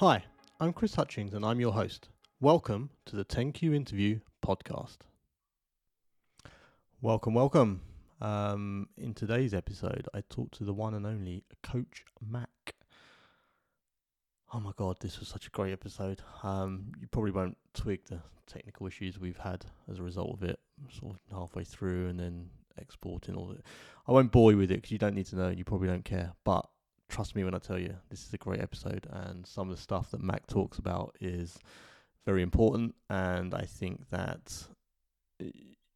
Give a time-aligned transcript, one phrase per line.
[0.00, 0.22] Hi,
[0.60, 2.08] I'm Chris Hutchings and I'm your host.
[2.38, 4.98] Welcome to the 10Q Interview podcast.
[7.00, 7.80] Welcome, welcome.
[8.20, 12.76] Um, in today's episode, I talked to the one and only Coach Mac.
[14.54, 16.22] Oh my god, this was such a great episode.
[16.44, 20.60] Um, you probably won't twig the technical issues we've had as a result of it,
[20.96, 23.64] sort of halfway through and then exporting all it.
[24.06, 25.48] I won't bore you with it because you don't need to know.
[25.48, 26.34] You probably don't care.
[26.44, 26.68] But
[27.08, 29.82] trust me when I tell you, this is a great episode, and some of the
[29.82, 31.58] stuff that Mac talks about is
[32.26, 34.68] very important, and I think that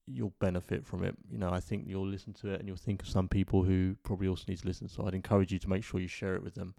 [0.07, 1.16] you'll benefit from it.
[1.30, 3.97] You know, I think you'll listen to it and you'll think of some people who
[4.02, 4.88] probably also need to listen.
[4.88, 6.75] So I'd encourage you to make sure you share it with them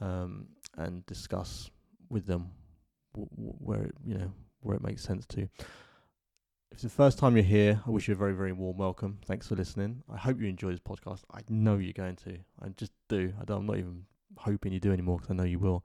[0.00, 0.46] um,
[0.76, 1.70] and discuss
[2.08, 2.50] with them
[3.14, 5.48] w- w- where it, you know where it makes sense to.
[6.70, 9.18] If it's the first time you're here, I wish you a very, very warm welcome.
[9.24, 10.04] Thanks for listening.
[10.08, 11.22] I hope you enjoy this podcast.
[11.34, 12.38] I know you're going to.
[12.62, 13.32] I just do.
[13.40, 14.04] I don't, I'm not even
[14.36, 15.84] hoping you do anymore because I know you will.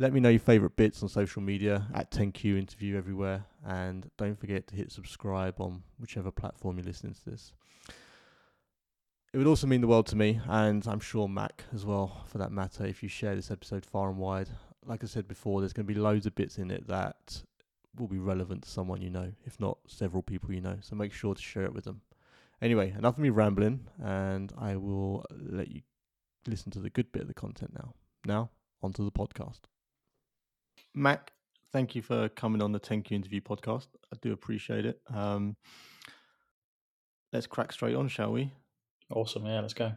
[0.00, 3.44] Let me know your favourite bits on social media at 10Q Interview everywhere.
[3.64, 7.52] And don't forget to hit subscribe on whichever platform you're listening to this.
[9.32, 12.38] It would also mean the world to me, and I'm sure Mac as well, for
[12.38, 14.48] that matter, if you share this episode far and wide.
[14.84, 17.44] Like I said before, there's going to be loads of bits in it that
[17.96, 20.78] will be relevant to someone you know, if not several people you know.
[20.80, 22.02] So make sure to share it with them.
[22.62, 25.80] Anyway, enough of me rambling, and I will let you
[26.46, 27.94] listen to the good bit of the content now.
[28.26, 28.50] Now,
[28.82, 29.60] onto the podcast.
[30.94, 31.32] Mac,
[31.72, 33.88] thank you for coming on the 10Q interview podcast.
[34.12, 35.00] I do appreciate it.
[35.12, 35.56] Um,
[37.32, 38.52] let's crack straight on, shall we?
[39.10, 39.46] Awesome.
[39.46, 39.92] Yeah, let's go.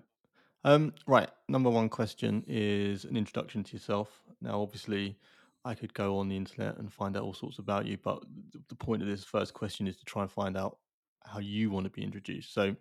[0.63, 1.29] Um, right.
[1.49, 4.21] Number one question is an introduction to yourself.
[4.41, 5.17] Now, obviously,
[5.65, 8.23] I could go on the internet and find out all sorts about you, but
[8.67, 10.79] the point of this first question is to try and find out
[11.25, 12.53] how you want to be introduced.
[12.53, 12.75] So,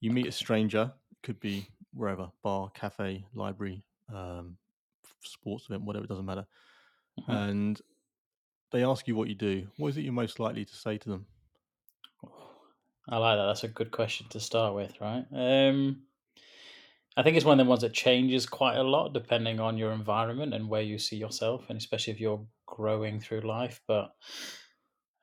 [0.00, 4.58] you meet a stranger, could be wherever, bar, cafe, library, um,
[5.22, 6.46] sports event, whatever, it doesn't matter.
[7.20, 7.32] Mhm.
[7.32, 7.82] And
[8.72, 9.70] they ask you what you do.
[9.76, 11.26] What is it you're most likely to say to them?
[13.08, 13.46] I like that.
[13.46, 15.26] That's a good question to start with, right?
[15.30, 16.06] Um,
[17.16, 19.92] I think it's one of the ones that changes quite a lot depending on your
[19.92, 23.80] environment and where you see yourself, and especially if you're growing through life.
[23.86, 24.14] But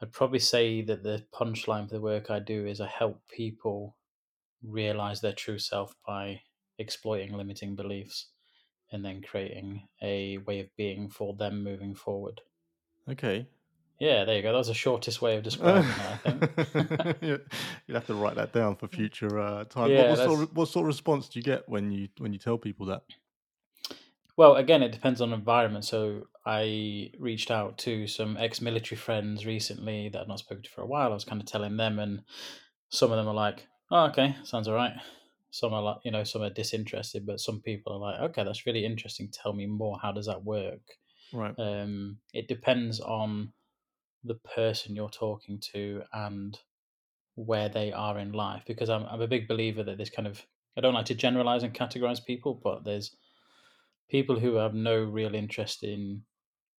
[0.01, 3.97] I'd probably say that the punchline for the work I do is I help people
[4.63, 6.43] realize their true self by
[6.77, 8.31] exploiting limiting beliefs
[8.91, 12.41] and then creating a way of being for them moving forward.
[13.07, 13.47] Okay.
[14.01, 14.51] Yeah, there you go.
[14.51, 17.21] That was the shortest way of describing it, I think.
[17.21, 17.39] You-
[17.85, 19.91] You'd have to write that down for future uh, time.
[19.91, 22.33] Yeah, what, what, sort of, what sort of response do you get when you when
[22.33, 23.03] you tell people that?
[24.37, 25.85] Well, again, it depends on environment.
[25.85, 30.81] So I reached out to some ex-military friends recently that I've not spoken to for
[30.81, 31.11] a while.
[31.11, 32.21] I was kind of telling them, and
[32.89, 34.93] some of them are like, "Oh, okay, sounds all right."
[35.51, 38.65] Some are like, you know, some are disinterested, but some people are like, "Okay, that's
[38.65, 39.29] really interesting.
[39.31, 39.99] Tell me more.
[40.01, 40.81] How does that work?"
[41.33, 41.53] Right.
[41.59, 43.51] Um, it depends on
[44.23, 46.59] the person you're talking to and
[47.35, 48.63] where they are in life.
[48.65, 50.45] Because I'm I'm a big believer that this kind of
[50.77, 53.15] I don't like to generalize and categorize people, but there's
[54.09, 56.23] people who have no real interest in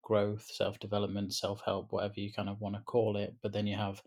[0.03, 3.37] growth, self development, self help, whatever you kind of want to call it.
[3.43, 4.03] But then you have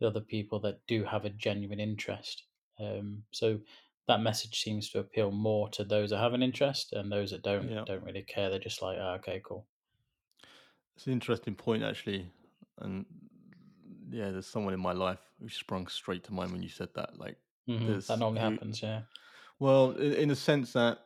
[0.00, 2.44] the other people that do have a genuine interest.
[2.80, 3.60] Um, so
[4.08, 7.42] that message seems to appeal more to those that have an interest, and those that
[7.42, 7.84] don't Yeah.
[7.84, 8.50] don't really care.
[8.50, 9.68] They're just like, oh, okay, cool.
[10.96, 12.30] It's an interesting point, actually.
[12.78, 13.06] And
[14.10, 17.18] yeah, there's someone in my life who sprung straight to mind when you said that.
[17.18, 17.38] Like,
[17.68, 19.02] Mhm, That normally who- happens, yeah.
[19.58, 20.98] well, in, in a sense that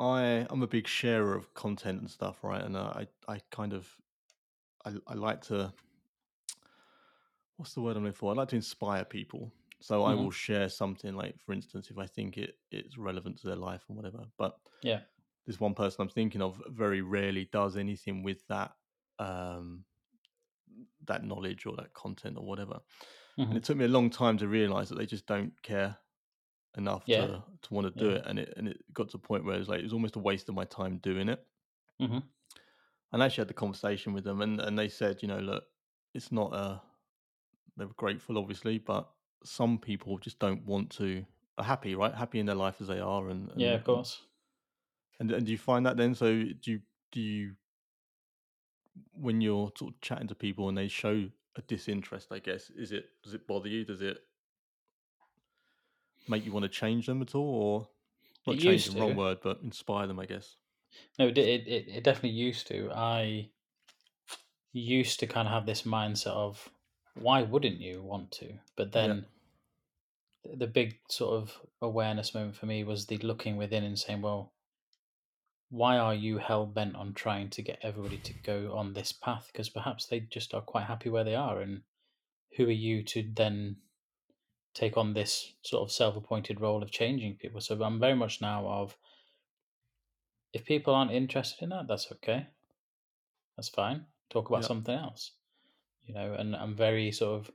[0.00, 2.62] I I'm a big sharer of content and stuff, right?
[2.62, 3.88] And uh, I I kind of
[4.84, 5.72] I I like to
[7.56, 8.32] what's the word I'm looking for?
[8.32, 9.52] I like to inspire people.
[9.80, 10.18] So I Mhm.
[10.24, 13.84] will share something like, for instance, if I think it it's relevant to their life
[13.88, 14.24] and whatever.
[14.38, 15.00] But Yeah.
[15.46, 18.72] this one person I'm thinking of very rarely does anything with that
[19.18, 19.84] um
[21.06, 22.80] that knowledge or that content or whatever.
[23.50, 23.58] And Mhm.
[23.58, 25.98] it took me a long time to realize that they just don't care
[26.76, 27.28] enough Yeah.
[27.28, 28.16] to to want to do Yeah.
[28.16, 28.24] it.
[28.26, 30.16] And it and it got to a point where it was like it was almost
[30.16, 31.46] a waste of my time doing it.
[31.98, 32.34] Mhm.
[33.12, 35.64] And I actually had the conversation with them and, and they said, you know, look,
[36.14, 36.82] it's not a
[37.76, 39.10] they were grateful obviously, but
[39.44, 41.26] some people just don't want to
[41.58, 42.14] are happy, right?
[42.14, 44.26] Happy in their life as they are and, and Yeah, of course.
[45.20, 46.14] And, and do you find that then?
[46.14, 46.82] So do you
[47.12, 47.56] do you
[49.12, 52.92] when you're sort of chatting to people and they show a disinterest, I guess, is
[52.92, 53.84] it does it bother you?
[53.84, 54.18] Does it
[56.28, 57.88] make you want to change them at all, or
[58.46, 60.56] not It change the wrong word, but inspire them, I guess.
[61.18, 62.90] No, it, it it it definitely used to.
[62.92, 63.50] I
[64.72, 66.68] used to kind of have this mindset of
[67.14, 68.58] why wouldn't you want to?
[68.76, 69.26] But then
[70.44, 74.22] th- the big sort of awareness moment for me was the looking within and saying,
[74.22, 74.52] well,
[75.74, 79.50] why are you hell bent on trying to get everybody to go on this path?
[79.52, 81.82] Because perhaps they just are quite happy where they are, and
[82.56, 83.76] who are you to then
[84.72, 87.60] take on this sort of self-appointed role of changing people?
[87.60, 88.96] So I'm very much now of
[90.52, 92.46] if people aren't interested in that, that's okay.
[93.56, 94.06] That's fine.
[94.30, 94.68] Talk about Yeah.
[94.68, 95.32] something else.
[96.06, 97.50] You know, and I'm very sort of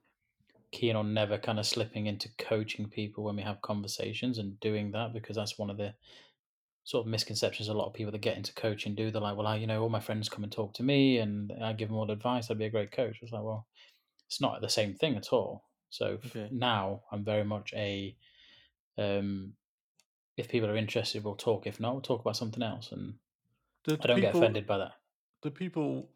[0.72, 4.92] keen on never kind of slipping into coaching people when we have conversations and doing
[4.92, 5.96] that because that's one of the
[6.90, 9.12] sort of misconceptions a lot of people that get into coaching do.
[9.12, 11.54] They're like, well, I, you know, all my friends come and talk to me and
[11.62, 12.50] I give them all advice.
[12.50, 13.20] I'd be a great coach.
[13.22, 13.68] It's like, well,
[14.28, 15.66] it's not the same thing at all.
[15.92, 16.48] So Okay.
[16.50, 18.16] now I'm very much a,
[18.98, 19.54] um,
[20.36, 21.68] if people are interested, we'll talk.
[21.68, 22.92] If not, we'll talk about something else.
[22.92, 23.14] And
[23.84, 24.94] Do I don't get offended by that.
[25.44, 26.10] Do people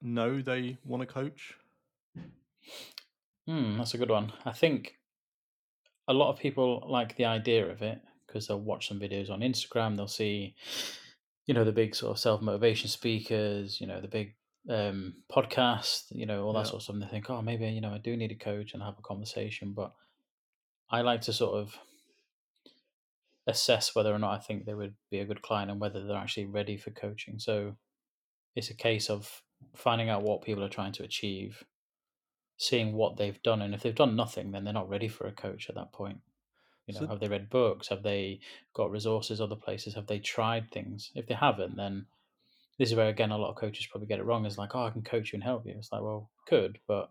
[0.00, 1.58] know they want to coach?
[3.46, 4.32] Hmm, that's a good one.
[4.46, 4.94] I think
[6.08, 8.00] a lot of people like the idea of it
[8.34, 9.96] because they'll watch some videos on Instagram.
[9.96, 10.56] They'll see,
[11.46, 14.34] you know, the big sort of self motivation speakers, you know, the big
[14.68, 16.64] um, podcast, you know, all that Yeah.
[16.64, 16.94] sort of stuff.
[16.94, 19.02] And they think, oh, maybe you know, I do need a coach and have a
[19.02, 19.72] conversation.
[19.72, 19.92] But
[20.90, 21.78] I like to sort of
[23.46, 26.16] assess whether or not I think they would be a good client and whether they're
[26.16, 27.38] actually ready for coaching.
[27.38, 27.76] So
[28.56, 29.42] it's a case of
[29.76, 31.62] finding out what people are trying to achieve,
[32.56, 35.32] seeing what they've done, and if they've done nothing, then they're not ready for a
[35.32, 36.18] coach at that point.
[36.86, 37.88] You know, So- have they read books?
[37.88, 38.40] Have they
[38.74, 39.94] got resources other places?
[39.94, 41.10] Have they tried things?
[41.14, 42.06] If they haven't, then
[42.78, 44.44] this is where again a lot of coaches probably get it wrong.
[44.46, 45.74] Is like, oh, I can coach you and help you.
[45.76, 47.10] It's like, well, could, but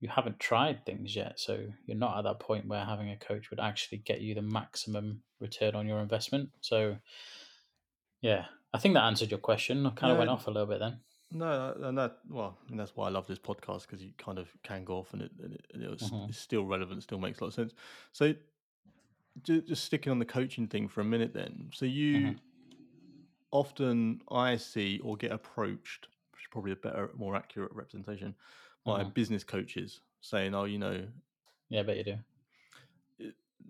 [0.00, 3.48] you haven't tried things yet, so you're not at that point where having a coach
[3.50, 6.50] would actually get you the maximum return on your investment.
[6.60, 6.98] So,
[8.20, 9.86] yeah, I think that answered your question.
[9.86, 11.00] I kind of went off a little bit then.
[11.32, 14.48] No, and that well, and that's why I love this podcast because you kind of
[14.62, 16.28] can go off and it, and it, and it was, Mhm.
[16.28, 17.72] it's still relevant, still makes a lot of sense.
[18.12, 18.34] So,
[19.42, 21.70] just sticking on the coaching thing for a minute, then.
[21.72, 22.40] So you Mhm.
[23.52, 28.34] often I see or get approached, which is probably a better, more accurate representation,
[28.84, 29.12] by Mhm.
[29.14, 31.08] business coaches saying, "Oh, you know,
[31.68, 32.18] Yeah, I bet you do.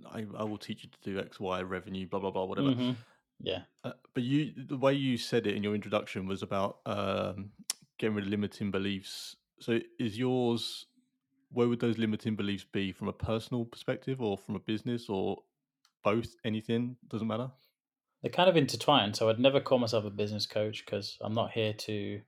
[0.06, 3.04] I, I will teach you to do X, Y, revenue, blah blah blah, whatever." Mhm.
[3.40, 3.66] Yeah.
[3.84, 7.52] Uh, but you, the way you said it in your introduction was about um,
[7.98, 9.36] getting rid of limiting beliefs.
[9.60, 10.86] So, is yours?
[11.50, 15.44] Where would those limiting beliefs be from a personal perspective, or from a business, or
[16.06, 16.30] both?
[16.44, 17.50] Anything doesn't matter.
[18.22, 19.16] they're kind of intertwined.
[19.16, 22.22] So I'd never call myself a business coach because I'm not here to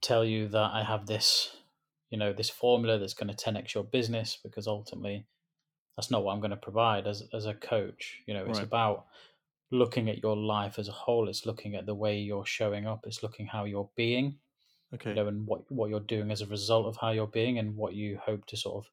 [0.00, 1.56] tell you that I have this,
[2.10, 5.26] you know, this formula that's going to 10x your business because ultimately
[5.96, 8.22] that's not what I'm going to provide as as a coach.
[8.26, 8.68] You know, it's Right.
[8.68, 9.06] about
[9.70, 11.28] looking at your life as a whole.
[11.28, 13.06] It's looking at the way you're showing up.
[13.06, 14.38] It's looking how you're being,
[14.94, 15.10] Okay.
[15.10, 17.76] you know, and what what you're doing as a result of how you're being and
[17.76, 18.90] what you hope to sort of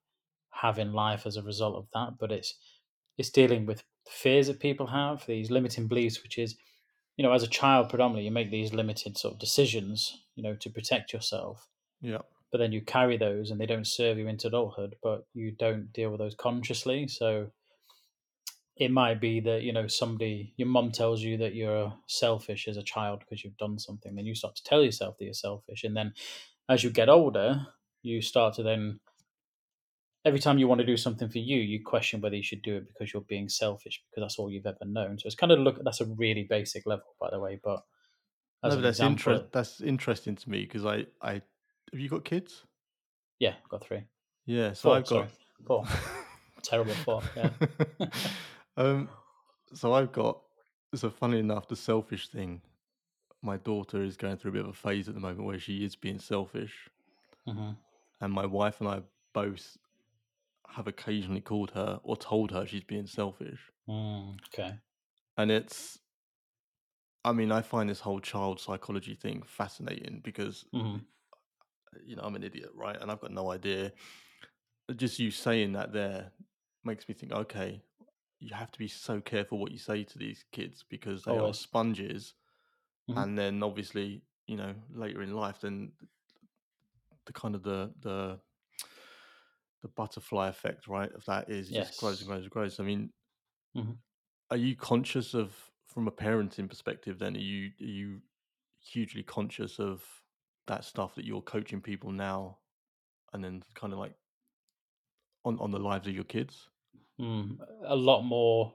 [0.51, 2.17] have in life as a result of that.
[2.19, 2.55] But it's
[3.17, 6.55] it's dealing with fears that people have, these limiting beliefs, which is,
[7.17, 10.55] you know, as a child predominantly, you make these limited sort of decisions, you know,
[10.55, 11.67] to protect yourself.
[12.01, 12.19] yeah.
[12.51, 15.91] But then you carry those and they don't serve you into adulthood, but you don't
[15.91, 17.07] deal with those consciously.
[17.07, 17.51] So
[18.77, 22.77] it might be that, you know, somebody, your mum tells you that you're selfish as
[22.77, 24.15] a child because you've done something.
[24.15, 25.83] Then you start to tell yourself that you're selfish.
[25.83, 26.13] And then
[26.69, 27.67] as you get older,
[28.03, 28.99] you start to then
[30.25, 32.77] every time you want to do something for you, you question whether you should do
[32.77, 35.19] it because you're being selfish because that's all you've ever known.
[35.19, 37.59] So it's kind of look that's a really basic level, by the way.
[37.63, 37.81] But
[38.63, 39.43] No, that's example, interest.
[39.51, 42.63] That's interesting to me because I, I, have you got kids?
[43.39, 44.03] yeah, got three,
[44.45, 44.73] Yeah.
[44.73, 45.31] So four, I've sorry, got
[45.65, 45.85] four,
[46.63, 47.21] terrible four.
[47.35, 47.49] Yeah,
[48.77, 49.09] um,
[49.73, 50.41] so I've got.
[50.93, 52.61] So funny enough, the selfish thing.
[53.41, 55.83] My daughter is going through a bit of a phase at the moment where she
[55.85, 56.89] is being selfish,
[57.45, 57.71] hmm
[58.21, 59.01] and my wife and I
[59.33, 59.77] both
[60.69, 64.79] have occasionally called her or told her she's being selfish, mm, okay,
[65.37, 65.99] and it's.
[67.23, 70.97] I mean, I find this whole child psychology thing fascinating because hmm
[72.03, 72.97] you know I'm an idiot, right?
[72.99, 73.91] And I've got no idea.
[74.95, 76.31] Just you saying that there
[76.83, 77.81] makes me think, okay,
[78.39, 81.41] you have to be so careful what you say to these kids because they are
[81.41, 81.55] Always.
[81.55, 82.35] sponges,
[83.07, 83.17] Mhm.
[83.17, 85.93] and then obviously, you know, later in life, then
[87.25, 88.39] the kind of the the
[89.85, 92.29] the butterfly effect, right, of that is it just grows and Yes.
[92.29, 92.81] grows and grows.
[92.81, 93.13] I mean,
[93.73, 93.99] Mhm.
[94.51, 98.21] are you conscious of, from a parenting perspective, then are you are you
[98.81, 100.23] hugely conscious of
[100.67, 102.59] that stuff that you're coaching people now,
[103.33, 104.15] and then kind of like
[105.45, 106.69] on on the lives of your kids?
[107.19, 108.73] Mm, a lot more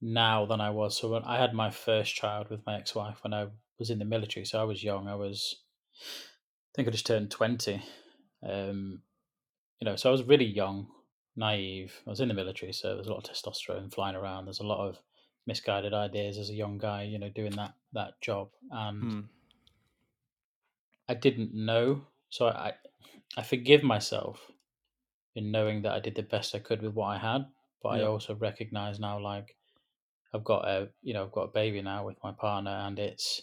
[0.00, 0.96] now than I was.
[0.96, 3.48] So when I had my first child with my ex-wife when I
[3.78, 5.06] was in the military, so I was young.
[5.08, 5.64] I was,
[6.74, 7.82] I think I just turned twenty.
[8.42, 9.02] Um,
[9.80, 10.92] you know, so I was really young,
[11.36, 12.02] naive.
[12.06, 14.46] I was in the military, so there's a lot of testosterone flying around.
[14.46, 15.02] There's a lot of
[15.46, 19.28] misguided ideas as a young guy, you know, doing that that job, and Hmm.
[21.08, 22.74] I didn't know, so I
[23.36, 24.52] I forgive myself
[25.34, 27.52] in knowing that I did the best I could with what I had,
[27.82, 29.56] but I also recognize now, like
[30.34, 33.42] I've got a you know I've got a baby now with my partner, and it's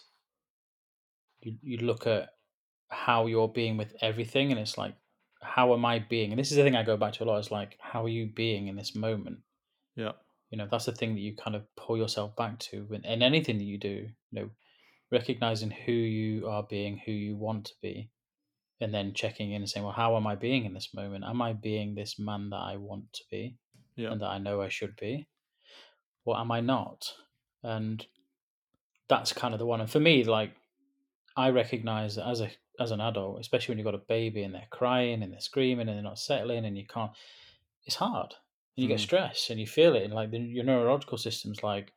[1.41, 2.29] you you look at
[2.89, 4.95] how you're being with everything, and it's like
[5.43, 6.31] how am I being?
[6.31, 7.39] And this is the thing I go back to a lot.
[7.39, 9.39] Is like how are you being in this moment?
[9.95, 10.13] Yeah.
[10.49, 13.23] You know, that's the thing that you kind of pull yourself back to in, in
[13.23, 14.07] anything that you do.
[14.31, 14.49] You know,
[15.11, 18.09] recognizing who you are being, who you want to be,
[18.81, 21.23] and then checking in and saying, well, how am I being in this moment?
[21.23, 23.57] Am I being this man that I want to be
[23.95, 24.11] Yeah.
[24.11, 25.27] and that I know I should be?
[26.25, 27.13] Or am I not?
[27.63, 28.05] And
[29.07, 29.81] that's kind of the one.
[29.81, 30.51] And for me, like,
[31.35, 32.49] I recognize that as a
[32.79, 35.87] as an adult, especially when you've got a baby and they're crying and they're screaming
[35.87, 37.11] and they're not settling and you can't,
[37.85, 38.35] it's hard.
[38.75, 39.03] And you get Hmm.
[39.03, 40.03] stressed and you feel it.
[40.03, 41.93] And like the, your neurological system's like,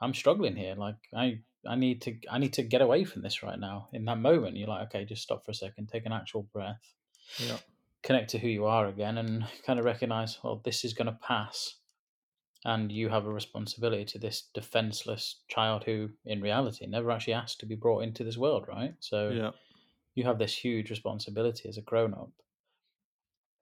[0.00, 0.74] I'm struggling here.
[0.76, 3.88] Like I I need to I need to get away from this right now.
[3.92, 6.94] In that moment, you're like, okay, just stop for a second, take an actual breath,
[7.38, 7.58] Yeah.
[8.02, 11.18] connect to who you are again, and kind of recognize, well, this is going to
[11.22, 11.76] pass,
[12.64, 17.60] and you have a responsibility to this defenseless child who, in reality, never actually asked
[17.60, 18.94] to be brought into this world, right?
[19.00, 19.52] So Yeah.
[20.16, 22.30] You have this huge responsibility as a grown up.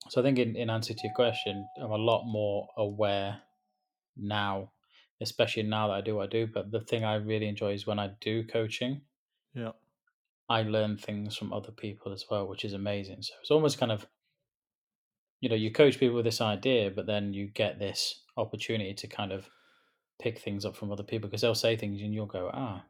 [0.09, 3.43] So I think, in, in answer to your question, I'm a lot more aware
[4.17, 4.71] now,
[5.21, 6.47] especially now that I do what I do.
[6.47, 9.03] But the thing I really enjoy is when I do coaching,
[9.55, 9.73] Yeah.
[10.49, 13.23] I learn things from other people as well, which is amazing.
[13.23, 14.07] So it's almost kind of,
[15.41, 19.07] you know, you coach people with this idea, but then you get this opportunity to
[19.09, 19.49] kind of
[20.21, 22.85] pick things up from other people because they'll say things and you'll go, ah,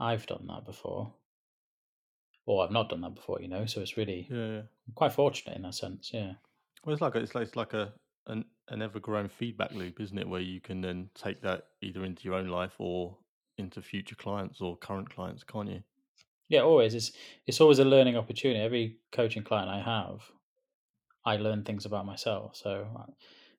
[0.00, 1.12] I've done that before.
[2.46, 3.64] Or I've not done that before, you know.
[3.66, 4.46] So it's really Yeah.
[4.46, 4.62] Yeah.
[4.94, 6.10] quite fortunate in that sense.
[6.12, 6.34] Yeah.
[6.84, 7.92] Well, it's like a, it's like it's like a
[8.26, 10.28] an an ever growing feedback loop, isn't it?
[10.28, 13.16] Where you can then take that either into your own life or
[13.56, 15.82] into future clients or current clients, can't you?
[16.48, 16.94] Yeah, always.
[16.94, 17.12] It's
[17.46, 18.60] it's always a learning opportunity.
[18.60, 20.20] Every coaching client I have,
[21.24, 22.56] I learn things about myself.
[22.56, 23.10] So uh,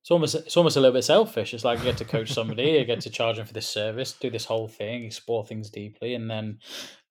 [0.01, 1.54] it's almost it's almost a little bit selfish.
[1.56, 4.13] It's like I get to coach somebody, I get to charge them for this service,
[4.13, 6.60] do this whole thing, explore things deeply, and then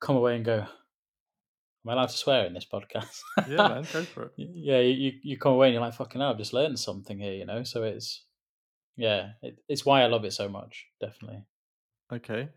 [0.00, 0.66] come away and go,
[1.85, 4.33] "Am I allowed to swear in this podcast?" Yeah, man, go for it.
[4.37, 7.35] Yeah, you, you come away and you're like, "Fucking hell, I've just learned something here,"
[7.35, 7.62] you know.
[7.64, 8.25] So it's
[8.97, 10.87] yeah, it, it's why I love it so much.
[11.00, 11.43] Definitely.
[12.12, 12.49] Okay,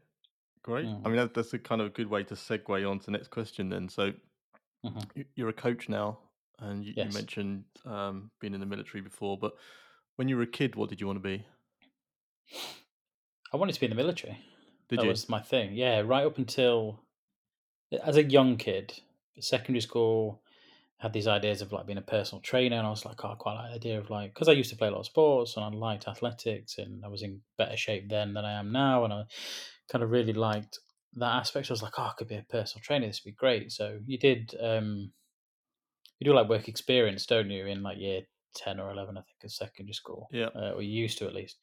[0.64, 0.86] great.
[0.86, 1.04] I Mm.
[1.06, 3.30] mean, that, that's a kind of a good way to segue on to the next
[3.30, 3.70] question.
[3.70, 4.14] Then, so
[4.86, 5.10] Mhm.
[5.16, 6.20] you- you're a coach now,
[6.60, 9.38] and you, you mentioned um, being in the military before.
[9.38, 9.54] But
[10.18, 11.46] when you were a kid, what did you want to be?
[13.54, 14.38] I wanted to be in the military.
[14.90, 15.10] Did that you?
[15.10, 15.74] was my thing.
[15.74, 17.00] Yeah, right up until
[18.04, 19.00] as a young kid,
[19.40, 20.42] secondary school,
[21.00, 23.36] had these ideas of like being a personal trainer, and I was like, oh, I
[23.36, 25.56] quite like the idea of like because I used to play a lot of sports
[25.56, 29.04] and I liked athletics, and I was in better shape then than I am now,
[29.04, 29.24] and I
[29.92, 30.80] kind of really liked
[31.16, 31.70] that aspect.
[31.70, 33.08] I was like, oh, I could be a personal trainer.
[33.08, 33.72] This would be great.
[33.72, 35.12] So you did, um,
[36.20, 38.22] you do like work experience, don't you, in like year
[38.56, 40.50] ten or eleven, I think, of secondary school, Yeah.
[40.56, 41.58] uh, or you used to at least.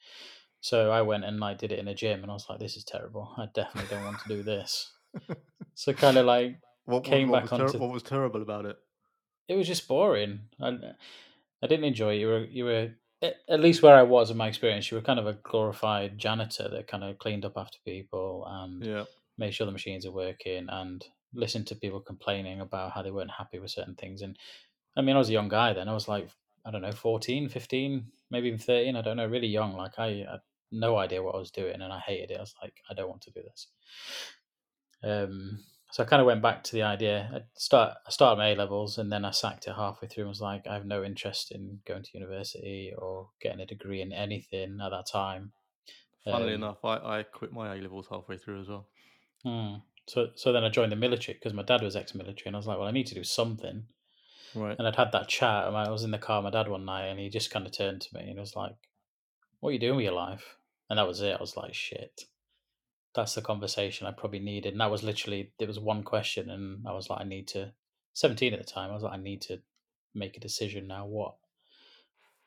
[0.61, 2.77] So I went and like did it in a gym, and I was like, this
[2.77, 3.35] is terrible.
[3.37, 4.93] I definitely don't want to do this.
[5.77, 8.43] So kind of like what, what- came what back was ter- onto- what was terrible
[8.43, 8.77] about it?
[9.49, 10.41] it was just boring.
[10.61, 10.69] I,
[11.63, 12.19] I didn't enjoy it.
[12.21, 12.89] You were you were
[13.49, 14.91] at least where I was in my experience.
[14.91, 18.85] You were kind of a glorified janitor that kind of cleaned up after people and
[18.85, 19.05] Yeah.
[19.39, 23.31] made sure the machines are working and listened to people complaining about how they weren't
[23.39, 24.21] happy with certain things.
[24.23, 24.37] And
[24.97, 25.89] I mean, I was a young guy then.
[25.89, 26.29] I was like,
[26.67, 28.95] I don't know, 14, 15, maybe even 13.
[28.97, 29.75] I don't know, really young.
[29.75, 32.37] Like, I had no idea what I was doing and I hated it.
[32.37, 33.69] I was like, I don't want to do this.
[35.03, 35.59] Um,
[35.95, 37.31] so I kind of went back to the idea.
[37.33, 40.29] I start I started my A levels and then I sacked it halfway through and
[40.29, 44.13] was like, I have no interest in going to university or getting a degree in
[44.13, 45.53] anything at that time.
[46.25, 48.89] Funnily Um, enough, I, I quit my A levels halfway through as well.
[49.45, 49.75] Hmm.
[50.09, 52.67] So so then I joined the military because my dad was ex-military, and I was
[52.67, 53.85] like, well, I need to do something.
[54.53, 54.75] Right.
[54.77, 56.85] And I'd had that chat, and I was in the car with my dad one
[56.85, 58.75] night, and he just kind of turned to me and was like,
[59.61, 60.57] "What are you doing with your life?"
[60.91, 61.37] And that was it.
[61.39, 62.23] I was like, "Shit."
[63.15, 66.87] That's the conversation I probably needed, and that was literally there was one question, and
[66.87, 67.73] I was like, "I need to."
[68.13, 69.61] Seventeen at the time, I was like, "I need to
[70.15, 71.07] make a decision now.
[71.07, 71.35] What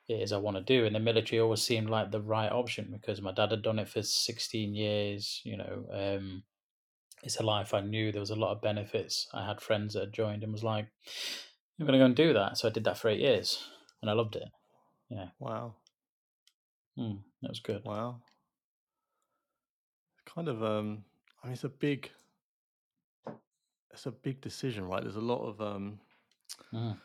[0.08, 2.90] it is I want to do?" And the military always seemed like the right option
[2.92, 5.42] because my dad had done it for sixteen years.
[5.44, 6.44] You know, um,
[7.24, 8.12] it's a life I knew.
[8.12, 9.28] There was a lot of benefits.
[9.34, 10.88] I had friends that had joined and was like,
[11.80, 12.58] I'm going to go and do that.
[12.58, 13.64] So I did that for eight years
[14.02, 14.50] and I loved it.
[15.10, 15.30] Yeah.
[15.40, 15.76] Wow.
[16.98, 17.84] Mm, that was good.
[17.86, 18.22] Wow.
[20.38, 21.04] Kind of um
[21.42, 22.12] I mean it's a big
[23.90, 25.02] it's a big decision, right?
[25.02, 26.00] There's a lot of um
[26.74, 26.98] Mm,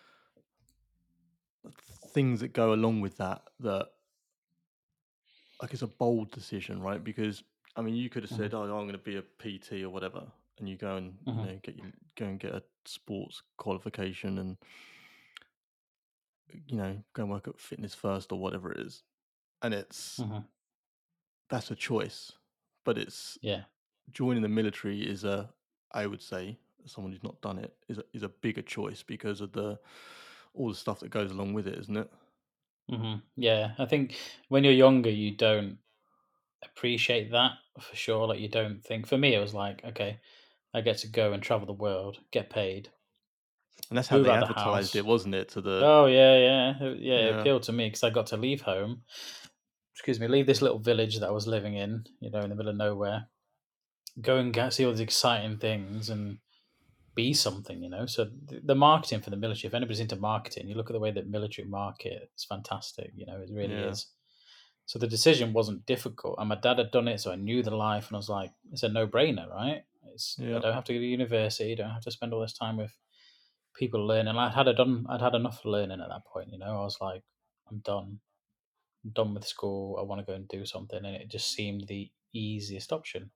[2.13, 3.89] things that go along with that that
[5.63, 7.03] like it's a bold decision, right?
[7.03, 7.43] Because
[7.75, 8.37] I mean, you could have Mhm.
[8.37, 11.37] said, "Oh, I'm going to be a PT or whatever," and you go and Mhm.
[11.41, 14.59] you know get you go and get a sports qualification and
[16.67, 19.05] you know go and work at Fitness First or whatever it is,
[19.63, 20.45] and it's Mhm.
[21.49, 22.33] that's a choice,
[22.85, 23.65] but it's Yeah.
[24.13, 25.51] joining the military is a
[25.93, 29.41] I would say someone who's not done it is a, is a bigger choice because
[29.41, 29.81] of the
[30.55, 32.11] all the stuff that goes along with it, isn't it?
[32.89, 34.17] hmm Yeah, I think
[34.49, 35.79] when you're younger, you don't
[36.65, 38.27] appreciate that for sure.
[38.29, 39.07] Like you don't think.
[39.09, 40.21] For me, it was like, okay,
[40.75, 42.91] I get to go and travel the world, get paid,
[43.89, 45.49] And that's how they out the advertised it, wasn't it?
[45.51, 47.19] To the Oh yeah, yeah, It- yeah.
[47.29, 49.05] It appealed to me because I got to leave home.
[49.95, 52.57] Excuse me, leave this little village that I was living in, you know, in the
[52.57, 53.27] middle of nowhere.
[54.21, 56.39] Go and get, see all these exciting things and
[57.15, 58.07] be something, you know.
[58.07, 61.01] So the, the marketing for the military, if anybody's into marketing, you look at the
[61.01, 63.91] way that military market, it's fantastic, you know, it really Yeah.
[63.91, 64.07] is.
[64.87, 67.77] So the decision wasn't difficult, and my dad had done it, so I knew the
[67.77, 69.83] life, and I was like, it's a no-brainer, right?
[70.13, 72.77] It's I don't have to go to university, don't have to spend all this time
[72.77, 72.93] with
[73.75, 74.37] people learning.
[74.37, 76.81] I'd had a done, I'd had enough learning at that point, you know.
[76.81, 77.23] I was like,
[77.71, 78.19] I'm done,
[79.13, 79.97] done with school.
[79.99, 83.31] I want to go and do something, and it just seemed the easiest option.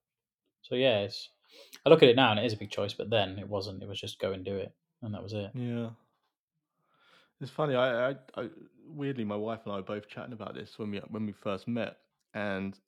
[0.61, 1.29] So yeah, it's.
[1.85, 3.81] I look at it now, and it is a big choice, but then it wasn't.
[3.83, 5.51] It was just go and do it, and that was it.
[5.53, 5.89] Yeah.
[7.39, 7.75] It's funny.
[7.75, 8.49] I, I, I
[8.87, 11.67] weirdly, my wife and I were both chatting about this when we when we first
[11.67, 11.97] met,
[12.33, 12.79] and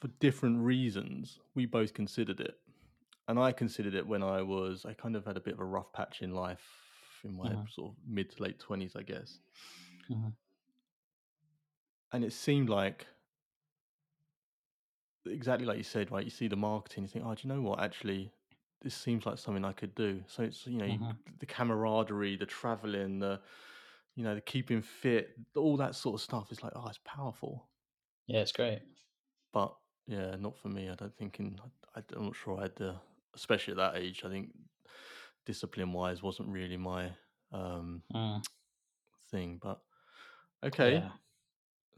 [0.00, 2.58] for different reasons, we both considered it.
[3.28, 5.64] And I considered it when I was, I kind of had a bit of a
[5.64, 6.62] rough patch in life
[7.24, 7.68] in my Mhm.
[7.70, 9.38] sort of mid to late twenties, I guess.
[10.08, 10.32] Mhm.
[12.12, 13.06] And it seemed like
[15.26, 16.24] exactly like you said, right?
[16.24, 17.80] You see the marketing, you think, oh, do you know what?
[17.80, 18.32] Actually,
[18.80, 20.24] this seems like something I could do.
[20.26, 21.18] So it's you know Mhm.
[21.38, 23.40] the camaraderie, the traveling, the
[24.14, 26.52] you know the keeping fit, all that sort of stuff.
[26.52, 27.70] Is like, oh, it's powerful.
[28.26, 28.82] Yeah, it's great.
[29.52, 30.88] But yeah, not for me.
[30.88, 31.60] I don't think in.
[31.94, 33.00] I, I'm not sure I had the,
[33.34, 34.24] especially at that age.
[34.24, 34.54] I think
[35.46, 37.16] discipline wise wasn't really my
[37.52, 38.42] um Mm,
[39.30, 39.58] thing.
[39.58, 39.80] But
[40.64, 41.12] okay, yeah.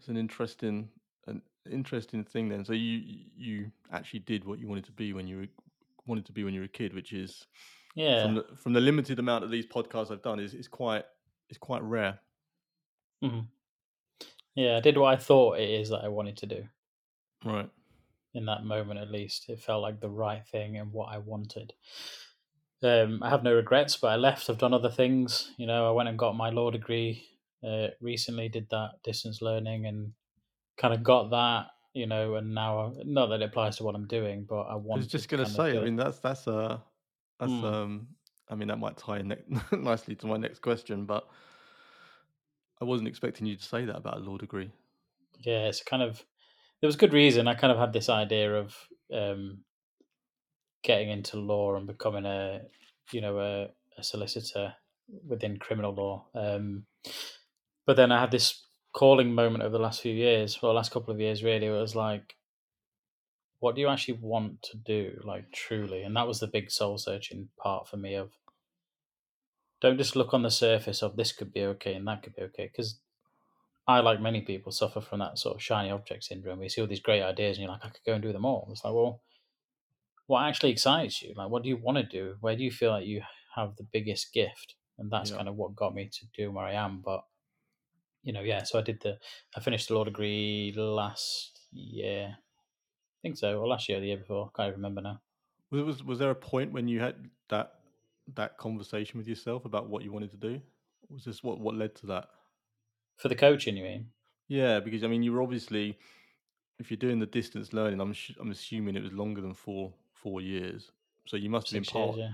[0.01, 0.89] It's an interesting
[1.27, 2.65] an interesting thing then.
[2.65, 5.47] So you you actually did what you wanted to be when you were
[6.07, 7.47] wanted to be when you were a kid, which is
[7.95, 8.23] Yeah.
[8.23, 11.05] from the from the limited amount of these podcasts I've done is is quite
[11.51, 12.19] is quite rare.
[13.23, 13.49] Mhm.
[14.55, 16.69] Yeah, I did what I thought it is that I wanted to do
[17.45, 17.71] Right.
[18.33, 19.01] in that moment.
[19.01, 21.75] At least it felt like the right thing and what I wanted.
[22.83, 24.49] Um, I have no regrets, but I left.
[24.49, 25.53] I've done other things.
[25.59, 27.29] You know, I went and got my law degree
[27.67, 28.49] uh, recently.
[28.49, 30.13] Did that distance learning and
[30.77, 31.67] kind of got that.
[31.93, 34.99] You know, and now not that it applies to what I'm doing, but I want
[35.01, 35.77] I was just gonna say.
[35.77, 36.79] I mean, that's that's uh
[37.39, 37.65] that's Mm.
[37.65, 38.09] um.
[38.49, 41.29] I mean, that might tie in ne- nicely to my next question, but
[42.81, 44.71] I wasn't expecting you to say that about a law degree.
[45.41, 46.25] yeah, it's kind of
[46.81, 47.47] there was good reason.
[47.49, 48.77] I kind of had this idea of
[49.13, 49.65] um,
[50.83, 52.63] getting into law and becoming a
[53.13, 53.69] you know a,
[53.99, 54.75] a solicitor
[55.27, 56.27] within criminal law.
[56.35, 56.87] Um,
[57.91, 61.13] but then I had this calling moment over the last few years, or last couple
[61.13, 61.67] of years, really.
[61.67, 62.37] It was like,
[63.59, 66.05] what do you actually want to do, like truly?
[66.05, 68.15] And that was the big soul searching part for me.
[68.15, 68.31] Of
[69.81, 72.43] don't just look on the surface of this could be okay and that could be
[72.43, 73.01] okay, because
[73.89, 76.61] I, like many people, suffer from that sort of shiny object syndrome.
[76.61, 78.45] We see all these great ideas, and you're like, I could go and do them
[78.45, 78.69] all.
[78.71, 79.21] It's like, well,
[80.29, 81.35] what actually excites you?
[81.35, 82.37] Like, what do you want to do?
[82.39, 83.23] Where do you feel like you
[83.57, 84.77] have the biggest gift?
[84.97, 85.39] And that's Yeah.
[85.39, 87.03] kind of what got me to do where I am.
[87.05, 87.25] But
[88.23, 88.63] you know, yeah.
[88.65, 89.19] So I did the,
[89.57, 92.37] I finished the law degree last year.
[92.37, 94.51] I think so, or last year, or the year before.
[94.55, 95.21] I Can't even remember now.
[95.71, 97.17] Was was was there a point when you had
[97.49, 97.75] that
[98.35, 100.61] that conversation with yourself about what you wanted to do?
[101.09, 102.29] Was this what what led to that?
[103.17, 104.07] For the coaching, you mean?
[104.49, 105.99] Yeah, because I mean, you were obviously,
[106.79, 110.41] if you're doing the distance learning, I'm I'm assuming it was longer than four four
[110.41, 110.91] years.
[111.27, 112.17] So you must have been part.
[112.17, 112.31] years,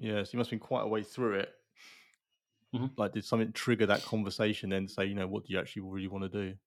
[0.00, 0.10] yeah.
[0.10, 1.50] Yeah, so you must have been quite a way through it.
[2.74, 2.98] Mhm.
[2.98, 4.70] Like, did something trigger that conversation?
[4.70, 6.58] Then say, you know, what do you actually really want to do?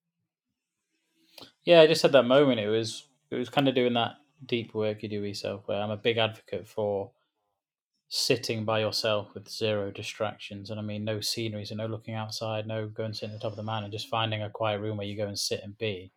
[1.63, 2.59] Yeah, I just had that moment.
[2.59, 5.67] It was it was kind of doing that deep work you do yourself.
[5.67, 7.11] Where I'm a big advocate for
[8.09, 12.67] sitting by yourself with zero distractions, and I mean no scenery, so no looking outside,
[12.67, 15.07] no going sitting at the top of the mountain, just finding a quiet room where
[15.07, 16.13] you go and sit and be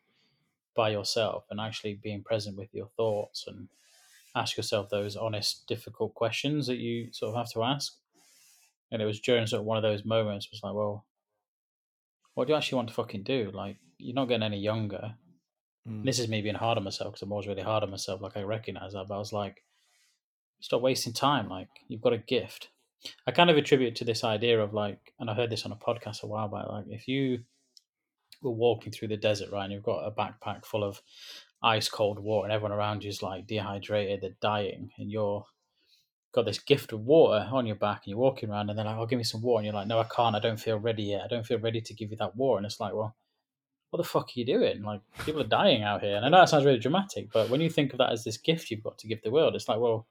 [0.74, 3.68] by yourself, and actually being present with your thoughts and
[4.36, 7.98] ask yourself those honest, difficult questions that you sort of have to ask.
[8.90, 11.04] And it was during sort of one of those moments, was like, well,
[12.34, 13.50] what do you actually want to fucking do?
[13.52, 15.14] Like, you're not getting any younger.
[15.88, 16.04] Mm.
[16.04, 18.20] This is me being hard on myself because I'm always really hard on myself.
[18.20, 19.62] Like I recognize that, but I was like,
[20.60, 21.48] stop wasting time.
[21.48, 22.70] Like you've got a gift.
[23.26, 25.76] I kind of attribute to this idea of like, and I heard this on a
[25.76, 26.66] podcast a while back.
[26.68, 27.40] Like if you
[28.42, 31.02] were walking through the desert, right, and you've got a backpack full of
[31.62, 35.44] ice cold water and everyone around you is like dehydrated, they're dying, and you're
[36.34, 38.96] got this gift of water on your back and you're walking around and they're like,
[38.96, 41.04] Oh, give me some water and you're like, No, I can't, I don't feel ready
[41.04, 41.22] yet.
[41.22, 43.14] I don't feel ready to give you that water and it's like, Well,
[43.90, 44.82] what the fuck are you doing?
[44.82, 46.16] Like people are dying out here.
[46.16, 48.36] And I know that sounds really dramatic, but when you think of that as this
[48.36, 50.08] gift you've got to give the world, it's like, well,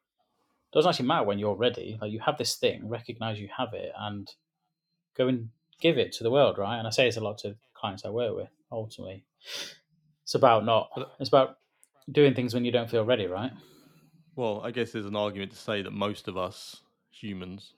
[0.72, 1.98] it doesn't actually matter when you're ready.
[2.02, 4.32] Like you have this thing, recognize you have it and
[5.18, 5.50] go and
[5.82, 6.78] give it to the world, right?
[6.78, 9.26] And I say it's a lot to clients I work with, ultimately.
[10.24, 11.58] It's about not it's about
[12.10, 13.52] doing things when you don't feel ready, right?
[14.36, 17.74] Well, I guess there's an argument to say that most of us humans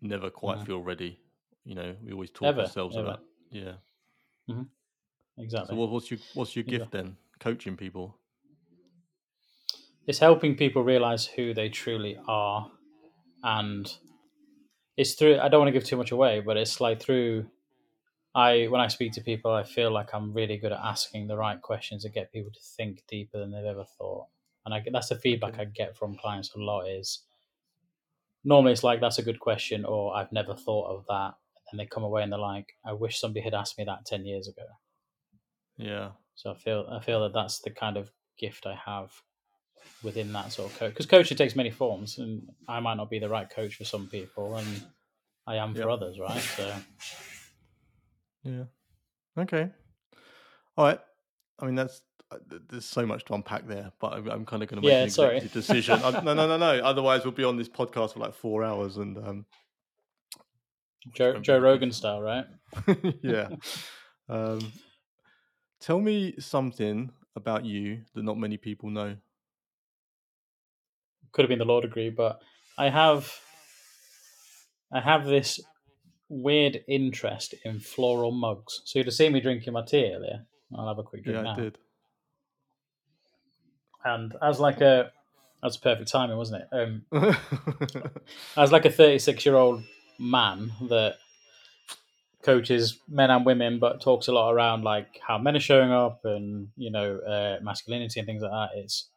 [0.00, 0.66] never quite Mhm.
[0.66, 1.18] feel ready.
[1.64, 3.08] You know, we always talk Ever, ourselves ever.
[3.08, 3.74] about yeah.
[5.38, 5.76] Exactly.
[5.76, 6.78] So what's your what's your Yeah.
[6.78, 7.16] gift then?
[7.40, 8.18] Coaching people.
[10.06, 12.70] it's helping people realize who they truly are
[13.42, 13.98] and
[14.96, 17.46] it's through i don't want to give too much away but it's like through
[18.34, 21.36] i when i speak to people i feel like i'm really good at asking the
[21.36, 24.26] right questions to get people to think deeper than they've ever thought
[24.66, 27.22] and I, that's the feedback i get from clients a lot is
[28.44, 31.34] normally it's like that's a good question or i've never thought of that
[31.70, 34.26] and they come away and they're like i wish somebody had asked me that 10
[34.26, 34.66] years ago
[35.78, 36.10] Yeah.
[36.34, 39.10] so i feel i feel that that's the kind of gift i have
[40.02, 43.18] within that sort of coach because coaching takes many forms and i might not be
[43.18, 44.82] the right coach for some people and
[45.46, 45.88] i am for Yep.
[45.90, 46.74] others right so
[48.44, 48.64] Yeah.
[49.36, 49.70] Okay.
[50.76, 51.00] All right.
[51.58, 52.15] I mean, that's th-
[52.68, 55.02] there's so much to unpack there, but I'm, I'm kind of going to make Yeah,
[55.04, 55.36] an sorry.
[55.36, 56.00] executive decision.
[56.02, 56.82] I, no, no, no, no.
[56.84, 59.46] Otherwise, we'll be on this podcast for like four hours, and um,
[61.14, 62.46] joe, joe rogan style right
[63.22, 63.48] yeah.
[64.28, 64.72] Um,
[65.80, 69.16] tell me something about you that not many people know.
[71.32, 72.40] could have been the law degree but
[72.78, 73.30] i have
[74.92, 75.60] i have this
[76.28, 80.44] weird interest in floral mugs so you'd have seen me drinking my tea earlier
[80.76, 81.78] i'll have a quick drink Yeah, now I did.
[84.06, 85.10] And as like a
[85.62, 87.02] that's perfect timing wasn't it um
[88.56, 89.82] as like a 36 year old
[90.18, 91.16] man that
[92.42, 96.20] coaches men and women but talks a lot around like how men are showing up
[96.24, 99.08] and you know uh, masculinity and things like that it's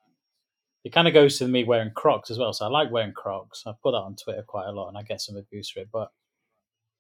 [0.84, 3.64] it kind of goes to me wearing crocs as well so i like wearing crocs
[3.68, 5.90] i put that on twitter quite a lot and i get some abuse for it
[5.94, 6.12] but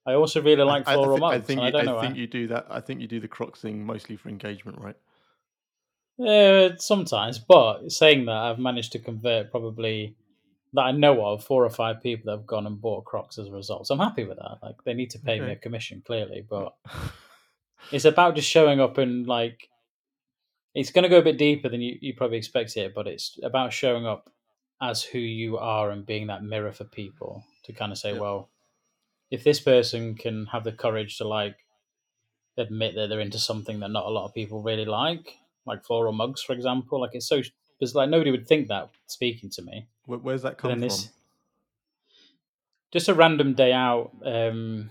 [0.06, 2.13] i also really like I, I, floral thi- I think i don't I know think
[2.13, 2.19] why.
[2.19, 2.67] you do that.
[2.69, 4.95] I think you do the Crocs thing mostly for engagement, right?
[6.19, 10.13] Uh, sometimes but saying that i've managed to convert probably
[10.73, 13.47] that i know of four or five people that have gone and bought crocs as
[13.47, 13.88] a result.
[13.88, 14.58] So i'm happy with that.
[14.62, 16.75] Like they need to pay me a commission clearly but
[17.91, 19.69] it's about just showing up and like
[20.75, 23.39] it's going to go a bit deeper than you, you probably expect it but it's
[23.41, 24.29] about showing up
[24.82, 28.19] as who you are and being that mirror for people to kind of say Yeah.
[28.19, 28.49] well
[29.32, 31.55] if this person can have the courage to like
[32.58, 35.38] admit that they're into something that not a lot of people really like
[35.69, 37.41] like floral mugs for example like it's so
[37.79, 40.82] because like nobody would think that speaking to me Where, where's that come from?
[40.82, 41.10] this
[42.91, 44.89] just a random day out um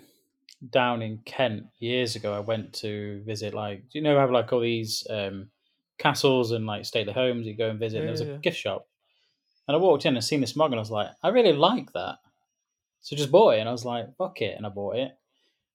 [0.70, 4.52] down in Kent years ago, I went to visit like do you know have like
[4.52, 5.50] all these um,
[5.98, 7.96] castles and like stately homes you go and visit.
[7.96, 8.88] Yeah, and there was yeah, a gift shop,
[9.66, 11.92] and I walked in and seen this mug, and I was like, I really like
[11.92, 12.16] that,
[13.00, 15.16] so just bought it, and I was like, fuck it, and I bought it,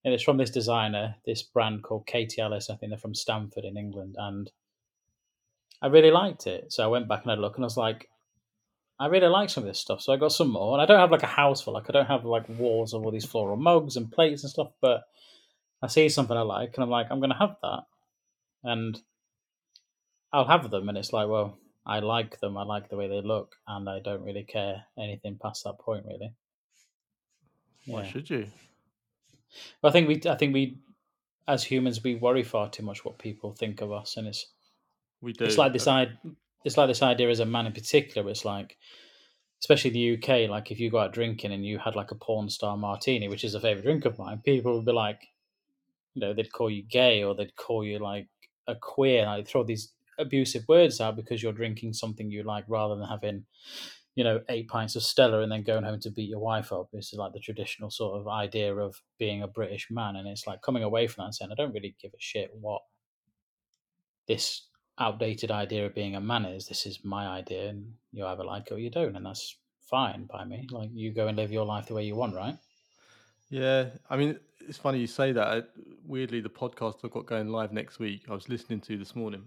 [0.03, 2.69] and it's from this designer, this brand called Katie Alice.
[2.69, 4.51] I think they're from Stamford in England, and
[5.83, 6.73] I really liked it.
[6.73, 8.09] So I went back and had a look, and I was like.
[8.99, 10.73] I really like some of this stuff, so I got some more.
[10.73, 13.03] And I don't have like a house full, like I don't have like walls of
[13.03, 15.01] all these floral mugs and plates and stuff, but
[15.81, 17.83] I see something I like, and I'm like, I'm going to have that,
[18.63, 19.01] and
[20.31, 23.21] I'll have them, and it's like, well, I like them, I like the way they
[23.21, 26.31] look, and I don't really care anything past that point, really.
[27.87, 28.07] Why Yeah.
[28.07, 28.47] should you?
[29.83, 30.77] I think we, I think we,
[31.47, 34.45] as humans, we worry far too much what people think of us, and it's
[35.23, 35.45] We do.
[35.45, 36.17] it's like this Uh, idea,
[36.65, 38.29] it's like this idea as a man in particular.
[38.29, 38.77] It's like,
[39.61, 42.49] especially the UK, like if you go out drinking and you had like a porn
[42.49, 45.21] star martini, which is a favorite drink of mine, people would be like,
[46.13, 48.27] you know, they'd call you gay or they'd call you like
[48.67, 52.95] a queer, they'd throw these abusive words out because you're drinking something you like rather
[52.95, 53.45] than having,
[54.15, 56.89] you know, eight pints of Stella and then going home to beat your wife up.
[56.91, 60.45] This is like the traditional sort of idea of being a British man, and it's
[60.45, 62.81] like coming away from that and saying, I don't really give a shit what
[64.27, 64.67] this
[64.99, 66.67] outdated idea of being a man is.
[66.67, 69.55] This is my idea, and you either like it or you don't, and that's
[69.89, 70.67] fine by me.
[70.71, 72.57] Like you go and live your life the way you want, right?
[73.49, 75.69] Yeah, I mean, it's funny you say that.
[76.05, 79.43] Weirdly, the podcast I've got going live next week, I was listening to this morning,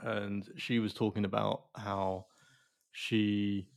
[0.00, 2.26] and she was talking about how
[2.92, 3.68] she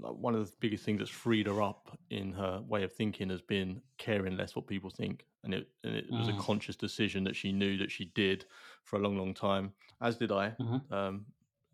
[0.00, 3.40] one of the biggest things that's freed her up in her way of thinking has
[3.40, 6.38] been caring less what people think, and it and it was a Mm.
[6.38, 8.46] conscious decision that she knew that she did
[8.84, 10.50] for a long, long time, as did I.
[10.60, 10.92] Mhm.
[10.92, 11.26] Um,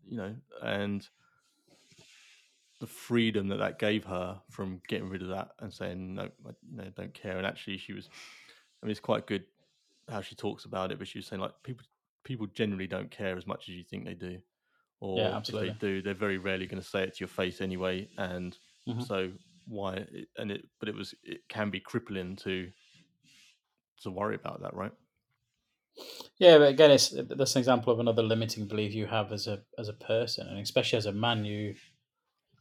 [0.07, 1.07] you know, and
[2.79, 6.49] the freedom that that gave her from getting rid of that and saying no, I,
[6.69, 7.37] you know, don't care.
[7.37, 8.09] And actually, she was.
[8.81, 9.45] I mean, it's quite good
[10.09, 11.85] how she talks about it, but she was saying like people
[12.23, 14.39] people generally don't care as much as you think they do,
[15.01, 15.59] or Yeah, if absolutely.
[15.59, 18.09] they do, they're very rarely going to say it to your face anyway.
[18.17, 19.05] And Mhm.
[19.05, 19.33] so
[19.65, 20.07] why?
[20.37, 22.71] And it, but it was it can be crippling to
[24.01, 24.91] to worry about that, right?
[26.37, 29.63] Yeah, but again, it's that's an example of another limiting belief you have as a
[29.77, 31.45] as a person, and especially as a man.
[31.45, 31.75] You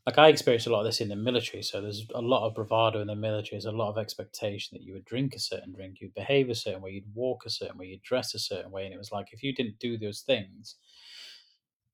[0.06, 1.62] like I experienced a lot of this in the military.
[1.62, 3.56] So there's a lot of bravado in the military.
[3.56, 6.54] There's a lot of expectation that you would drink a certain drink, you'd behave a
[6.54, 9.12] certain way, you'd walk a certain way, you'd dress a certain way, and it was
[9.12, 10.76] like if you didn't do those things,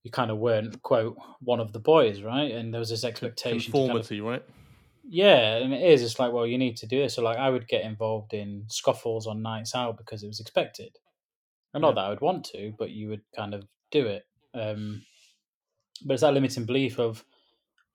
[0.06, 2.52] you kind of weren't quote one of the boys, right?
[2.52, 3.58] And there was this expectation.
[3.58, 4.42] to kind of- Conformity, right?
[5.08, 6.00] yeah, and it is.
[6.00, 7.14] It's like, well, you need to do this.
[7.14, 10.96] So, like, I would get involved in scuffles on nights out because it was expected.
[11.74, 14.22] And not that I would want to, but you would kind of do it.
[14.54, 15.02] Um,
[16.04, 17.24] but it's that limiting belief of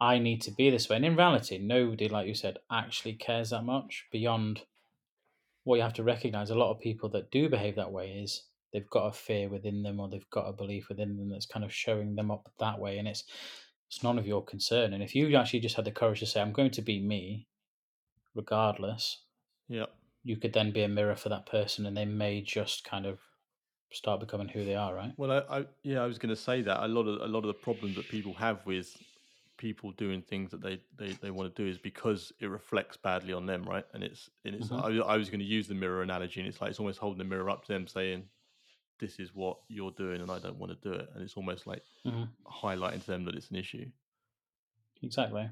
[0.02, 0.98] I need to be this way.
[0.98, 4.64] And in reality, nobody, like you said, actually cares that much beyond
[5.64, 6.50] what you have to recognize.
[6.50, 8.44] A lot of people that do behave that way is
[8.74, 11.66] they've got a fear within them or they've got a belief within them that's kind
[11.66, 12.98] of showing them up that way.
[12.98, 13.24] And it's
[13.90, 14.94] it's none of your concern.
[14.94, 17.48] And if you actually just had the courage to say, I'm going to be me,
[18.34, 19.26] regardless,
[19.68, 19.88] Yeah.
[20.24, 23.20] you could then be a mirror for that person and they may just kind of
[23.92, 25.12] start becoming who they are, right?
[25.18, 27.40] Well, I, I yeah, I was going to say that a lot of a lot
[27.40, 28.98] of the problems that people have with
[29.58, 33.32] people doing things that they, they, they want to do is because it reflects badly
[33.32, 33.86] on them, right?
[33.94, 34.82] And it's and it's Mhm.
[34.82, 37.20] I, I was going to use the mirror analogy, and it's like it's almost holding
[37.20, 38.24] the mirror up to them, saying,
[39.02, 41.68] "This is what you're doing, and I don't want to do it," and it's almost
[41.68, 42.30] like Mhm.
[42.46, 43.92] highlighting to them that it's an issue.
[45.02, 45.50] Exactly.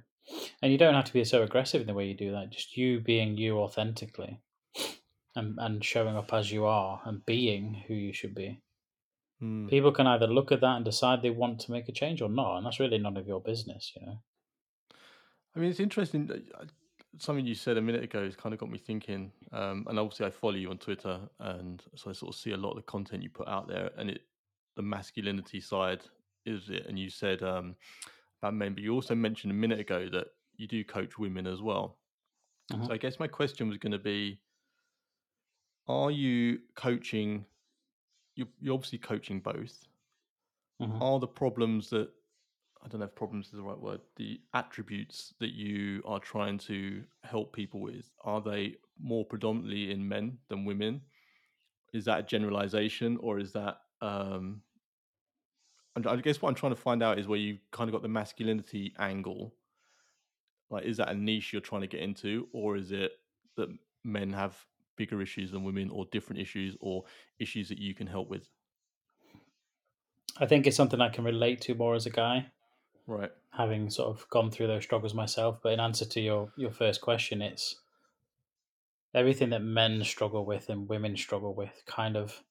[0.61, 2.51] And you don't have to be so aggressive in the way you do that.
[2.51, 4.39] Just you being you authentically
[5.35, 8.61] and, and showing up as you are and being who you should be.
[9.39, 9.67] Hmm.
[9.67, 12.29] People can either look at that and decide they want to make a change or
[12.29, 12.57] not.
[12.57, 14.21] And that's really none of your business, you know?
[15.55, 16.29] I mean, it's interesting.
[17.17, 19.31] Something you said a minute ago has kind of got me thinking.
[19.51, 22.57] Um, and obviously, I follow you on Twitter, and so I sort of see a
[22.57, 23.91] lot of the content you put out there.
[23.97, 24.21] And it,
[24.75, 26.03] the masculinity side
[26.45, 26.85] is it.
[26.85, 27.75] And you said um,
[28.41, 31.61] about men, but you also mentioned a minute ago that you do coach women as
[31.61, 31.97] well.
[32.85, 34.39] So I guess my question was going to be:
[35.87, 37.45] Are you coaching?
[38.35, 39.87] You're, you're obviously coaching both.
[40.79, 41.01] Mhm.
[41.01, 42.11] Are the problems that
[42.83, 43.99] I don't know if problems is the right word.
[44.15, 50.07] The attributes that you are trying to help people with are they more predominantly in
[50.07, 51.01] men than women?
[51.93, 53.81] Is that a generalization, or is that?
[54.01, 54.61] Um,
[56.05, 58.07] I guess what I'm trying to find out is where you kind of got the
[58.07, 59.53] masculinity angle.
[60.69, 63.11] Like, is that a niche you're trying to get into, or is it
[63.57, 63.69] that
[64.03, 64.55] men have
[64.95, 67.03] bigger issues than women, or different issues, or
[67.39, 68.47] issues that you can help with?
[70.37, 72.45] I think it's something I can relate to more as a guy,
[73.09, 73.31] Right.
[73.51, 75.59] having sort of gone through those struggles myself.
[75.63, 77.75] But in answer to your, your first question, it's
[79.15, 82.43] everything that men struggle with and women struggle with kind of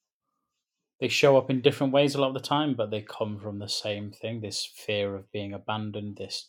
[1.01, 3.61] they show up in different ways a lot of the time, but they come from
[3.61, 6.49] the same thing this fear of being abandoned, this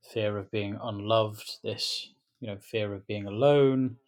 [0.00, 3.98] fear of being unloved, this you know fear of being alone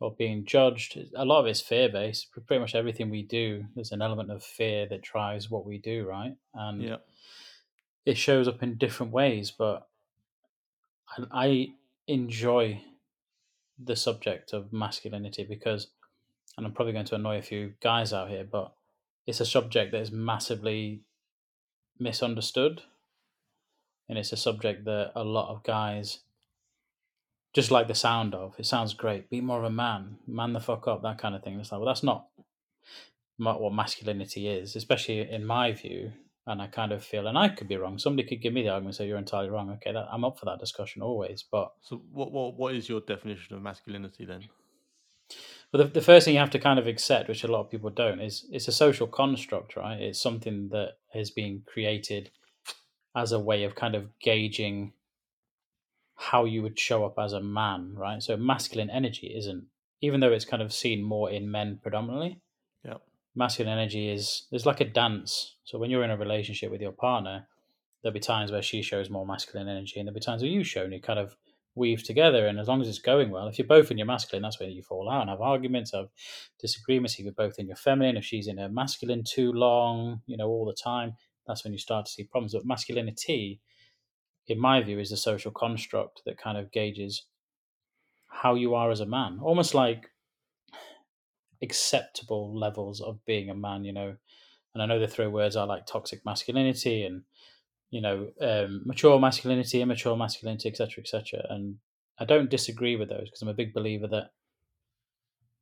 [0.00, 0.98] or being judged.
[1.16, 2.30] A lot of it's fear based.
[2.30, 6.06] Pretty much everything we do, there's an element of fear that drives what we do,
[6.06, 6.36] right?
[6.52, 6.96] And Yeah.
[8.08, 9.86] It shows up in different ways, but
[11.10, 11.68] I, I
[12.06, 12.80] enjoy
[13.78, 15.88] the subject of masculinity because,
[16.56, 18.72] and I'm probably going to annoy a few guys out here, but
[19.26, 21.02] it's a subject that is massively
[21.98, 22.80] misunderstood.
[24.08, 26.20] And it's a subject that a lot of guys
[27.52, 28.54] just like the sound of.
[28.58, 29.28] It sounds great.
[29.28, 31.60] Be more of a man, man the fuck up, that kind of thing.
[31.60, 32.28] It's like, well, that's not
[33.36, 36.12] what masculinity is, especially in my view.
[36.48, 37.98] And I kind of feel, and I could be wrong.
[37.98, 39.70] Somebody could give me the argument say you're entirely wrong.
[39.70, 41.44] Okay, that, I'm up for that discussion always.
[41.50, 44.48] But So, what what what is your definition of masculinity then?
[45.70, 47.70] But the, the first thing you have to kind of accept, which a lot of
[47.70, 50.00] people don't, is it's a social construct, right?
[50.00, 52.30] It's something that has been created
[53.14, 54.94] as a way of kind of gauging
[56.16, 58.22] how you would show up as a man, right?
[58.22, 59.66] So masculine energy isn't,
[60.00, 62.40] even though it's kind of seen more in men predominantly.
[63.34, 65.56] Masculine energy is there's like a dance.
[65.64, 67.46] So when you're in a relationship with your partner,
[68.02, 70.64] there'll be times where she shows more masculine energy, and there'll be times where you
[70.64, 71.36] show, and you kind of
[71.74, 72.46] weave together.
[72.46, 74.68] And as long as it's going well, if you're both in your masculine, that's where
[74.68, 76.08] you fall out and have arguments, have
[76.60, 77.18] disagreements.
[77.18, 80.48] If you're both in your feminine, if she's in her masculine too long, you know,
[80.48, 81.12] all the time,
[81.46, 82.52] that's when you start to see problems.
[82.54, 83.60] But masculinity
[84.48, 87.26] in my view, is the social construct that kind of gauges
[88.28, 90.10] how you are as a man, almost like
[91.62, 94.16] acceptable levels of being a man, you know.
[94.74, 97.22] And I know the three words are like toxic masculinity and
[97.90, 101.46] you know um, mature masculinity, immature masculinity, etc., etc.
[101.48, 101.76] And
[102.18, 104.32] I don't disagree with those because I'm a big believer that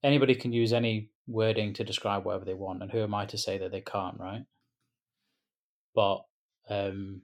[0.02, 3.38] anybody can use any wording to describe whatever they want, and who am I to
[3.38, 4.44] say that they can't, right?
[5.94, 6.24] But
[6.68, 7.22] um,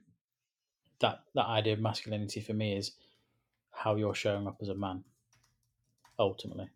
[0.99, 2.93] that that idea of masculinity for me is
[3.71, 5.03] how you're showing up as a man,
[6.17, 6.69] ultimately.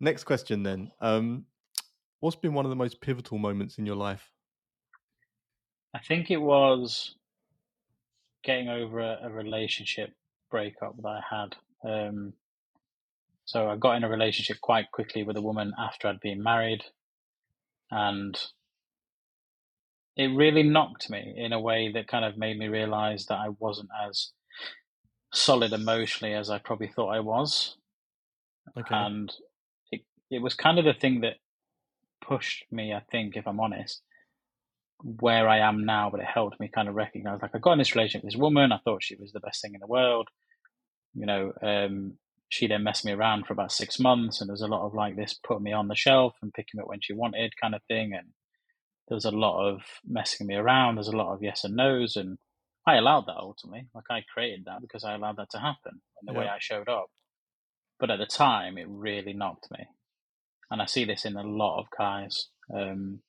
[0.00, 0.90] Next question, then.
[1.00, 1.44] Um,
[2.20, 4.30] what's been one of the most pivotal moments in your life?
[5.94, 7.16] I think it was
[8.42, 10.12] getting over a, a relationship
[10.50, 11.56] breakup that I had.
[11.84, 12.32] Um,
[13.44, 16.84] so I got in a relationship quite quickly with a woman after I'd been married,
[17.90, 18.38] and
[20.16, 23.48] it really knocked me in a way that kind of made me realize that I
[23.58, 24.30] wasn't as
[25.32, 27.76] solid emotionally as I probably thought I was.
[28.78, 28.94] Okay.
[28.94, 29.32] And
[30.30, 31.34] it it was kind of the thing that
[32.20, 34.02] pushed me, I think, if I'm honest,
[35.02, 37.78] where I am now, but it helped me kind of recognize like I got in
[37.78, 40.28] this relationship with this woman, I thought she was the best thing in the world.
[41.14, 44.68] You know, um, she then messed me around for about six months and there's a
[44.68, 47.12] lot of like this putting me on the shelf and picking me up when she
[47.12, 48.28] wanted kind of thing and
[49.08, 52.16] there was a lot of messing me around, there's a lot of yes and no's
[52.16, 52.38] and
[52.86, 53.86] I allowed that ultimately.
[53.94, 56.38] Like I created that because I allowed that to happen in the yeah.
[56.38, 57.06] way I showed up.
[57.98, 59.86] But at the time it really knocked me.
[60.70, 62.48] And I see this in a lot of guys.
[62.72, 63.20] Um,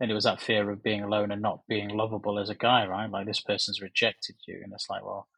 [0.00, 2.86] and it was that fear of being alone and not being lovable as a guy,
[2.86, 3.08] right?
[3.08, 5.28] Like this person's rejected you, and it's like, well,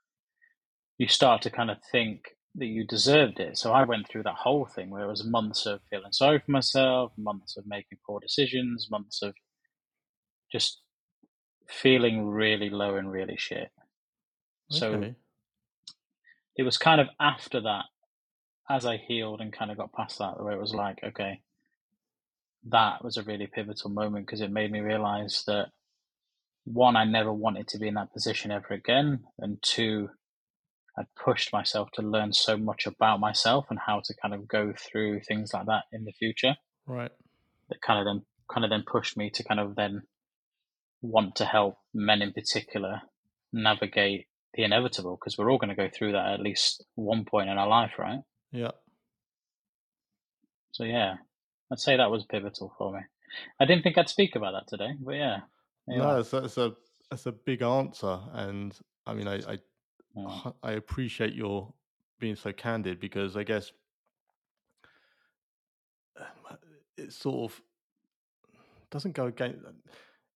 [0.97, 2.23] you start to kind of think
[2.55, 3.59] that you deserved it.
[3.59, 6.51] So I went through that whole thing where it was months of feeling sorry for
[6.51, 9.35] myself, months of making poor decisions, months of
[10.51, 10.81] just
[11.69, 13.71] feeling really low and really shit.
[14.73, 14.79] Okay.
[14.79, 15.15] So
[16.57, 17.85] it was kind of after that,
[18.69, 21.41] as I healed and kind of got past that, where it was like, okay,
[22.71, 25.69] that was a really pivotal moment because it made me realize that
[26.65, 30.09] one, I never wanted to be in that position ever again, and two,
[30.99, 34.73] I pushed myself to learn so much about myself and how to kind of go
[34.77, 36.57] through things like that in the future.
[36.87, 37.11] Right.
[37.69, 40.03] That kind of then kind of then pushed me to kind of then
[41.03, 43.03] want to help men in particular
[43.53, 47.51] navigate the inevitable because we're all going to go through that at least one point
[47.51, 48.21] in our life, right?
[48.55, 48.71] Yeah.
[50.71, 51.17] So yeah,
[51.73, 53.01] I'd say that was pivotal for me.
[53.61, 55.41] I didn't think I'd speak about that today, but yeah.
[55.89, 56.73] No, it's a, it's a
[57.11, 58.73] it's a big answer, and
[59.07, 59.59] I mean, I I,
[60.15, 60.41] yeah.
[60.63, 61.75] I appreciate your
[62.21, 63.73] being so candid because I guess
[66.97, 67.61] it sort of
[68.93, 69.59] doesn't go against.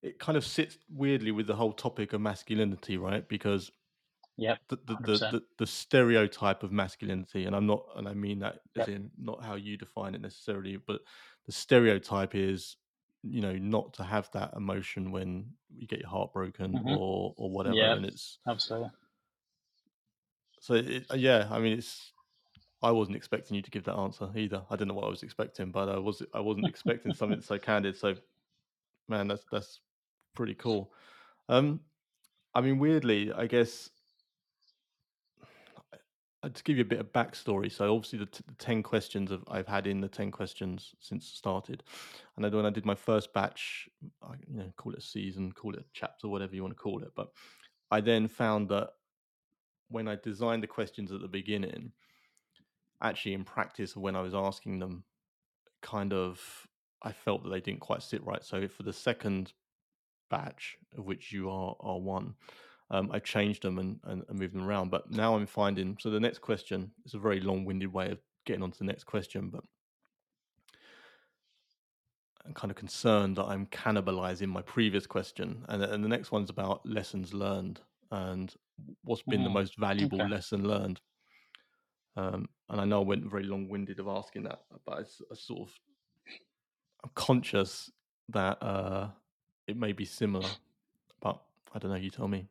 [0.02, 3.26] It kind of sits weirdly with the whole topic of masculinity, right?
[3.28, 3.70] Because
[4.38, 4.59] Yep.
[4.68, 8.61] The the, the, the, the, stereotype of masculinity, and I'm not, and I mean that
[8.77, 11.01] as in not how you define it necessarily, but
[11.46, 12.77] the stereotype is,
[13.24, 15.46] you know, not to have that emotion when
[15.77, 16.96] you get your heart broken mm-hmm.
[16.96, 18.90] or or whatever, yeah, and it's absolutely.
[20.61, 22.12] So it, uh, yeah, I mean, it's.
[22.81, 24.62] I wasn't expecting you to give that answer either.
[24.70, 27.59] I don't know what I was expecting, but I was I wasn't expecting something so
[27.59, 27.96] candid.
[27.96, 28.14] So,
[29.09, 29.81] man, that's that's
[30.37, 30.92] pretty cool.
[31.48, 31.81] Um,
[32.55, 33.90] I mean, weirdly, I guess
[36.42, 39.33] uh, to give you a bit of backstory, so obviously the, t- the ten questions
[39.48, 41.83] I've had in the ten questions since started,
[42.37, 43.88] and then when I did my first batch,
[44.22, 46.83] I, you know, call it a season, call it a chapter, whatever you want to
[46.83, 47.29] call it, but
[47.90, 48.90] I then found that
[49.88, 51.92] when I designed the questions at the beginning,
[53.03, 55.05] actually in practice when I was asking them,
[55.83, 56.40] kind of
[57.03, 58.44] I felt that they didn't quite sit right.
[58.44, 59.53] So for the second
[60.31, 62.35] batch, of which you are are one,
[62.90, 64.90] um, I changed them and, and, and, moved them around.
[64.90, 68.18] But now I'm finding so the next question is a very long winded way of
[68.46, 69.62] getting on to the next question, but
[72.46, 75.64] I'm kind of concerned that I'm cannibalizing my previous question.
[75.68, 78.55] And, and the next one's about lessons learned and
[79.04, 80.31] what's been mm, the most valuable okay.
[80.31, 81.00] lesson learned.
[82.17, 85.37] Um, and I know I went very long winded of asking that, but it's a
[85.37, 85.75] sort of
[87.04, 87.90] I'm conscious
[88.31, 89.08] that uh,
[89.67, 90.48] it may be similar,
[91.21, 91.40] but
[91.75, 91.96] I don't know.
[91.96, 92.48] You tell me.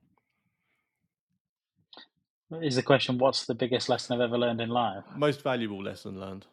[2.52, 5.04] Is the question what's the biggest lesson I've ever learned in life?
[5.16, 6.45] Most valuable lesson learned.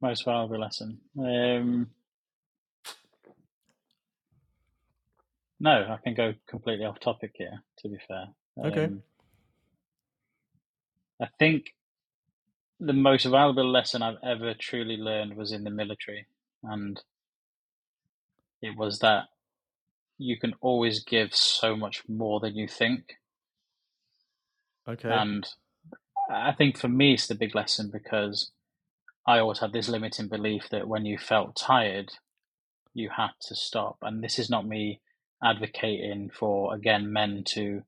[0.00, 1.00] Most valuable lesson.
[1.18, 1.90] Um,
[5.58, 7.62] no, I can go completely off topic here.
[7.78, 8.26] To be fair,
[8.64, 8.84] okay.
[8.84, 9.02] Um,
[11.20, 11.74] I think
[12.78, 16.26] the most valuable lesson I've ever truly learned was in the military,
[16.62, 17.02] and
[18.62, 19.24] it was that
[20.16, 23.17] you can always give so much more than you think.
[24.88, 25.10] Okay.
[25.10, 25.46] And
[26.30, 28.50] I think for me, it's the big lesson because
[29.26, 32.12] I always had this limiting belief that when you felt tired,
[32.94, 33.98] you had to stop.
[34.02, 35.00] And this is not me
[35.42, 37.82] advocating for, again, men to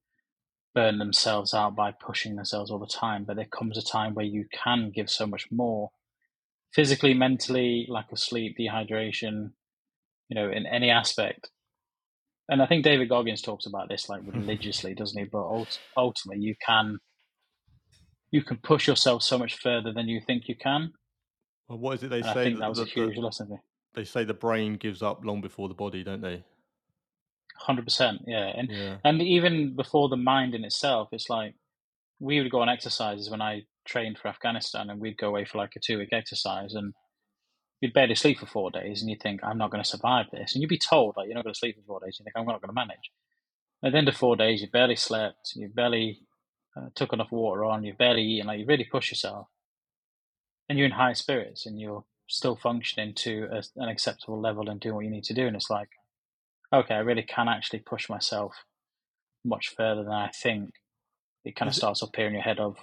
[0.74, 3.24] burn themselves out by pushing themselves all the time.
[3.24, 5.90] But there comes a time where you can give so much more
[6.72, 9.52] physically, mentally, lack of sleep, dehydration,
[10.28, 11.50] you know, in any aspect.
[12.50, 14.40] And I think David Goggins talks about this like hmm.
[14.40, 15.24] religiously, doesn't he?
[15.24, 16.98] But ultimately, you can
[18.32, 20.92] you can push yourself so much further than you think you can.
[21.68, 22.30] Well, what is it they And say?
[22.30, 23.58] I think that that was a huge the- lesson.
[23.94, 26.44] they say the brain gives up long before the body, don't they?
[27.56, 28.52] Hundred percent, yeah.
[28.56, 28.96] And Yeah.
[29.04, 31.54] and even before the mind in itself, it's like
[32.18, 35.58] we would go on exercises when I trained for Afghanistan, and we'd go away for
[35.58, 36.94] like a two week exercise, and
[37.80, 40.54] you'd barely sleep for four days, and you'd think, I'm not going to survive this,
[40.54, 42.36] and you'd be told like you're not going to sleep for four days, you think
[42.36, 43.10] I'm not going to manage.
[43.82, 46.20] At the end of four days, you barely slept, you barely
[46.76, 49.48] uh, took enough water on, you've barely eaten, like you really push yourself,
[50.68, 54.80] and you're in high spirits, and you're still functioning to a, an acceptable level and
[54.80, 55.88] doing what you need to do, and it's like,
[56.72, 58.64] okay, I really can actually push myself
[59.44, 60.74] much further than I think.
[61.44, 62.76] It kind of starts up here in your head of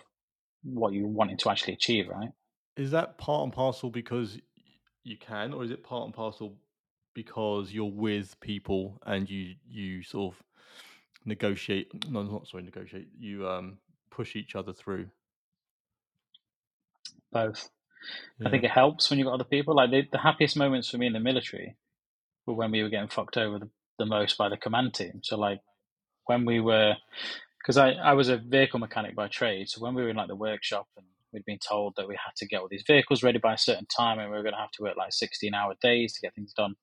[0.64, 2.32] what you're wanting to actually achieve, right?
[2.76, 4.40] Is that part and parcel because
[5.08, 6.56] you can, or is it part and parcel
[7.14, 10.44] because you're with people and you you sort of
[11.26, 12.10] negotiate?
[12.10, 13.08] No, not sorry, negotiate.
[13.18, 13.78] You um
[14.12, 15.08] push each other through.
[17.32, 17.70] Both.
[18.40, 18.48] Yeah.
[18.48, 19.76] I think it helps when you've got other people.
[19.76, 21.76] Like the, the happiest moments for me in the military
[22.46, 25.22] were when we were getting fucked over the, the most by the command team.
[25.24, 25.62] So like
[26.26, 26.96] when we were,
[27.60, 29.70] because I, I was a vehicle mechanic by trade.
[29.70, 31.06] So when we were in like the workshop and
[31.38, 33.86] we'd been told that we had to get all these vehicles ready by a certain
[33.86, 36.36] time and we were going to have to work like 16 hour days to get
[36.36, 36.76] things done.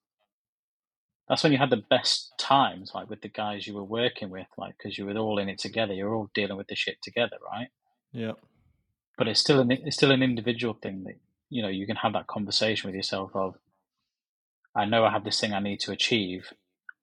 [1.29, 4.47] That's when you had the best times, like with the guys you were working with,
[4.59, 5.95] like because you were all in it together.
[5.95, 7.69] You're all dealing with the shit together, right?
[8.13, 8.33] yeah.
[9.19, 11.15] but it's still an it's still an individual thing that
[11.51, 13.55] you know you can have that conversation with yourself of
[14.77, 16.53] I know I have this thing I need to achieve.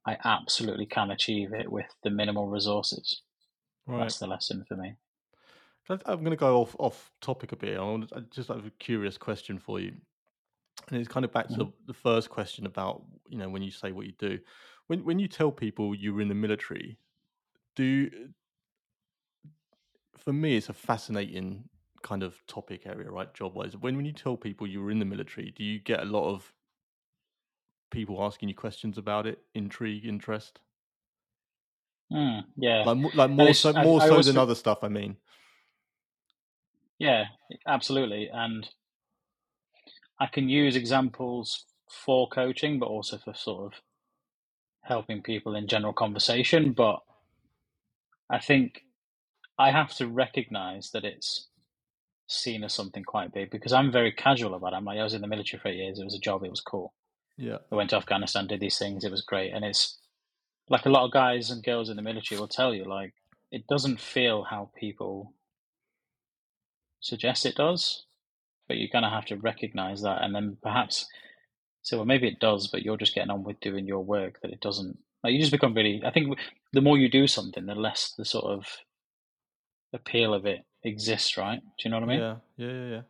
[0.05, 3.21] I absolutely can achieve it with the minimal resources.
[3.87, 3.99] Right.
[3.99, 4.95] That's the lesson for me.
[5.89, 7.77] I- I'm going to go off off topic a bit.
[7.77, 9.93] I I just have a curious question for you,
[10.89, 13.71] and it's kind of back to the, the first question about you know when you
[13.71, 14.39] say what you do,
[14.88, 16.97] when when you tell people you're in the military,
[17.75, 18.09] do
[20.17, 21.63] for me it's a fascinating
[22.03, 23.34] kind of topic area, right?
[23.34, 26.01] Job wise, when when you tell people you were in the military, do you get
[26.01, 26.53] a lot of
[27.91, 30.59] people asking you questions about it, intrigue, interest,
[32.13, 34.84] Mm, yeah, like like more so I- more I so also- than other stuff?
[34.84, 35.15] I mean,
[37.01, 37.25] yeah,
[37.67, 38.29] absolutely.
[38.31, 38.69] And
[40.19, 43.79] I can use examples for coaching, but also for sort of
[44.83, 46.73] helping people in general conversation.
[46.73, 46.99] But
[48.29, 48.83] I think
[49.57, 51.47] I have to recognize that it's
[52.27, 54.75] seen as something quite big because I'm very casual about it.
[54.75, 55.97] I'm like, I was in the military for eight years.
[55.97, 56.43] It was a job.
[56.43, 56.93] It was cool.
[57.35, 59.03] yeah, I went to Afghanistan, did these things.
[59.03, 59.53] It was great.
[59.53, 59.97] And it's
[60.69, 63.15] like a lot of guys and girls in the military will tell you, like,
[63.51, 65.33] it doesn't feel how people
[67.01, 68.05] suggest it does.
[68.67, 70.23] But you kind of have to recognize that.
[70.23, 71.07] And then perhaps
[71.81, 74.51] say, well, maybe it does, but you're just getting on with doing your work, that
[74.51, 74.97] it doesn't.
[75.23, 76.37] Like, you just become really, I think
[76.73, 78.65] the more you do something, the less the sort of
[79.93, 81.59] appeal of it exists, right?
[81.59, 82.19] Do you know what I mean?
[82.19, 83.01] Yeah, yeah, yeah, yeah.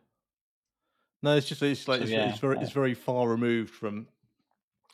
[1.22, 3.72] No, it's just it's like So, it's, yeah, it's very I- it's very far removed
[3.72, 4.08] from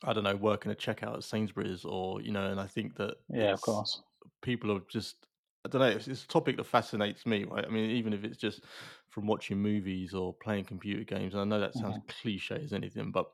[0.04, 3.16] I don't know working a checkout at Sainsbury's or you know, and I think that
[3.30, 4.02] Yeah, of course.
[4.42, 5.16] people are just
[5.64, 5.88] I don't know.
[5.88, 7.64] It's, it's a topic that fascinates me, right?
[7.64, 8.64] I mean, even if it's just
[9.08, 11.34] from watching movies or playing computer games.
[11.34, 12.08] And I know that sounds Mm-hmm.
[12.08, 13.30] cliche as anything, but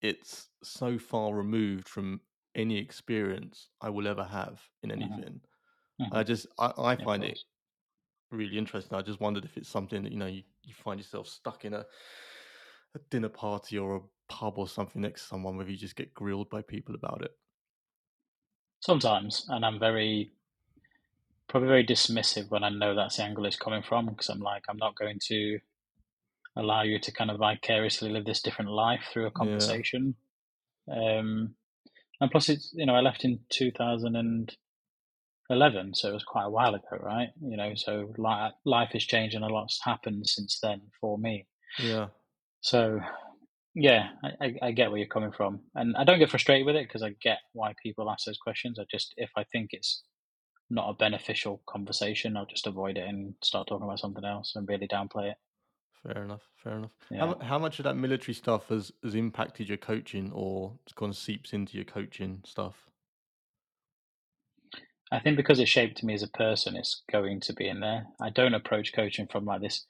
[0.00, 2.20] it's so far removed from
[2.54, 5.40] any experience I will ever have in anything.
[5.98, 6.12] Mhm.
[6.12, 7.40] I just I, I Yeah, find it
[8.30, 8.98] really interesting.
[8.98, 11.74] I just wondered if it's something that you know you, you find yourself stuck in
[11.74, 11.86] a
[12.94, 16.14] a dinner party or a pub or something next to someone where you just get
[16.14, 17.32] grilled by people about it.
[18.78, 20.32] Sometimes, and I'm very,
[21.54, 24.64] probably very dismissive when I know that's the angle it's coming from, because I'm like,
[24.68, 25.60] I'm not going to
[26.56, 30.16] allow you to kind of vicariously live this different life through a conversation.
[30.90, 31.54] Um,
[32.20, 36.74] and plus, it's you know, I left in 2011, so it was quite a while
[36.74, 37.28] ago, right?
[37.40, 41.46] You know, so li- life has changed and a lot's happened since then for me.
[41.78, 42.08] Yeah,
[42.62, 42.98] So,
[43.76, 46.74] yeah, I, I, I get where you're coming from, and I don't get frustrated with
[46.74, 48.80] it because I get why people ask those questions.
[48.80, 50.02] I just, if I think it's
[50.70, 54.68] not a beneficial conversation, I'll just avoid it and start talking about something else and
[54.68, 55.36] really downplay it.
[56.02, 56.42] fair enough.
[56.62, 56.90] Fair enough.
[57.10, 57.26] How, Yeah.
[57.26, 61.16] mu- how much of that military stuff has, has impacted your coaching or kind of
[61.16, 62.90] seeps into your coaching stuff?
[65.12, 68.06] I think because it shaped me as a person, it's going to be in there.
[68.20, 69.86] I don't approach coaching from like this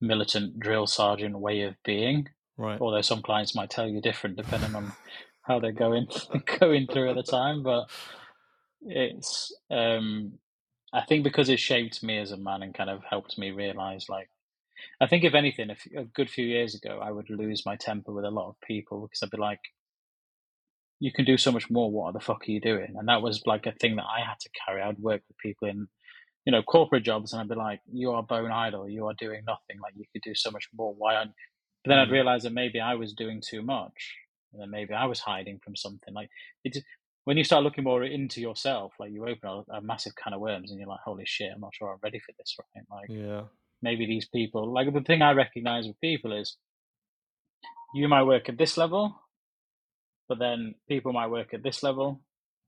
[0.00, 2.28] militant drill sergeant way of being.
[2.56, 2.80] Right.
[2.80, 4.92] Although some clients might tell you different depending on
[5.42, 6.06] how they're going
[6.60, 7.62] going through at the time.
[7.62, 7.90] But
[8.82, 10.32] it's um
[10.92, 14.06] I think because it shaped me as a man and kind of helped me realize
[14.08, 14.28] like
[15.00, 18.24] I think if anything, a, good few years ago, I would lose my temper with
[18.24, 19.60] a lot of people because I'd be like,
[20.98, 21.90] "You can do so much more.
[21.90, 24.38] What the fuck are you doing?" And that was like a thing that I had
[24.40, 24.82] to carry.
[24.82, 25.88] I'd work with people in,
[26.44, 28.88] you know, corporate jobs, and I'd be like, "You are bone idle.
[28.88, 29.80] You are doing nothing.
[29.82, 30.94] Like you could do so much more.
[30.94, 31.32] Why aren't?"
[31.84, 32.02] But then mm.
[32.02, 34.16] I'd realize that maybe I was doing too much,
[34.52, 36.14] and then maybe I was hiding from something.
[36.14, 36.30] Like
[36.64, 36.78] it's
[37.30, 40.40] when you start looking more into yourself, like you open a, a massive can of
[40.40, 42.84] worms, and you're like, "Holy shit, I'm not sure I'm ready for this." Right?
[42.90, 43.42] Like, yeah
[43.82, 46.56] maybe these people like the thing I recognize with people is
[47.94, 49.20] you might work at this level,
[50.28, 52.20] but then people might work at this level.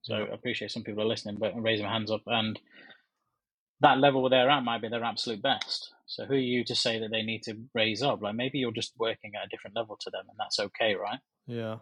[0.03, 2.59] So I appreciate some people are listening, but raising their hands up and
[3.81, 5.93] that level where they're at might be their absolute best.
[6.07, 8.23] So who are you to say that they need to raise up?
[8.23, 11.21] Like maybe you're just working at a different level to them, and that's okay, right?
[11.47, 11.79] Yeah.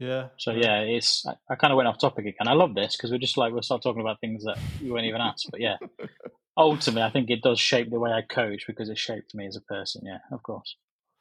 [0.00, 0.28] Yeah.
[0.38, 2.48] So yeah, it's I, I kind of went off topic again.
[2.48, 5.04] I love this because we're just like we'll start talking about things that you weren't
[5.04, 5.48] even asked.
[5.50, 5.76] But yeah,
[6.56, 9.56] ultimately, I think it does shape the way I coach because it shaped me as
[9.56, 10.02] a person.
[10.06, 10.76] Yeah, of course.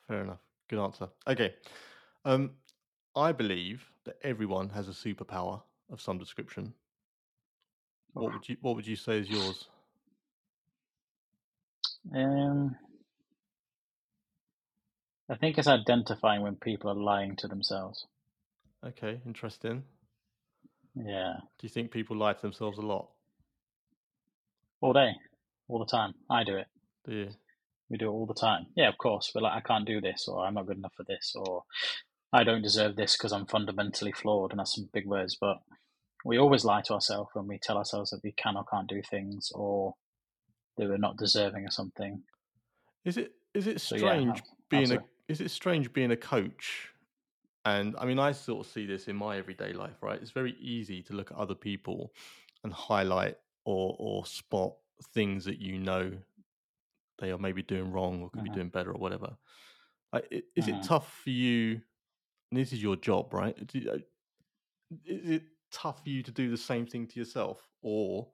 [0.08, 0.40] Fair enough.
[0.70, 1.10] Good answer.
[1.28, 1.56] Okay.
[2.24, 2.52] Um,
[3.18, 5.62] I believe that everyone has a superpower
[5.92, 6.74] of some description.
[8.14, 9.68] What would you What would you say is yours?
[12.16, 12.78] Um,
[15.30, 18.08] I think it's identifying when people are lying to themselves.
[18.86, 19.84] Okay, interesting.
[20.96, 21.34] Yeah.
[21.40, 23.10] Do you think people lie to themselves a lot?
[24.82, 25.14] All day
[25.70, 26.14] all the time.
[26.30, 26.68] I do it.
[27.06, 27.30] Do you?
[27.90, 28.68] We do it all the time.
[28.76, 29.32] Yeah, of course.
[29.34, 31.64] We're like, I can't do this, or I'm not good enough for this, or
[32.34, 34.52] I don't deserve this because I'm fundamentally flawed.
[34.52, 35.58] And that's some big words, but
[36.26, 39.02] we always lie to ourselves when we tell ourselves that we can or can't do
[39.10, 39.94] things, or
[40.78, 42.24] that we're not deserving of something.
[43.06, 46.90] Is it is it strange so, yeah, being a is it strange being a coach?
[47.66, 50.20] And I mean, I sort of see this in my everyday life, right?
[50.22, 52.14] It's very easy to look at other people
[52.64, 54.74] and highlight or or spot
[55.14, 56.12] things that you know
[57.20, 58.56] they are maybe doing wrong or could be mm-hmm.
[58.56, 59.36] doing better or whatever.
[60.14, 60.82] Like, is it mm-hmm.
[60.82, 61.82] tough for you?
[62.52, 63.56] And this is your job, right?
[63.76, 63.98] Uh,
[65.06, 68.28] is it tough for you to do the same thing to yourself, or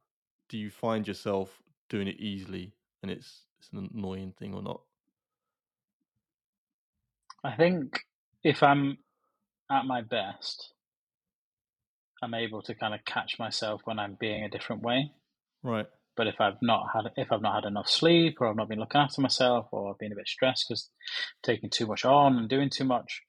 [0.47, 4.81] do you find yourself doing it easily and it's it's an annoying thing or not?
[7.43, 7.99] I think
[8.43, 8.97] if I'm
[9.71, 10.73] at my best,
[12.21, 15.11] I'm able to kind of catch myself when I'm being a different way.
[15.63, 15.87] Right.
[16.15, 18.79] But if I've not had if I've not had enough sleep, or I've not been
[18.79, 20.89] looking after myself, or I've been a bit stressed because
[21.43, 23.21] taking too much on and doing too much,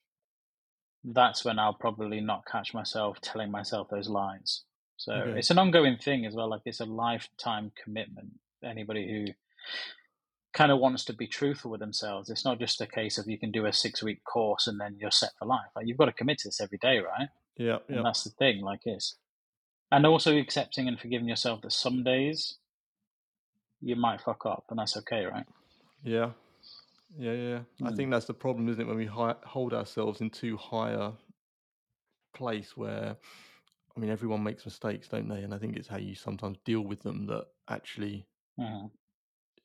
[1.03, 4.65] that's when I'll probably not catch myself telling myself those lines.
[4.97, 5.39] So okay.
[5.39, 6.49] it's an ongoing thing as well.
[6.49, 8.29] Like it's a lifetime commitment.
[8.65, 9.33] Anybody who
[10.57, 13.39] kind of wants to be truthful with themselves, it's not just a case of you
[13.39, 15.67] can do a six week course and then you're set for life.
[15.77, 17.29] Like you've got to commit to this every day, right?
[17.57, 17.97] Yeah, yeah.
[17.97, 18.63] And that's the thing.
[18.63, 19.17] Like it's
[19.93, 22.57] and also accepting and forgiving yourself that some days
[23.81, 25.45] you might fuck up, and that's okay, right?
[26.03, 26.31] Yeah,
[27.19, 27.59] yeah, yeah.
[27.81, 27.93] Mm.
[27.93, 28.87] I think that's the problem, isn't it?
[28.87, 31.13] When we hi- hold ourselves in too high a
[32.35, 33.17] place where,
[33.97, 35.43] I mean, everyone makes mistakes, don't they?
[35.43, 38.27] And I think it's how you sometimes deal with them that actually,
[38.59, 38.91] mm.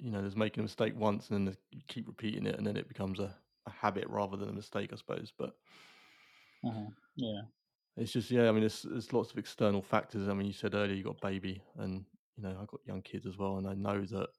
[0.01, 2.75] You know, there's making a mistake once, and then you keep repeating it, and then
[2.75, 3.33] it becomes a,
[3.67, 5.31] a habit rather than a mistake, I suppose.
[5.37, 5.55] But
[6.65, 6.87] mm-hmm.
[7.15, 7.41] yeah.
[7.97, 8.49] It's just yeah.
[8.49, 10.27] I mean, there's there's lots of external factors.
[10.27, 12.03] I mean, you said earlier you got baby, and
[12.35, 14.29] you know, I've got young kids as well, and I know that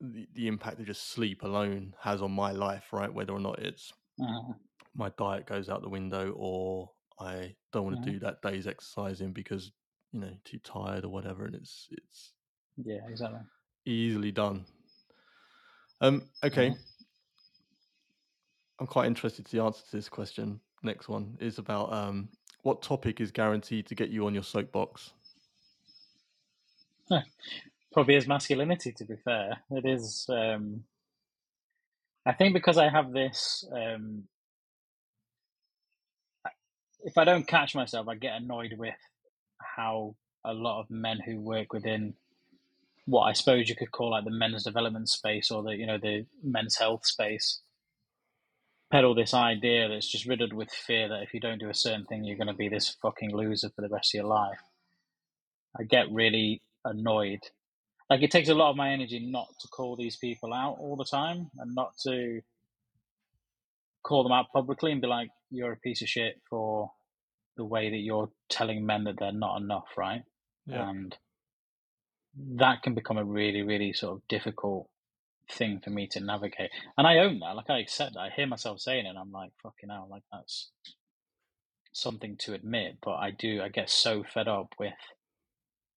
[0.00, 3.12] the, the impact of just sleep alone has on my life, right?
[3.12, 4.52] Whether or not it's mm-hmm.
[4.94, 8.18] my diet goes out the window or I don't want to mm-hmm.
[8.18, 9.72] do that day's exercising because
[10.12, 12.32] you know too tired or whatever, and it's it's
[12.76, 13.40] yeah, exactly
[13.88, 14.64] easily done.
[16.00, 16.80] Um, okay, mm-hmm.
[18.80, 20.60] I'm quite interested to the answer to this question.
[20.82, 22.28] Next one is about um,
[22.62, 25.10] what topic is guaranteed to get you on your soapbox.
[27.92, 29.58] Probably is masculinity, to be fair.
[29.70, 30.26] It is.
[30.28, 30.84] Um,
[32.26, 33.64] I think because I have this.
[33.72, 34.24] Um,
[37.04, 38.94] if I don't catch myself, I get annoyed with
[39.60, 40.14] how
[40.44, 42.14] a lot of men who work within
[43.08, 45.98] what I suppose you could call like the men's development space or the you know
[45.98, 47.60] the men's health space
[48.90, 52.04] peddle this idea that's just riddled with fear that if you don't do a certain
[52.06, 54.60] thing, you're going to be this fucking loser for the rest of your life.
[55.78, 57.40] I get really annoyed.
[58.08, 60.96] Like it takes a lot of my energy not to call these people out all
[60.96, 62.40] the time and not to
[64.02, 66.90] call them out publicly and be like, "You're a piece of shit for
[67.58, 70.22] the way that you're telling men that they're not enough, right?
[70.66, 70.88] Yeah.
[70.88, 71.14] And
[72.56, 74.88] that can become a really, really sort of difficult
[75.50, 76.70] thing for me to navigate.
[76.96, 77.56] And I own that.
[77.56, 78.20] Like I accept that.
[78.20, 80.70] I hear myself saying it and I'm like, fucking hell, like that's
[81.92, 82.98] something to admit.
[83.02, 84.92] But I do I get so fed up with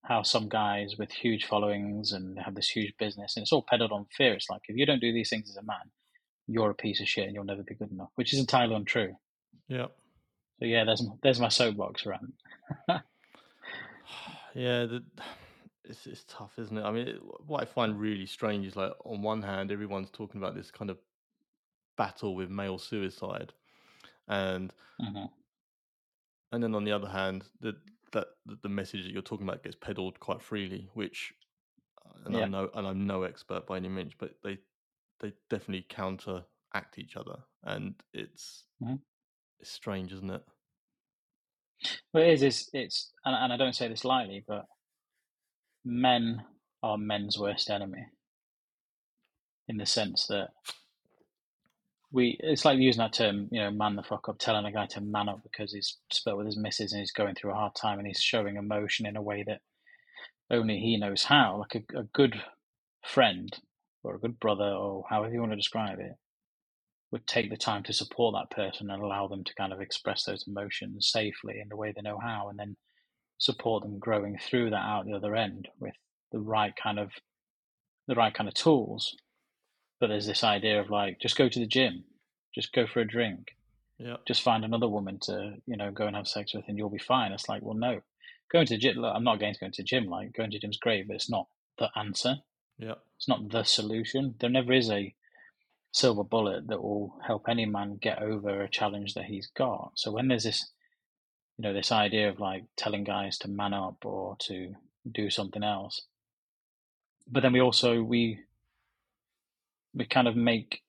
[0.06, 3.92] how some guys with huge followings and have this huge business and it's all peddled
[3.92, 4.34] on fear.
[4.34, 5.92] It's like if you don't do these things as a man,
[6.48, 9.14] you're a piece of shit and you'll never be good enough, which is entirely untrue.
[9.68, 9.88] Yeah.
[10.60, 12.34] So yeah, there's there's my soapbox rant.
[14.56, 15.04] yeah, the,
[15.84, 16.84] it's it's tough, isn't it?
[16.84, 20.56] I mean, what I find really strange is like on one hand, everyone's talking about
[20.56, 21.00] this kind of
[21.98, 23.54] battle with male suicide,
[24.28, 25.42] and hmm
[26.52, 27.74] and then on the other hand, the
[28.12, 31.34] that the message that you're talking about gets peddled quite freely, which
[32.06, 32.38] uh, and Yeah.
[32.38, 34.60] I'm no and I'm no expert by any means, but they
[35.20, 39.02] they definitely counteract each other, and it's Mhm.
[39.60, 40.46] it's strange, isn't it?
[42.14, 42.42] Well, it is.
[42.44, 44.66] It's, it's and, and I don't say this lightly, but
[45.86, 46.44] men
[46.84, 48.06] are men's worst enemy.
[49.68, 50.50] In the sense that
[52.12, 54.86] we, it's like using that term, you know, man the fuck up, telling a guy
[54.88, 57.76] to man up because he's split with his missus and he's going through a hard
[57.76, 59.62] time and he's showing emotion in a way that
[60.52, 61.58] only he knows how.
[61.60, 62.42] Like a, a good
[63.06, 63.56] friend
[64.04, 66.14] or a good brother or however you want to describe it
[67.12, 70.24] would take the time to support that person and allow them to kind of express
[70.24, 72.76] those emotions safely in the way they know how and then
[73.42, 75.96] support them growing through that out the other end with
[76.32, 77.10] the right kind of
[78.08, 79.16] the right kind of tools.
[80.00, 82.04] But there's this idea of like just go to the gym
[82.54, 83.56] just go for a drink
[83.98, 86.90] Yeah, just find another woman to you know go and have sex with and you'll
[86.90, 87.32] be fine.
[87.32, 88.02] It's like well no
[88.52, 90.58] going to the gym look, i'm not against going to the gym like going to
[90.58, 91.48] the gym's great but it's not
[91.80, 92.36] the answer.
[92.78, 94.36] Yeah, it's not the solution.
[94.40, 95.16] There never is a
[95.92, 99.92] silver bullet that will help any man get over a challenge that he's got.
[99.96, 100.72] So when there's this,
[101.62, 104.74] you know, this idea of like telling guys to man up or to
[105.10, 106.02] do something else,
[107.32, 108.40] but then we also we
[109.94, 110.82] we kind of make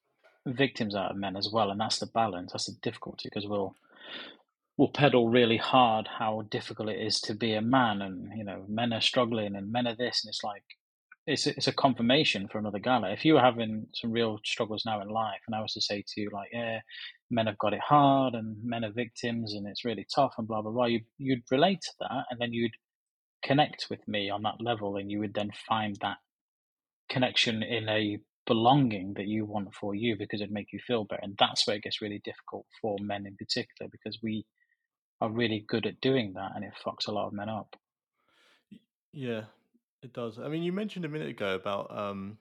[0.47, 2.53] victims out of men as well, and that's the balance.
[2.53, 3.77] That's the difficulty because we'll
[4.79, 8.65] we'll peddle really hard how difficult it is to be a man, and you know,
[8.67, 10.65] men are struggling and men are this, and it's like
[11.27, 12.81] it's a, it's a confirmation for another.
[12.85, 15.81] Like if you were having some real struggles now in life, and I was to
[15.81, 16.81] say to you like, yeah,
[17.31, 20.63] men have got it hard, and men are victims, and it's really tough, and blah
[20.63, 22.75] blah blah, you you'd relate to that, and then you'd
[23.45, 26.19] connect with me on that level, and you would then find that
[27.09, 31.23] connection in a belonging that you want for you because it'd make you feel better,
[31.23, 34.45] and that's where it gets really difficult for men in particular because we
[35.21, 37.77] are really good at doing that, and it fucks a lot of men up.
[39.13, 39.43] yeah.
[40.03, 40.39] It does.
[40.39, 42.39] I mean, you mentioned a minute ago about um,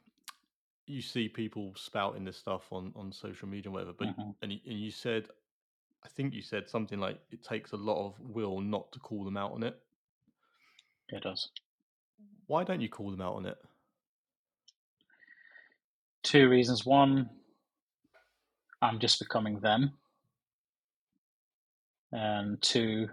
[0.87, 3.93] you see people spouting this stuff on on social media, and whatever.
[3.93, 4.35] But Mhm.
[4.41, 5.29] and you, and you said,
[6.03, 9.23] I think you said something like it takes a lot of will not to call
[9.23, 9.79] them out on it.
[11.09, 11.49] It does.
[12.47, 13.57] Why don't you call them out on it?
[16.23, 16.85] Two reasons.
[16.85, 17.29] One,
[18.81, 19.97] I'm just becoming them.
[22.11, 23.07] And two,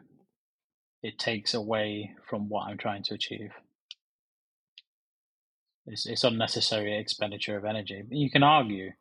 [1.03, 3.53] it takes away from what I'm trying to achieve.
[5.89, 8.05] It's, it's unnecessary expenditure of energy.
[8.11, 8.93] You can argue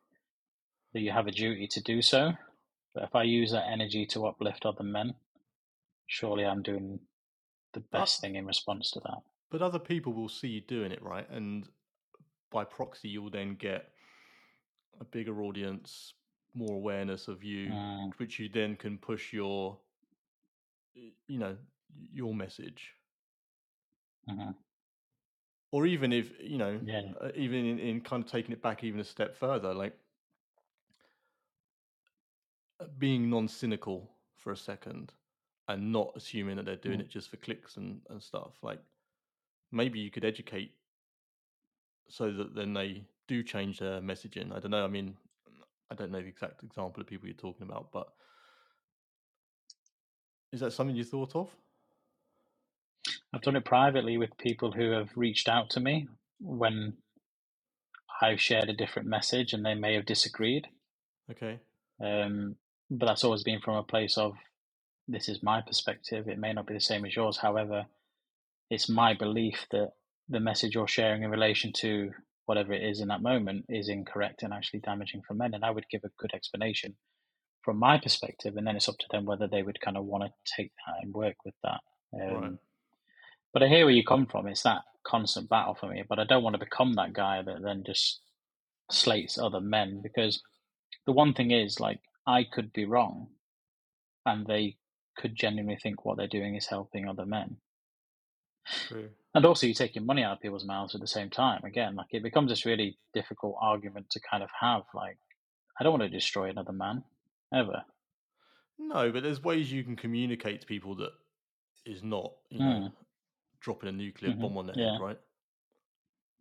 [0.92, 2.32] that you have a duty to do so,
[2.94, 5.14] but if I use that energy to uplift other men,
[6.06, 6.98] surely I'm doing
[7.74, 9.18] the best thing in response to that.
[9.50, 11.28] But other people will see you doing it, right?
[11.30, 11.68] And
[12.50, 13.90] by proxy, you'll then get
[15.00, 16.14] a bigger audience,
[16.54, 19.78] more awareness of you, Mm, which you then can push your,
[20.94, 21.56] you know,
[22.12, 22.94] your message.
[24.26, 24.54] mhm.
[25.70, 27.02] Or even if you know, Yeah.
[27.20, 29.98] uh, even in, in kind of taking it back even a step further, like
[32.80, 35.12] uh, being non-cynical for a second
[35.68, 37.00] and not assuming that they're doing Mm.
[37.00, 38.80] it just for clicks and, and stuff like
[39.70, 40.72] maybe you could educate
[42.08, 45.16] so that then they do change their messaging i don't know i mean
[45.90, 48.08] i don't know the exact example of people you're talking about but
[50.52, 51.54] is that something you thought of
[53.32, 56.08] I've done it privately with people who have reached out to me
[56.40, 56.94] when
[58.22, 60.66] I've shared a different message and they may have disagreed.
[61.30, 61.60] okay
[62.02, 62.56] Um,
[62.90, 64.32] but that's always been from a place of
[65.06, 66.28] this is my perspective.
[66.28, 67.38] It may not be the same as yours.
[67.38, 67.86] However,
[68.70, 69.92] it's my belief that
[70.28, 72.10] the message you're sharing in relation to
[72.46, 75.54] whatever it is in that moment is incorrect and actually damaging for men.
[75.54, 76.96] And I would give a good explanation
[77.62, 80.24] from my perspective, and then it's up to them whether they would kind of want
[80.24, 81.80] to take that and work with that.
[82.14, 82.52] Um, Right.
[83.52, 84.46] But I hear where you come from.
[84.46, 86.04] It's that constant battle for me.
[86.08, 88.20] But I don't want to become that guy that then just
[88.90, 90.42] slates other men because
[91.06, 93.28] the one thing is like I could be wrong
[94.24, 94.76] and they
[95.16, 97.56] could genuinely think what they're doing is helping other men.
[98.88, 99.08] True.
[99.34, 101.62] And also, you're taking money out of people's mouths at the same time.
[101.64, 104.82] Again, like it becomes this really difficult argument to kind of have.
[104.94, 105.18] Like,
[105.78, 107.04] I don't want to destroy another man
[107.54, 107.82] ever.
[108.78, 111.12] No, but there's ways you can communicate to people that
[111.84, 112.92] is not, you know, Mm.
[113.60, 114.34] Dropping a nuclear Mhm.
[114.34, 114.98] bomb on their Yeah.
[114.98, 115.18] head, right?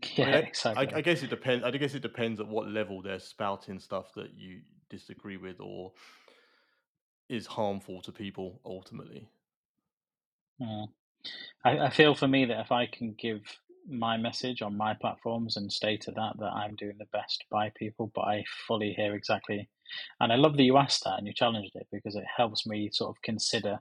[0.18, 0.94] Yeah, I, mean, exactly.
[0.94, 1.64] I, I guess it depends.
[1.66, 5.94] I guess it depends at what level they're spouting stuff that you disagree with or
[7.30, 9.30] is harmful to people ultimately.
[10.62, 10.88] Mm.
[11.66, 13.42] I, I feel for me that if I can give
[13.88, 17.72] my message on my platforms and stay to that, that I'm doing the best by
[17.76, 19.70] people, but I fully hear exactly.
[20.20, 22.90] And I love that you asked that and you challenged it because it helps me
[22.92, 23.80] sort of consider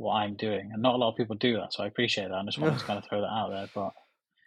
[0.00, 0.70] what I'm doing.
[0.72, 1.72] And not a lot of people do that.
[1.72, 2.34] So I appreciate that.
[2.34, 3.68] I just wanted to kind of throw that out there.
[3.74, 3.92] But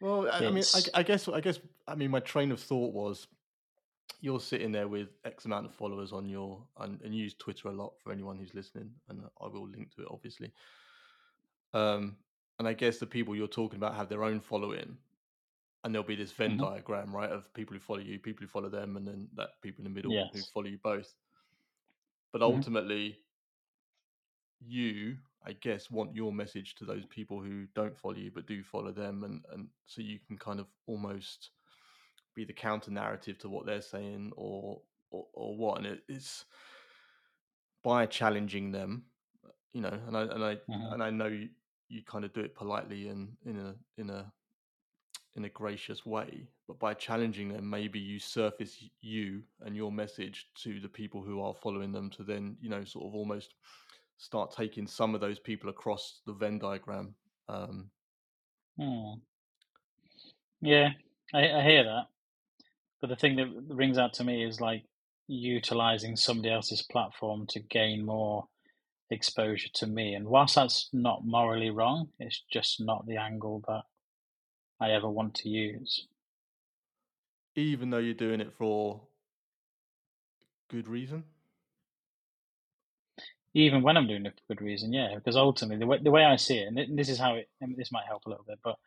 [0.01, 2.93] Well, I, I mean, I, I guess, I guess, I mean, my train of thought
[2.93, 3.27] was,
[4.19, 7.67] you're sitting there with X amount of followers on your, and, and you use Twitter
[7.67, 10.51] a lot for anyone who's listening, and I will link to it, obviously.
[11.73, 12.17] Um,
[12.57, 14.97] and I guess the people you're talking about have their own following,
[15.83, 16.61] and there'll be this Venn Mhm.
[16.61, 19.85] diagram, right, of people who follow you, people who follow them, and then that people
[19.85, 21.13] in the middle who follow you both.
[22.31, 22.45] But Mhm.
[22.45, 23.19] ultimately,
[24.65, 28.63] you, I guess, want your message to those people who don't follow you but do
[28.63, 31.51] follow them, and and so you can kind of almost
[32.35, 36.45] be the counter narrative to what they're saying, or or, or what, and it, it's
[37.83, 39.05] by challenging them,
[39.73, 40.93] you know, and I and I Mhm.
[40.93, 41.49] and I know you,
[41.89, 44.33] you kind of do it politely and in a in a
[45.35, 50.51] in a gracious way, but by challenging them, maybe you surface you and your message
[50.55, 53.55] to the people who are following them to then, you know, sort of almost
[54.17, 57.15] start taking some of those people across the Venn diagram.
[57.49, 57.89] Um,
[58.79, 59.19] Hmm.
[60.61, 60.89] Yeah,
[61.33, 62.05] I, I hear that.
[63.01, 64.83] But the thing that rings out to me is like
[65.27, 68.47] utilizing somebody else's platform to gain more
[69.09, 70.15] exposure to me.
[70.15, 73.83] And whilst that's not morally wrong, it's just not the angle that
[74.79, 76.07] I ever want to use.
[77.55, 79.01] even though you're doing it for
[80.69, 81.23] good reason.
[83.55, 85.13] Even when I'm doing it for good reason, yeah.
[85.15, 87.91] Because ultimately, the way, the way I see it, and this is how it, this
[87.91, 88.77] might help a little bit, but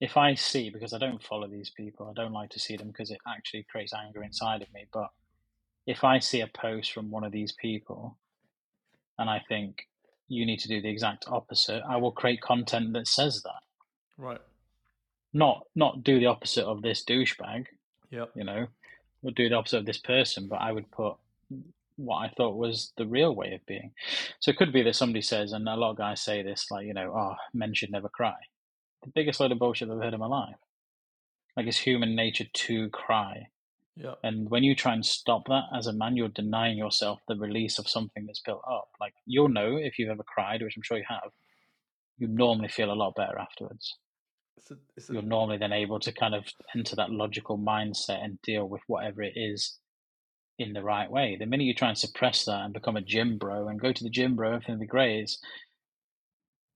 [0.00, 2.88] if I see, because I don't follow these people, I don't like to see them
[2.88, 4.86] because it actually creates anger inside of me.
[4.92, 5.08] But
[5.86, 8.18] if I see a post from one of these people
[9.16, 9.86] and I think
[10.26, 13.62] you need to do the exact opposite, I will create content that says that.
[14.18, 14.40] Right.
[15.32, 17.66] Not not do the opposite of this douchebag,
[18.10, 18.32] Yep.
[18.34, 18.66] you know,
[19.22, 21.14] would do the opposite of this person, but I would put
[22.04, 23.92] what I thought was the real way of being.
[24.40, 26.86] So it could be that somebody says, and a lot of guys say this, like,
[26.86, 28.36] you know, oh, men should never cry.
[29.02, 30.56] The biggest load of bullshit I've heard in my life.
[31.56, 33.48] Like, it's human nature to cry.
[33.96, 34.18] Yep.
[34.22, 37.78] And when you try and stop that as a man, you're denying yourself the release
[37.78, 38.88] of something that's built up.
[39.00, 41.30] Like, you'll know if you've ever cried, which I'm sure you have,
[42.18, 43.96] you normally feel a lot better afterwards
[44.56, 48.24] It's a, it's a, you're normally then able to kind of enter that logical mindset
[48.24, 49.78] and deal with whatever it is
[50.58, 51.36] in the right way.
[51.38, 54.04] The minute you try and suppress that and become a gym bro and go to
[54.04, 55.38] the gym bro, everything will be great, it's,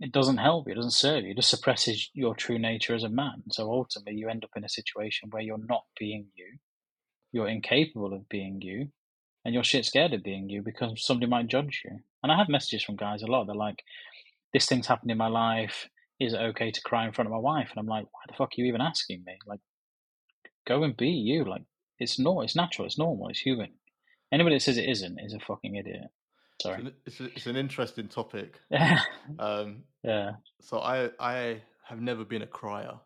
[0.01, 3.03] it doesn't help you, it doesn't serve you, it just suppresses your true nature as
[3.03, 3.43] a man.
[3.51, 6.59] So ultimately, you end up in a situation where you're not being you,
[7.33, 8.89] you're incapable of being you,
[9.45, 12.01] and you're shit scared of being you because somebody might judge you.
[12.23, 13.47] And I have messages from guys a lot.
[13.47, 13.85] They're like,
[14.53, 15.89] "This thing's happened in my life.
[16.19, 18.35] Is it okay to cry in front of my wife?" And I'm like, "Why the
[18.35, 19.39] fuck are you even asking me?
[19.47, 19.61] Like,
[20.67, 21.45] go and be you.
[21.45, 21.63] Like,
[21.99, 22.43] it's normal.
[22.43, 22.87] It's natural.
[22.87, 23.29] It's normal.
[23.29, 23.71] It's human.
[24.33, 26.11] Anybody that says it isn't is a fucking idiot."
[26.59, 26.81] it's, Sorry.
[26.81, 28.61] an, it's, a, it's an interesting topic.
[28.71, 29.01] Yeah.
[29.39, 30.33] Um, yeah.
[30.61, 32.99] so I I have never been a crier,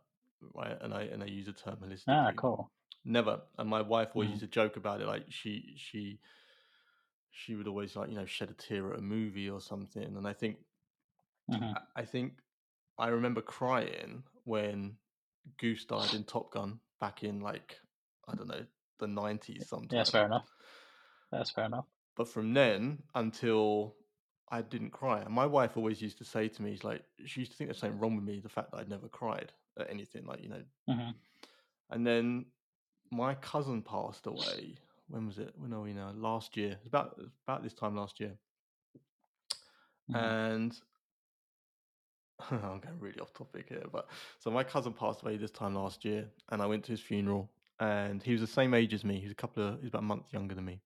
[0.55, 0.77] right?
[0.81, 2.05] And I and I use the term holistically.
[2.09, 2.71] Ah, cool.
[3.05, 3.41] Never.
[3.59, 4.33] And my wife always Mm.
[4.33, 5.07] used to joke about it.
[5.07, 6.19] Like she she
[7.31, 10.03] she would always like you know shed a tear at a movie or something.
[10.17, 10.57] And I think
[11.49, 12.35] hmm I- I think
[12.99, 14.97] I remember crying when
[15.59, 17.79] Goose died in Top Gun back in like
[18.29, 18.65] I don't know
[19.01, 19.89] the nineties sometime.
[19.91, 20.47] Yeah, that's fair enough.
[21.33, 21.87] That's fair enough.
[22.17, 23.97] But from then until
[24.49, 27.41] I didn't cry, and my wife always used to say to me, "She's like she
[27.41, 29.91] used to think there's something wrong with me, the fact that I'd never cried at
[29.91, 31.11] anything, like you know." hmm
[31.91, 32.47] And then
[33.11, 34.77] my cousin passed away.
[35.09, 35.55] When was it?
[35.57, 36.13] When are we now?
[36.13, 36.77] Last year.
[36.81, 38.37] It's about about this time last year.
[40.09, 40.81] hmm And
[42.51, 46.05] I'm going really off topic here, but so my cousin passed away this time last
[46.05, 47.51] year, and I went to his funeral,
[47.81, 49.17] and he was the same age as me.
[49.19, 50.83] He was a couple of, he was about a month younger than me.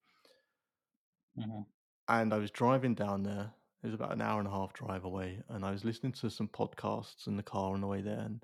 [1.37, 1.75] hmm
[2.09, 3.55] And I was driving down there.
[3.83, 6.31] It was about an hour and a half drive away, and I was listening to
[6.31, 8.43] some podcasts in the car on the way there, and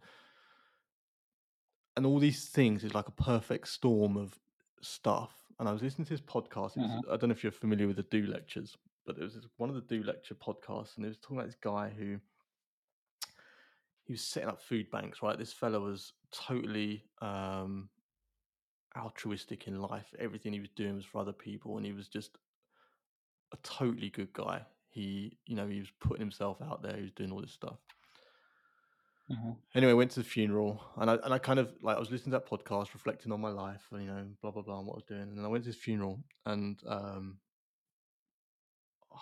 [1.96, 4.38] and all these things is like a perfect storm of
[4.80, 5.52] stuff.
[5.58, 6.76] And I was listening to his podcast.
[6.76, 7.00] Was, Mhm.
[7.10, 9.74] I don't know if you're familiar with the Do lectures, but it was one of
[9.74, 12.20] the Do Lecture podcasts, and it was talking about this guy who
[14.04, 15.22] he was setting up food banks.
[15.22, 17.90] Right, this fellow was totally um,
[18.96, 20.14] altruistic in life.
[20.18, 22.38] Everything he was doing was for other people, and he was just
[23.52, 24.66] a totally good guy.
[24.88, 26.96] He, you know, he was putting himself out there.
[26.96, 27.78] He was doing all this stuff.
[29.28, 32.00] hmm Anyway, I went to the funeral, and I and I kind of like I
[32.00, 34.78] was listening to that podcast, reflecting on my life, and you know, blah blah blah,
[34.78, 35.22] and what I was doing.
[35.22, 37.38] And then I went to his funeral, and um,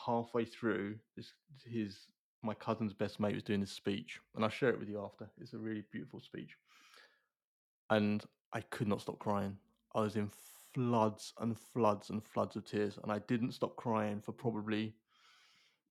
[0.07, 1.33] halfway through, this
[1.65, 2.07] his
[2.43, 5.29] my cousin's best mate was doing this speech, and I'll share it with you after.
[5.41, 6.57] It's a really beautiful speech,
[7.91, 9.59] and I could not stop crying.
[9.95, 14.21] I was in floods and floods and floods of tears, and I didn't stop crying
[14.21, 14.97] for probably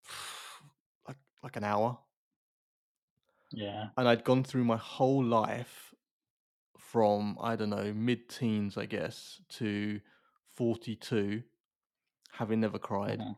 [1.07, 1.99] like like an hour.
[3.51, 3.89] Yeah.
[3.97, 5.93] and I'd gone through my whole life
[6.77, 10.01] from I don't know mid teens, I guess, to
[10.55, 11.43] forty two,
[12.33, 13.35] having never cried, mhm,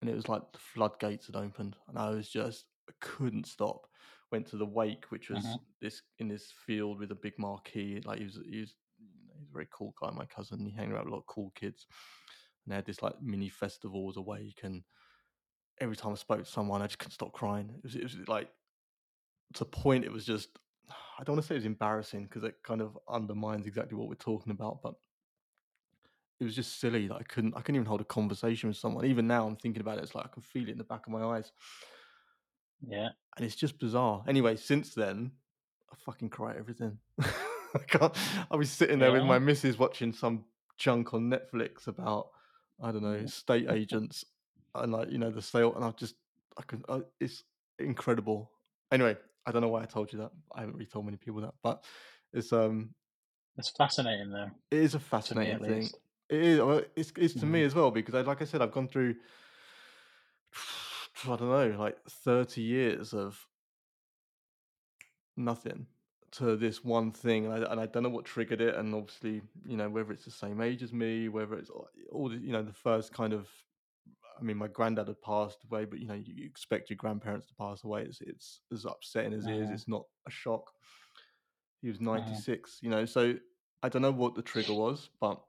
[0.00, 3.88] and it was like the floodgates had opened, and I was just I couldn't stop.
[4.32, 5.64] Went to the wake, which was Mhm.
[5.80, 8.00] this in this field with a big marquee.
[8.00, 10.10] Like he was, he was, he's a very cool guy.
[10.10, 11.86] My cousin, he hanging around with a lot of cool kids,
[12.64, 14.64] and they had this like mini festival as a wake.
[14.64, 14.84] And
[15.80, 17.70] every time I spoke to someone, I just couldn't stop crying.
[17.76, 18.52] It was, it was like
[19.54, 20.04] to point.
[20.04, 20.58] It was just
[21.18, 24.08] I don't want to say it was embarrassing because it kind of undermines exactly what
[24.08, 24.94] we're talking about, but
[26.40, 29.04] it was just silly that I couldn't I couldn't even hold a conversation with someone.
[29.04, 31.06] Even now I'm thinking about it, it's like I can feel it in the back
[31.06, 31.52] of my eyes.
[32.80, 33.12] Yeah.
[33.36, 34.24] And it's just bizarre.
[34.28, 35.32] Anyway, since then,
[35.90, 36.98] I fucking cry at everything.
[37.20, 38.14] I can't
[38.50, 40.44] I was sitting there with my missus watching some
[40.76, 42.28] junk on Netflix about
[42.82, 43.28] I don't know, Mhm.
[43.28, 44.24] state agents
[44.74, 46.16] and like, you know, the sale and I just
[46.58, 47.44] I can uh, it's
[47.78, 48.50] incredible.
[48.90, 49.16] Anyway,
[49.46, 50.32] I don't know why I told you that.
[50.54, 51.84] I haven't really told many people that, but
[52.32, 52.94] it's um
[53.56, 54.50] It's fascinating though.
[54.70, 55.90] it is a To me, fascinating thing.
[56.28, 56.60] It is.
[56.96, 57.66] It's it's to me Mhm.
[57.66, 59.16] as well because I, like I said, I've gone through.
[61.24, 63.48] I don't know, like thirty years of
[65.36, 65.86] nothing
[66.32, 68.74] to this one thing, and I, and I don't know what triggered it.
[68.74, 72.36] And obviously, you know, whether it's the same age as me, whether it's all the,
[72.36, 73.50] you know, the first kind of.
[74.38, 77.46] I mean, my granddad had passed away, but you know, you, you expect your grandparents
[77.48, 78.02] to pass away.
[78.04, 79.70] It's it's as upsetting as it is.
[79.70, 80.72] It's not a shock.
[81.82, 82.04] He was Mhm.
[82.04, 83.38] ninety six, you know, so
[83.82, 85.44] I don't know what the trigger was, but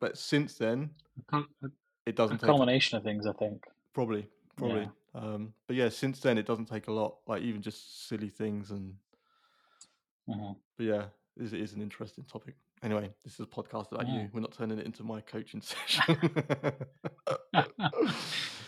[0.00, 0.96] but since then,
[1.32, 1.70] A a-
[2.06, 3.66] it doesn't take culmination of things, I think.
[3.92, 4.28] Probably,
[4.60, 4.88] probably.
[5.14, 5.20] Yeah.
[5.20, 8.70] Um, but yeah, since then it doesn't take a lot, like even just silly things
[8.70, 8.94] and.
[10.28, 10.56] Mhm.
[10.76, 11.04] But yeah,
[11.36, 12.54] it is an interesting topic.
[12.82, 14.20] Anyway, this is a podcast about you.
[14.20, 14.32] Mm.
[14.32, 16.16] We're not turning it into my coaching session.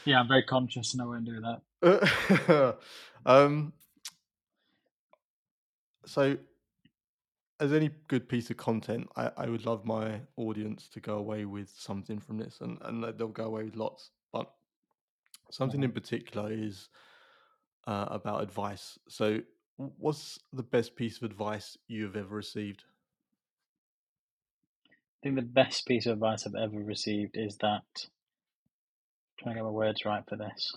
[0.05, 1.41] yeah, I'm very conscious, and I won't do
[1.83, 2.79] that.
[3.27, 3.73] um,
[6.05, 6.37] so,
[7.59, 11.47] as any good piece of content, I, I would love my audience to go away
[11.47, 14.11] with something from this, and, and they'll go away with lots.
[15.53, 16.89] Something in particular is
[17.87, 18.99] uh, about advice.
[19.09, 19.41] So,
[19.77, 22.85] what's the best piece of advice you've ever received?
[24.89, 27.85] I think the best piece of advice I've ever received is that.
[29.39, 30.75] trying to get my words right for this.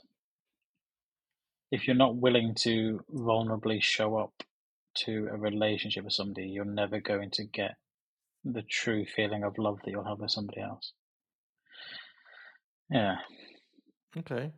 [1.71, 4.43] If you're not willing to vulnerably show up
[5.05, 7.75] to a relationship with somebody, you're never going to get
[8.43, 10.91] the true feeling of love that you'll have with somebody else.
[12.89, 13.15] Yeah,
[14.17, 14.51] Okay.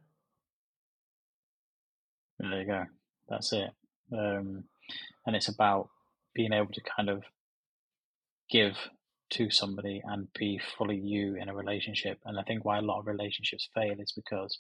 [2.40, 2.84] There you go.
[3.30, 3.70] That's it.
[4.12, 4.64] Um,
[5.26, 5.90] and it's about
[6.34, 7.24] being able to kind of
[8.50, 8.76] give
[9.30, 12.20] to somebody and be fully you in a relationship.
[12.26, 14.60] And I think why a lot of relationships fail is because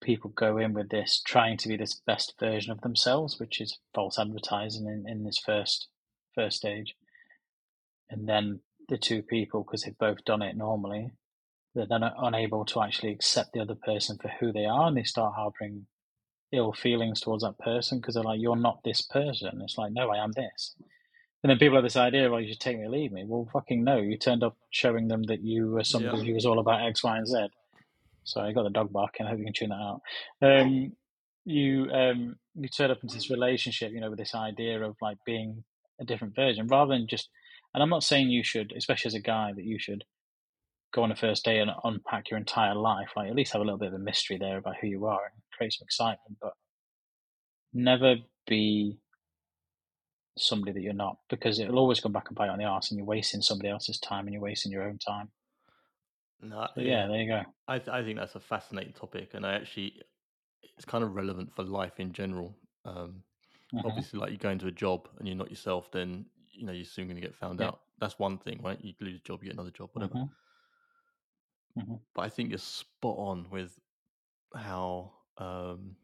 [0.00, 3.78] people go in with this trying to be this best version of themselves, which is
[3.94, 5.88] false advertising in, in this first
[6.34, 6.94] first stage.
[8.10, 11.10] And then the two people, because they've both done it normally,
[11.74, 15.02] they're then unable to actually accept the other person for who they are, and they
[15.02, 15.86] start harboring
[16.52, 20.10] ill feelings towards that person because they're like, "You're not this person." It's like, "No,
[20.10, 20.76] I am this."
[21.42, 23.48] And then people have this idea, "Well, you should take me or leave me." Well,
[23.52, 23.98] fucking no!
[23.98, 26.28] You turned up showing them that you were somebody Yeah.
[26.28, 27.48] who was all about X, Y, and Z.
[28.24, 29.26] Sorry, I got the dog barking.
[29.26, 30.00] I hope you can tune that out.
[30.42, 30.96] Um,
[31.44, 35.18] you um, you turn up into this relationship, you know, with this idea of like
[35.24, 35.62] being
[36.00, 37.28] a different version, rather than just.
[37.74, 40.04] And I'm not saying you should, especially as a guy, that you should
[40.94, 43.10] go on a first day and unpack your entire life.
[43.14, 45.20] Like at least have a little bit of a mystery there about who you are
[45.26, 46.54] and create some excitement, but
[47.72, 48.98] never be
[50.38, 52.90] somebody that you're not because it'll always come back and bite you on the arse
[52.90, 55.30] and you're wasting somebody else's time and you're wasting your own time.
[56.40, 57.42] No, So yeah, there you go.
[57.68, 60.02] I th- I think that's a fascinating topic, and I actually
[60.62, 62.56] it's kind of relevant for life in general.
[62.84, 63.24] Um,
[63.72, 63.86] Mhm.
[63.86, 66.84] obviously, like you go into a job and you're not yourself, then you know you're
[66.84, 67.68] soon going to get found Yeah.
[67.68, 67.80] out.
[67.98, 68.80] That's one thing, right?
[68.82, 70.16] You lose a job, you get another job, whatever.
[70.16, 70.36] Mhm.
[71.76, 72.06] Mhm.
[72.14, 73.78] But I think you're spot on with
[74.54, 75.96] how um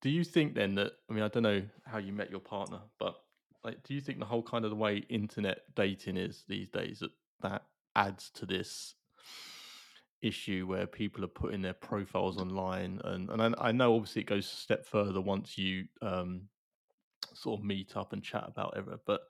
[0.00, 2.80] do you think then that I mean I don't know how you met your partner,
[2.98, 3.16] but
[3.62, 7.00] like do you think the whole kind of the way internet dating is these days
[7.00, 7.10] that
[7.40, 7.62] that
[7.96, 8.94] adds to this
[10.20, 14.28] issue where people are putting their profiles online and and I, I know obviously it
[14.28, 16.42] goes a step further once you um
[17.34, 19.22] sort of meet up and chat about it but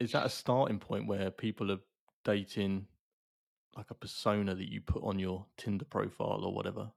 [0.00, 1.80] is that a starting point where people are
[2.24, 2.86] dating
[3.76, 6.90] like a persona that you put on your Tinder profile or whatever?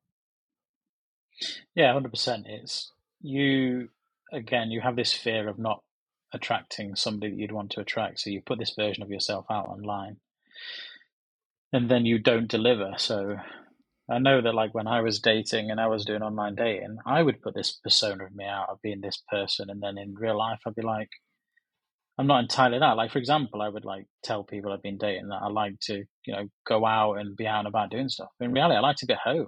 [1.76, 2.46] Yeah, hundred percent.
[2.48, 3.90] It's you
[4.32, 4.72] again.
[4.72, 5.82] You have this fear of not
[6.34, 9.68] attracting somebody that you'd want to attract, so you put this version of yourself out
[9.68, 10.18] online,
[11.74, 12.94] and then you don't deliver.
[12.98, 13.38] So
[14.10, 17.22] I know that, like when I was dating and I was doing online dating, I
[17.22, 20.38] would put this persona of me out of being this person, and then in real
[20.38, 21.10] life, I'd be like,
[22.18, 22.98] I'm not entirely that.
[22.98, 26.04] Like for example, I would like tell people I've been dating that I like to,
[26.26, 28.30] you know, go out and be out and about doing stuff.
[28.38, 29.48] But in reality, I like to be home.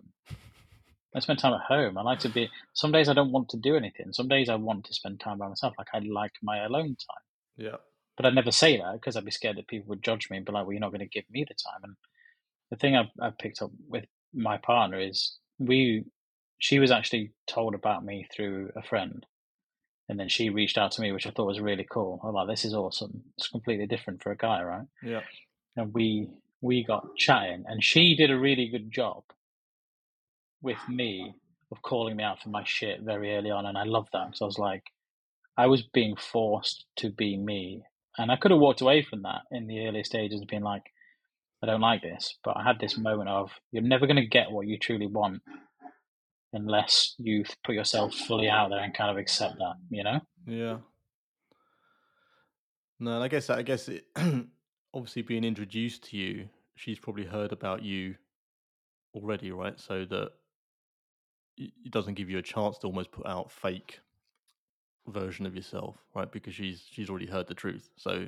[1.15, 1.97] I spend time at home.
[1.97, 2.49] I like to be.
[2.73, 4.13] Some days I don't want to do anything.
[4.13, 5.73] Some days I want to spend time by myself.
[5.77, 7.23] Like I like my alone time.
[7.57, 7.77] Yeah.
[8.17, 10.45] But I'd never say that because I'd be scared that people would judge me and
[10.45, 11.95] be like, "Well, you're not going to give me the time." And
[12.71, 16.05] the thing I've, I've picked up with my partner is we.
[16.59, 19.25] She was actually told about me through a friend,
[20.07, 22.21] and then she reached out to me, which I thought was really cool.
[22.23, 23.23] I'm like, "This is awesome.
[23.37, 25.21] It's completely different for a guy, right?" Yeah.
[25.75, 26.29] And we
[26.61, 29.23] we got chatting, and she did a really good job
[30.63, 31.35] with me
[31.71, 34.41] of calling me out for my shit very early on, and I love that because
[34.41, 34.83] I was like,
[35.57, 37.83] I was being forced to be me,
[38.17, 40.83] and I could have walked away from that in the early stages, of being like,
[41.61, 44.51] I don't like this, but I had this moment of you're never going to get
[44.51, 45.41] what you truly want
[46.51, 50.19] unless you put yourself fully out there and kind of accept that, you know?
[50.45, 50.77] Yeah.
[52.99, 54.05] No, I guess I guess it
[54.93, 58.15] obviously being introduced to you, she's probably heard about you
[59.15, 59.79] already, right?
[59.79, 60.31] So that
[61.57, 63.99] it doesn't give you a chance to almost put out fake
[65.07, 66.31] version of yourself, right?
[66.31, 67.89] Because she's she's already heard the truth.
[67.97, 68.27] So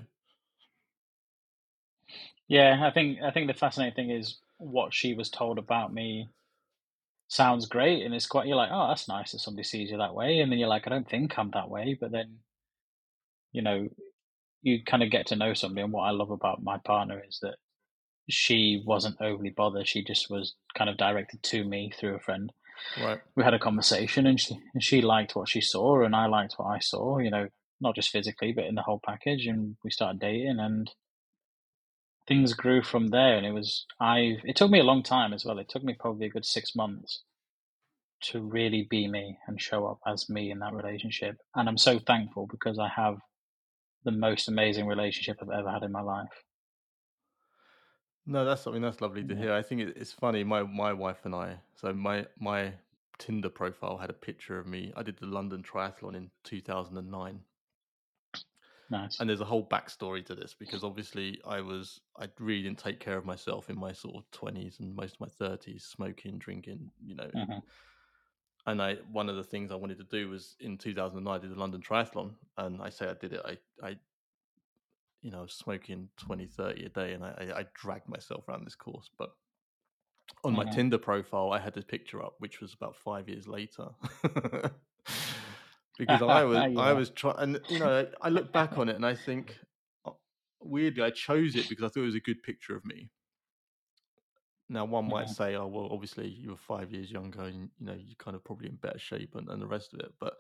[2.47, 6.29] yeah, I think I think the fascinating thing is what she was told about me
[7.27, 10.15] sounds great, and it's quite you're like, oh, that's nice that somebody sees you that
[10.15, 12.39] way, and then you're like, I don't think I'm that way, but then
[13.51, 13.87] you know
[14.61, 17.39] you kind of get to know somebody, and what I love about my partner is
[17.41, 17.55] that
[18.29, 19.87] she wasn't overly bothered.
[19.87, 22.51] She just was kind of directed to me through a friend
[23.01, 23.19] Right.
[23.35, 26.55] We had a conversation, and she and she liked what she saw, and I liked
[26.57, 27.19] what I saw.
[27.19, 27.47] You know,
[27.81, 29.47] not just physically, but in the whole package.
[29.47, 30.89] And we started dating, and
[32.27, 33.37] things grew from there.
[33.37, 34.37] And it was I.
[34.43, 35.59] It took me a long time as well.
[35.59, 37.23] It took me probably a good six months
[38.21, 41.37] to really be me and show up as me in that relationship.
[41.55, 43.17] And I'm so thankful because I have
[44.03, 46.29] the most amazing relationship I've ever had in my life.
[48.27, 49.51] No, that's something that's lovely to hear.
[49.53, 50.43] I think it, it's funny.
[50.43, 51.61] My my wife and I.
[51.73, 52.75] So my my
[53.17, 54.93] Tinder profile had a picture of me.
[54.95, 57.45] I did the London Triathlon in two thousand and nine.
[58.89, 59.19] Nice.
[59.19, 62.99] And there's a whole backstory to this because obviously I was I really didn't take
[62.99, 66.91] care of myself in my sort of twenties and most of my thirties, smoking, drinking,
[67.01, 67.31] you know.
[67.33, 67.61] Mhm.
[68.67, 71.51] And I one of the things I wanted to do was in 2009 I did
[71.51, 73.41] the London Triathlon, and I say I did it.
[73.45, 73.57] I
[73.87, 73.99] I
[75.25, 79.09] you know smoking 20, 30 a day, and I I, dragged myself around this course,
[79.17, 79.31] but.
[80.45, 80.65] On my Mhm.
[80.65, 83.89] Tinder profile, I had this picture up, which was about five years later,
[85.97, 89.05] because I was I was trying, and you know, I look back on it and
[89.05, 89.59] I think,
[90.05, 90.11] uh,
[90.59, 93.11] weirdly, I chose it because I thought it was a good picture of me.
[94.67, 95.29] Now, one might Mhm.
[95.29, 98.43] say, "Oh, well, obviously you were five years younger, and you know you're kind of
[98.43, 100.37] probably in better shape and, and the rest of it." But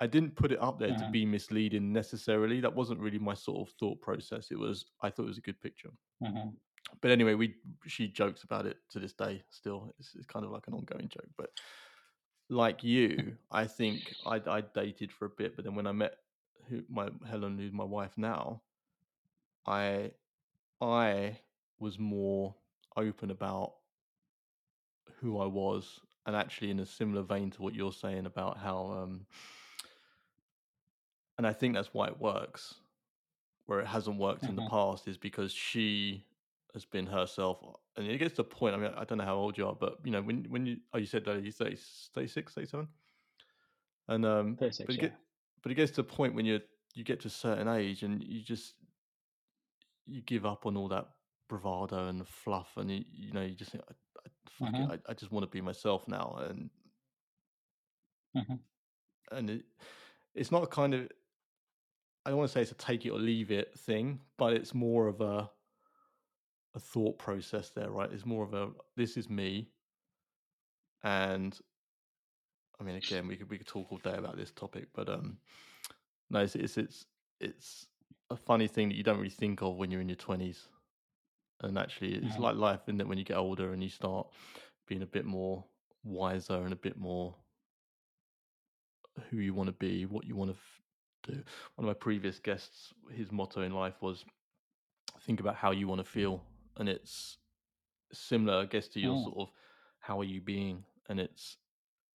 [0.00, 1.12] I didn't put it up there to Mhm.
[1.12, 2.60] be misleading necessarily.
[2.60, 4.50] That wasn't really my sort of thought process.
[4.50, 5.90] It was I thought it was a good picture.
[6.20, 6.56] Mhm.
[7.00, 9.44] But anyway, we she jokes about it to this day.
[9.50, 11.28] Still, it's, it's kind of like an ongoing joke.
[11.36, 11.50] But
[12.48, 16.18] like you, I think I I dated for a bit, but then when I met
[16.68, 18.62] who my Helen, who's my wife now,
[19.66, 20.14] I
[20.80, 21.42] I
[21.78, 22.56] was more
[22.96, 23.80] open about
[25.20, 28.86] who I was, and actually in a similar vein to what you're saying about how,
[28.92, 29.26] um,
[31.38, 32.80] and I think that's why it works.
[33.66, 34.64] Where it hasn't worked in the Mhm.
[34.64, 36.26] past is because she
[36.74, 37.62] has been herself,
[37.96, 38.74] and it gets to the point.
[38.76, 40.80] I mean, I don't know how old you are, but you know, when when you
[40.92, 42.88] oh, you said that you 30, 36, 37?
[44.08, 45.10] and um, but 36, it yeah.
[45.12, 45.18] get
[45.62, 46.60] but it gets to a point when you
[46.94, 48.76] you get to a certain age and you just
[50.06, 51.08] you give up on all that
[51.48, 53.94] bravado and fluff, and you, you know you just think, I,
[54.26, 54.76] I, fuck Mhm.
[54.78, 56.70] it, I, I just want to be myself now, and
[58.34, 58.66] Mhm.
[59.30, 59.66] and it,
[60.34, 61.10] it's not a kind of
[62.26, 64.74] I don't want to say it's a take it or leave it thing, but it's
[64.74, 65.48] more of a
[66.74, 68.10] a thought process there, right?
[68.12, 69.70] It's more of a this is me,
[71.04, 71.56] and
[72.80, 75.38] I mean, again, we could we could talk all day about this topic, but um,
[76.28, 77.06] no, it's it's it's,
[77.40, 77.86] it's
[78.28, 80.68] a funny thing that you don't really think of when you're in your twenties,
[81.60, 82.40] and actually, it's Mhm.
[82.40, 83.06] like life, isn't it?
[83.06, 84.26] When you get older and you start
[84.88, 85.64] being a bit more
[86.02, 87.36] wiser and a bit more
[89.30, 90.82] who you want to be, what you want to f-
[91.26, 91.42] do.
[91.74, 94.24] One of my previous guests, his motto in life was
[95.22, 96.42] think about how you want to feel,
[96.76, 97.38] and it's
[98.12, 99.24] similar, I guess, to your Mm.
[99.24, 99.48] sort of
[100.00, 101.56] how are you being, and it's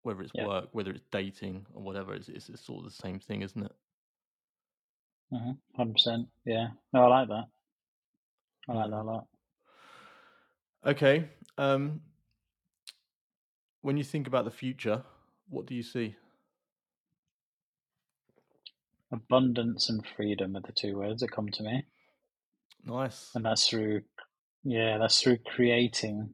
[0.03, 0.45] whether it's Yeah.
[0.47, 3.63] work, whether it's dating or whatever, it's, it's, it's sort of the same thing, isn't
[3.63, 3.75] it?
[5.31, 5.57] Mhm.
[5.75, 6.29] Hundred percent.
[6.45, 6.71] Yeah.
[6.93, 7.45] No, I like that.
[8.67, 9.27] I like that a lot.
[10.85, 11.29] Okay.
[11.57, 12.01] Um,
[13.81, 15.03] when you think about the future,
[15.49, 16.15] what do you see?
[19.11, 21.83] Abundance and freedom are the two words that come to me,
[22.85, 23.31] Nice.
[23.35, 24.01] and that's through,
[24.63, 26.33] yeah, that's through creating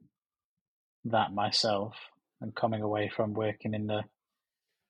[1.04, 1.96] that myself
[2.40, 4.04] and coming away from working in the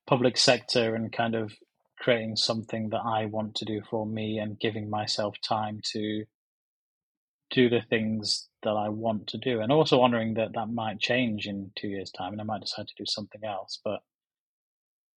[0.06, 1.52] public sector and kind of
[1.98, 6.24] creating something that I want to do for me and giving myself time to
[7.50, 11.46] do the things that I want to do, and also honoring that that might change
[11.46, 14.00] in two years' time, and I might decide to do something else, but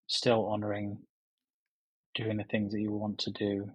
[0.08, 1.00] still honoring
[2.16, 3.72] doing the things that you want to do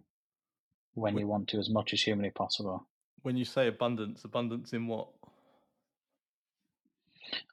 [0.95, 2.87] when Wh- you want to as much as humanly possible.
[3.23, 5.09] When you say abundance, abundance in what?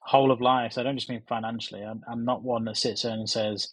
[0.01, 0.73] Whole of life.
[0.73, 1.81] So I don't just mean financially.
[1.81, 3.69] I'm, I'm not one that sits there and says,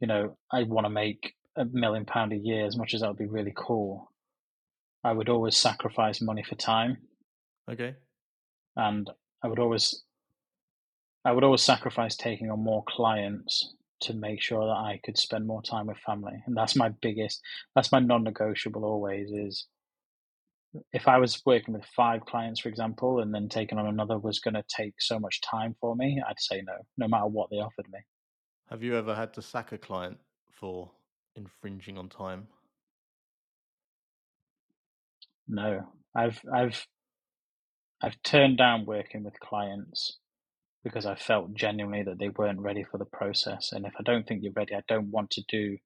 [0.00, 2.66] you know, I want to make a million pound a year.
[2.66, 4.12] As much as that would be really cool,
[5.04, 6.98] I would always sacrifice money for time,
[7.70, 7.94] Okay.
[8.76, 9.08] and
[9.42, 10.02] I would always,
[11.24, 15.46] I would always sacrifice taking on more clients to make sure that I could spend
[15.46, 16.42] more time with family.
[16.46, 17.40] And that's my biggest,
[17.74, 19.66] that's my non-negotiable always is
[20.92, 24.38] if I was working with five clients, for example, and then taking on another was
[24.38, 27.56] going to take so much time for me, I'd say no, no matter what they
[27.56, 28.00] offered me.
[28.68, 30.18] Have you ever had to sack a client
[30.52, 30.90] for
[31.34, 32.48] infringing on time?
[35.48, 36.86] No, I've I've
[38.02, 40.18] I've turned down working with clients
[40.84, 43.72] because I felt genuinely that they weren't ready for the process.
[43.72, 45.78] And if I don't think you're ready, I don't want to do,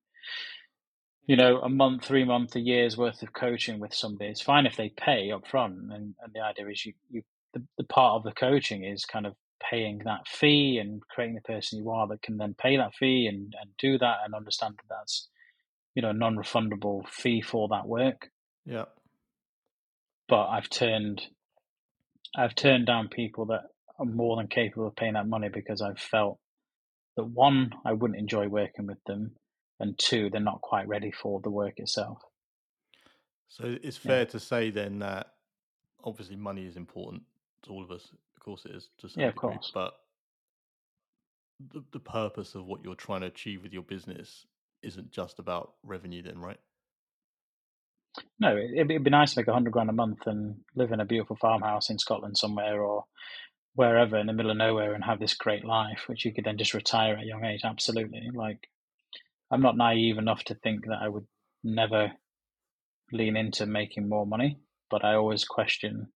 [1.27, 4.31] you know, a month, three month, a year's worth of coaching with somebody.
[4.31, 7.23] It's fine if they pay up front, and, and the idea is you you
[7.55, 9.35] the, the part of the coaching is kind of
[9.71, 13.27] paying that fee and creating the person you are that can then pay that fee
[13.29, 15.29] and, and do that and understand that that's
[15.95, 18.31] you know a non-refundable fee for that work
[18.67, 18.87] Yeah.
[20.29, 21.23] but I've turned
[22.37, 23.63] I've turned down people that
[24.03, 26.39] are more than capable of paying that money because I've felt
[27.17, 29.33] that one I wouldn't enjoy working with them
[29.81, 32.19] and two they're not quite ready for the work itself.
[33.49, 34.09] So it's Yeah.
[34.11, 35.35] fair to say then that
[36.05, 37.23] obviously money is important
[37.65, 38.09] to all of us.
[38.37, 39.51] Of course it is to some Yeah, of degree.
[39.53, 39.71] course.
[39.75, 39.95] But
[41.61, 44.47] the, the purpose of what you're trying to achieve with your business
[44.83, 46.59] isn't just about revenue then, right?
[48.41, 50.93] No, it- it'd it'd be nice to make a hundred grand a month and live
[50.93, 53.05] in a beautiful farmhouse in Scotland somewhere or
[53.75, 56.59] wherever in the middle of nowhere and have this great life, which you could then
[56.59, 57.61] just retire at a young age.
[57.65, 58.31] Absolutely.
[58.35, 58.69] Like,
[59.51, 61.27] I'm not naive enough to think that I would
[61.65, 62.13] never
[63.13, 64.59] lean into making more money,
[64.91, 66.09] but I always question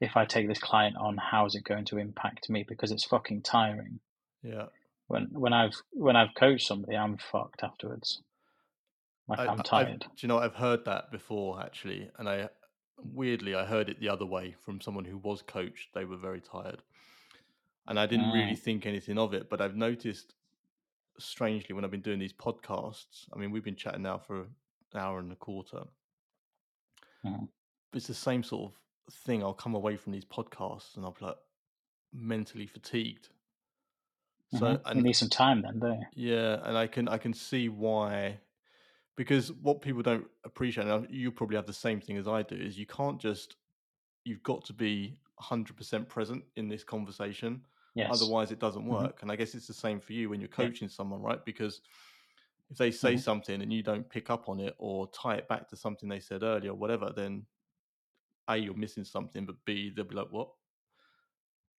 [0.00, 2.64] if I take this client on, how is it going to impact me?
[2.68, 4.00] Because it's fucking tiring.
[4.42, 4.66] Yeah.
[5.08, 8.20] When when I've when I've coached somebody, I'm fucked afterwards.
[9.28, 10.00] Like I, I'm I- I've- tired.
[10.00, 12.48] do you know, I've heard that before actually, and I
[12.98, 15.94] weirdly I heard it the other way from someone who was coached.
[15.94, 16.82] They were very tired,
[17.86, 18.58] and I didn't really Mm.
[18.58, 19.48] think anything of it.
[19.48, 20.34] But I've noticed,
[21.18, 23.28] strangely, when I've been doing these podcasts.
[23.32, 25.84] I mean, we've been chatting now for an hour and a quarter.
[27.24, 27.48] Mhm.
[27.92, 29.42] It's the same sort of thing.
[29.42, 31.38] I'll come away from these podcasts and I'll be like
[32.12, 33.28] mentally fatigued.
[34.50, 34.82] So Mhm.
[34.84, 36.06] and need some time then, don't you?
[36.12, 38.40] Yeah, and I can I can see why
[39.16, 42.56] because what people don't appreciate, and you probably have the same thing as I do,
[42.56, 43.56] is you can't just
[44.24, 47.66] you've got to be 100% present in this conversation.
[47.94, 48.30] Yes.
[48.30, 49.06] Otherwise, it doesn't Mhm.
[49.06, 49.22] work.
[49.22, 50.68] And I guess it's the same for you when you're Yeah.
[50.68, 51.44] coaching someone, right?
[51.44, 51.82] Because
[52.70, 53.18] if they say Mhm.
[53.18, 56.20] something and you don't pick up on it or tie it back to something they
[56.20, 57.46] said earlier or whatever, then
[58.48, 60.52] A, you're missing something, but B, they'll be like, what?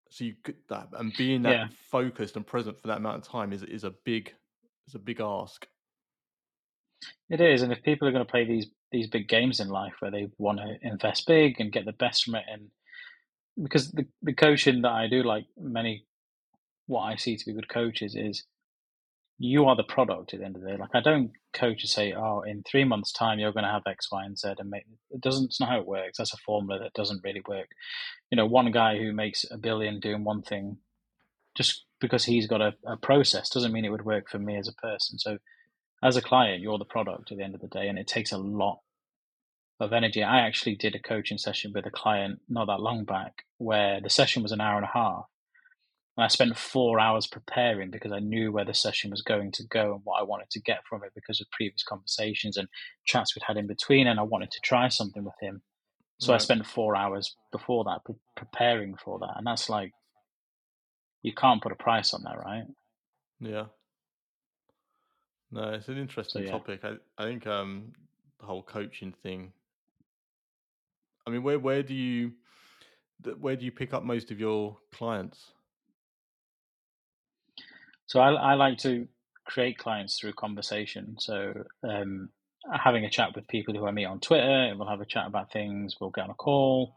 [0.09, 1.69] So you could that and being that Yeah.
[1.69, 4.33] focused and present for that amount of time is is a big
[4.87, 5.67] is a big ask.
[7.29, 9.93] It is, and if people are going to play these these big games in life
[9.99, 12.69] where they want to invest big and get the best from it, and
[13.61, 16.05] because the the coaching that I do, like many,
[16.85, 18.43] what I see to be good coaches is
[19.39, 20.77] you are the product at the end of the day.
[20.77, 23.83] Like I don't coach to say, oh, in three months' time you're going to have
[23.85, 25.45] X, Y, and Z, and make it doesn't.
[25.45, 26.17] It's not how it works.
[26.17, 27.67] That's a formula that doesn't really work.
[28.31, 30.77] You know, one guy who makes a billion doing one thing
[31.55, 34.67] just because he's got a, a process doesn't mean it would work for me as
[34.67, 35.17] a person.
[35.19, 35.37] So
[36.03, 38.31] as a client, you're the product at the end of the day, and it takes
[38.31, 38.79] a lot
[39.79, 40.23] of energy.
[40.23, 44.09] I actually did a coaching session with a client not that long back where the
[44.09, 45.25] session was an hour and a half.
[46.15, 49.63] And I spent four hours preparing because I knew where the session was going to
[49.67, 52.67] go and what I wanted to get from it because of previous conversations and
[53.05, 54.07] chats we'd had in between.
[54.07, 55.61] And I wanted to try something with him.
[56.19, 56.41] So right.
[56.41, 59.35] I spent four hours before that pre- preparing for that.
[59.37, 59.91] And that's like,
[61.21, 62.63] you can't put a price on that, right?
[63.39, 63.65] Yeah.
[65.51, 66.51] No, it's an interesting so, yeah.
[66.51, 66.81] topic.
[66.83, 67.93] I, I think um,
[68.39, 69.53] the whole coaching thing
[71.27, 72.31] I mean, where where do you
[73.39, 75.51] where do you pick up most of your clients?
[78.05, 79.07] So I, I like to
[79.45, 81.17] create clients through conversation.
[81.19, 81.53] So
[81.83, 82.29] um,
[82.71, 85.51] having a chat with people who I meet on Twitter, we'll have a chat about
[85.51, 85.97] things.
[85.99, 86.95] We'll get on a call.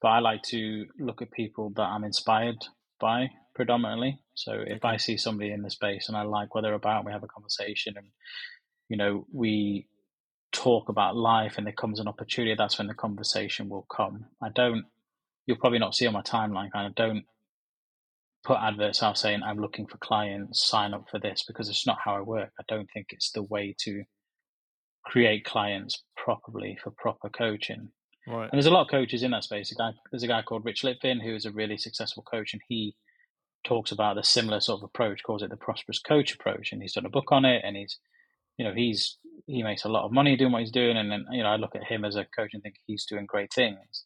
[0.00, 2.64] But I like to look at people that I'm inspired
[3.00, 4.20] by predominantly.
[4.34, 7.12] So if I see somebody in the space and I like what they're about, we
[7.12, 8.06] have a conversation, and
[8.88, 9.88] you know we
[10.52, 14.26] talk about life and there comes an opportunity, that's when the conversation will come.
[14.42, 14.84] I don't,
[15.46, 17.24] you'll probably not see on my timeline, kind of don't
[18.44, 21.98] put adverts out saying, I'm looking for clients, sign up for this, because it's not
[22.02, 22.50] how I work.
[22.58, 24.04] I don't think it's the way to
[25.04, 27.90] create clients properly for proper coaching.
[28.28, 28.48] Right.
[28.50, 29.72] And there's a lot of coaches in that space.
[29.72, 32.62] A guy, there's a guy called Rich Litvin who is a really successful coach, and
[32.68, 32.94] he
[33.64, 36.92] talks about a similar sort of approach, calls it the prosperous coach approach, and he's
[36.92, 37.98] done a book on it, and he's
[38.58, 41.24] you know, he's he makes a lot of money doing what he's doing, and then
[41.30, 44.04] you know, I look at him as a coach and think he's doing great things.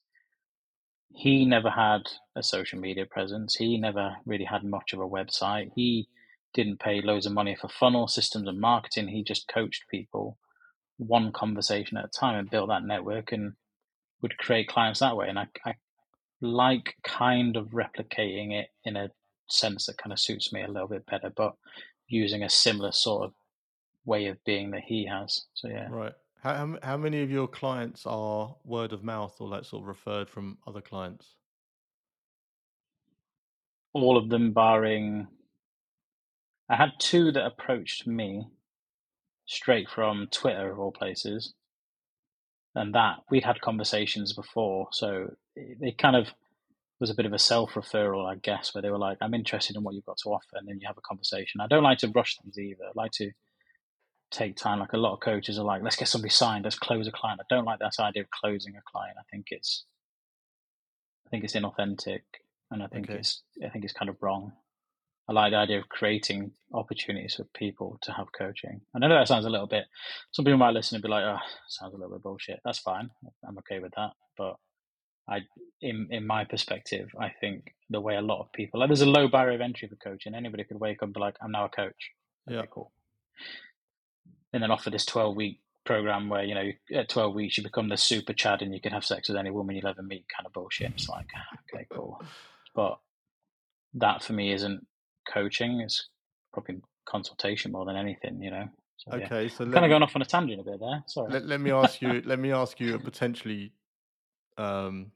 [1.15, 2.03] He never had
[2.36, 3.57] a social media presence.
[3.57, 5.70] He never really had much of a website.
[5.74, 6.09] He
[6.55, 9.09] didn't pay loads of money for funnel systems and marketing.
[9.09, 10.39] He just coached people
[10.99, 13.55] one conversation at a time and built that network and
[14.23, 15.28] would create clients that way.
[15.28, 15.74] And I, I
[16.40, 19.11] like kind of replicating it in a
[19.49, 21.55] sense that kind of suits me a little bit better, but
[22.09, 23.32] using a similar sort of
[24.05, 25.43] way of being that he has.
[25.55, 25.89] So yeah.
[25.90, 26.12] Right.
[26.43, 30.28] How how many of your clients are word of mouth or like sort of referred
[30.28, 31.36] from other clients?
[33.93, 35.28] All of them, barring.
[36.69, 38.47] I had two that approached me
[39.47, 41.55] straight from Twitter of all places,
[42.74, 46.28] and that we'd had conversations before, so it kind of
[47.01, 49.77] was a bit of a self referral, I guess, where they were like, "I'm interested
[49.77, 51.61] in what you've got to offer," and then you have a conversation.
[51.61, 52.85] I don't like to rush things either.
[52.85, 53.32] I like to
[54.32, 54.81] take time.
[54.81, 57.40] Like a lot of coaches are like, let's get somebody signed, let's close a client.
[57.40, 59.16] I don't like that idea of closing a client.
[59.19, 59.85] I think it's,
[61.27, 62.23] I think it's inauthentic,
[62.70, 63.19] and I think okay.
[63.19, 64.53] it's, I think it's kind of wrong.
[65.28, 68.81] I like the idea of creating opportunities for people to have coaching.
[68.93, 69.85] And I know that sounds a little bit.
[70.32, 71.39] Some people might listen and be like, "Oh,
[71.69, 73.11] sounds a little bit bullshit." That's fine.
[73.47, 74.11] I'm okay with that.
[74.36, 74.57] But
[75.28, 75.40] I,
[75.81, 79.07] in in my perspective, I think the way a lot of people like, there's a
[79.07, 80.35] low barrier of entry for coaching.
[80.35, 82.11] Anybody could wake up and be like, "I'm now a coach."
[82.49, 82.93] Yeah, cool
[84.53, 87.89] and then offer this 12 week program where you know at 12 weeks you become
[87.89, 90.47] the super chad and you can have sex with any woman you'll ever meet kind
[90.47, 92.20] of bullshit it's like ah, okay cool
[92.74, 92.99] but
[93.94, 94.86] that for me isn't
[95.27, 96.09] coaching it's
[96.53, 99.49] probably consultation more than anything you know so, okay yeah.
[99.49, 101.70] so kind of going off on a tangent a bit there sorry let, let me
[101.70, 103.73] ask you let me ask you a potentially
[104.59, 105.11] um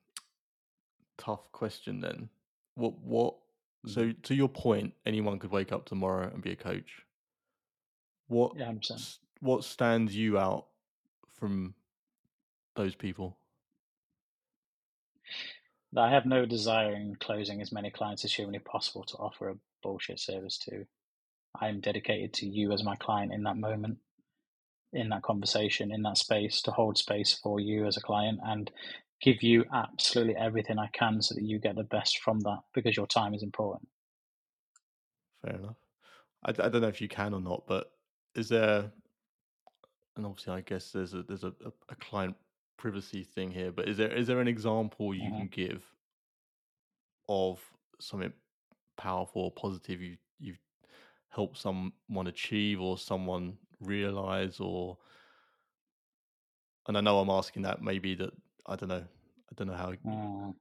[1.18, 2.28] tough question then
[2.74, 3.34] what what
[3.86, 4.22] so mm.
[4.22, 7.04] to your point anyone could wake up tomorrow and be a coach
[8.28, 8.72] what yeah,
[9.40, 10.66] what stands you out
[11.38, 11.74] from
[12.74, 13.36] those people?
[15.96, 19.56] I have no desire in closing as many clients as humanly possible to offer a
[19.86, 20.84] bullshit service to.
[21.60, 23.98] I am dedicated to you as my client in that moment,
[24.92, 28.70] in that conversation, in that space, to hold space for you as a client and
[29.22, 32.96] give you absolutely everything I can so that you get the best from that because
[32.96, 33.88] your time is important.
[35.42, 35.76] Fair enough.
[36.44, 37.92] I, I don't know if you can or not, but
[38.34, 38.90] is there
[40.16, 41.52] and obviously I guess there's a there's a,
[41.88, 42.36] a, client
[42.76, 45.38] privacy thing here, but is there is there an example you mm-hmm.
[45.38, 45.84] can give
[47.28, 47.60] of
[48.00, 48.32] something
[48.96, 50.58] powerful or positive you you've
[51.28, 54.96] helped someone achieve or someone realize or
[56.88, 58.30] and I know I'm asking that maybe that
[58.66, 60.54] I don't know I don't know how mm.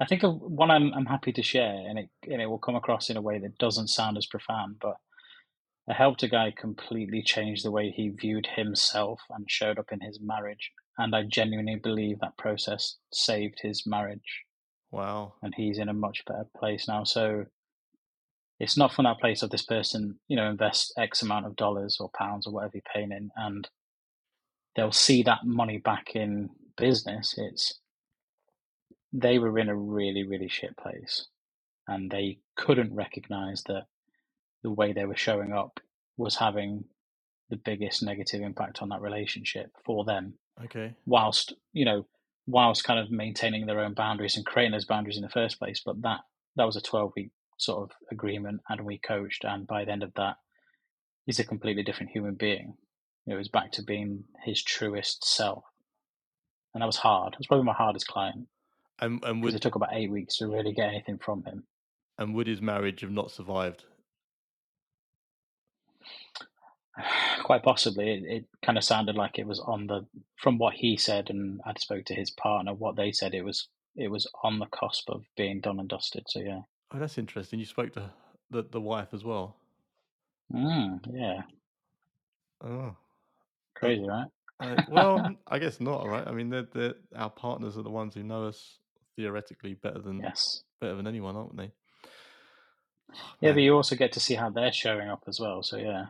[0.00, 2.76] I think of one I'm I'm happy to share and it and it will come
[2.76, 4.96] across in a way that doesn't sound as profound but
[5.90, 10.00] I helped a guy completely change the way he viewed himself and showed up in
[10.00, 10.70] his marriage.
[10.98, 14.44] And I genuinely believe that process saved his marriage.
[14.90, 15.34] Wow.
[15.42, 17.04] And he's in a much better place now.
[17.04, 17.46] So
[18.58, 21.98] it's not from that place of this person, you know, invest X amount of dollars
[22.00, 23.68] or pounds or whatever you're paying in, and
[24.76, 27.34] they'll see that money back in business.
[27.38, 27.78] It's
[29.12, 31.26] they were in a really, really shit place.
[31.90, 33.86] and they couldn't recognize that
[34.62, 35.80] the way they were showing up
[36.16, 36.84] was having
[37.50, 40.34] the biggest negative impact on that relationship for them.
[40.64, 40.94] Okay.
[41.04, 42.06] Whilst you know,
[42.46, 45.80] whilst kind of maintaining their own boundaries and creating those boundaries in the first place,
[45.84, 46.20] but that
[46.56, 50.02] that was a twelve week sort of agreement, and we coached, and by the end
[50.02, 50.36] of that,
[51.26, 52.74] he's a completely different human being.
[53.26, 55.64] It was back to being his truest self,
[56.74, 57.34] and that was hard.
[57.34, 58.48] It was probably my hardest client.
[58.98, 61.64] And and would it took about eight weeks to really get anything from him.
[62.18, 63.84] and would his marriage have not survived?
[67.44, 70.06] Quite possibly, it, it kind of sounded like it was on the
[70.36, 72.74] from what he said, and I'd spoke to his partner.
[72.74, 76.24] What they said, it was it was on the cusp of being done and dusted.
[76.28, 76.62] So yeah,
[76.92, 77.58] Oh, that's interesting.
[77.58, 78.10] You spoke to
[78.50, 79.56] the the wife as well.
[80.52, 81.42] mm, yeah,
[82.62, 82.96] Oh.
[83.74, 84.28] crazy, right?
[84.60, 86.26] Uh, well, I guess not, right?
[86.26, 88.78] I mean, they're, they're, our partners are the ones who know us
[89.16, 91.72] theoretically better than Yes, better than anyone, aren't they?
[93.40, 95.62] yeah, but you also get to see how they're showing up as well.
[95.62, 96.06] So yeah,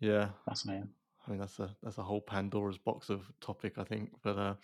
[0.00, 0.30] yeah.
[0.44, 0.94] fascinating.
[1.26, 4.10] I mean, that's a that's a whole Pandora's box of topic, I think.
[4.22, 4.54] But uh,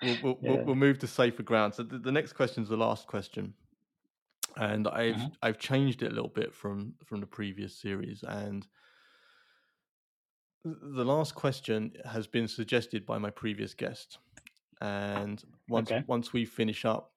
[0.00, 0.64] we'll, we'll, Yeah.
[0.64, 1.74] we'll move to safer ground.
[1.74, 3.54] So the, the next question is the last question,
[4.56, 5.32] and I've Mhm.
[5.42, 8.22] I've changed it a little bit from from the previous series.
[8.22, 8.66] And
[10.64, 14.18] the last question has been suggested by my previous guest.
[14.80, 16.04] And once Okay.
[16.06, 17.12] once we finish up,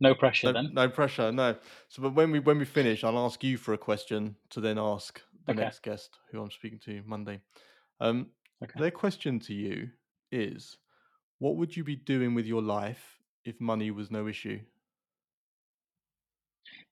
[0.00, 0.72] no pressure no, then.
[0.72, 1.56] no pressure, no.
[1.88, 4.78] So, but when we when we finish, I'll ask you for a question to then
[4.78, 5.54] ask the Okay.
[5.54, 7.40] next guest who I'm speaking to Monday.
[8.00, 8.30] Um,
[8.62, 8.80] Okay.
[8.80, 9.90] their question to you
[10.30, 10.78] is
[11.38, 14.60] what would you be doing with your life if money was no issue?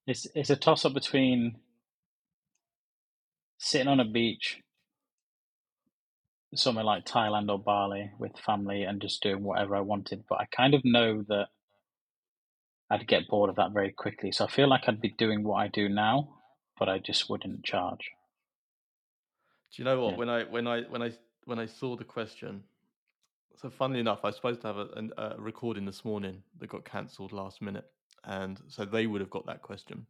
[0.06, 1.58] It's it's a toss up between
[3.58, 4.60] sitting on a beach,
[6.54, 10.24] somewhere like Thailand or Bali with family, and just doing whatever I wanted.
[10.28, 11.48] But I kind of know that
[12.90, 14.32] I'd get bored of that very quickly.
[14.32, 16.40] So I feel like I'd be doing what I do now,
[16.78, 18.10] but I just wouldn't charge.
[19.70, 20.12] Do you know what?
[20.12, 20.16] Yeah.
[20.18, 21.12] When I when I when I
[21.44, 22.64] when I saw the question,
[23.56, 26.84] so funnily enough, I was supposed to have a, a recording this morning that got
[26.84, 27.90] cancelled last minute,
[28.24, 30.06] and so they would have got that question.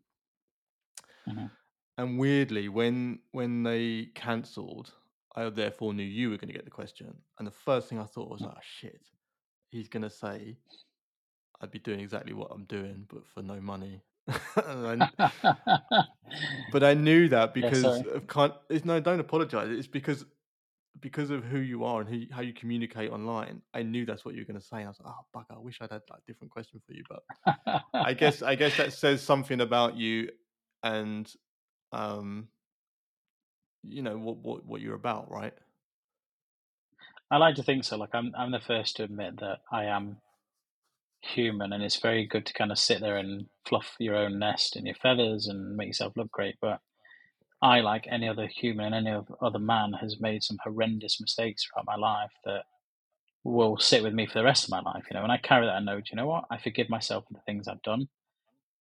[1.28, 1.51] Mhm.
[1.99, 4.95] And weirdly, when when they cancelled,
[5.37, 7.23] I therefore knew you were going to get the question.
[7.39, 8.43] And the first thing I thought was.
[8.43, 9.03] "Oh shit,
[9.69, 10.57] he's going to say
[11.61, 14.03] I'd be doing exactly what I'm doing, but for no money."
[16.73, 18.05] But I knew that because sorry.
[18.15, 18.52] of kind.
[18.69, 19.69] It's, no, don't apologize.
[19.70, 20.24] It's because
[21.01, 23.62] because of who you are and who, how you communicate online.
[23.74, 24.78] I knew that's what you were going to say.
[24.78, 25.57] And I was like, "Oh, bugger!
[25.57, 27.23] I wish I'd had like, a different question for you." But
[27.94, 30.31] I guess I guess that says something about you
[30.82, 31.31] and
[31.93, 32.48] um
[33.82, 35.55] you know what what what you're about, right?
[37.31, 37.97] I like to think so.
[37.97, 40.19] Like I'm, I'm the first to admit that I am
[41.22, 44.76] human, and it's very good to kind of sit there and fluff your own nest
[44.76, 46.56] and your feathers and make yourself look great.
[46.60, 46.80] But
[47.62, 51.86] I, like any other human and any other man, has made some horrendous mistakes throughout
[51.86, 52.62] my life that
[53.44, 55.05] will sit with me for the rest of my life.
[55.10, 56.09] You know, and I carry that note.
[56.10, 56.44] You know what?
[56.51, 58.09] I forgive myself for the things I've done,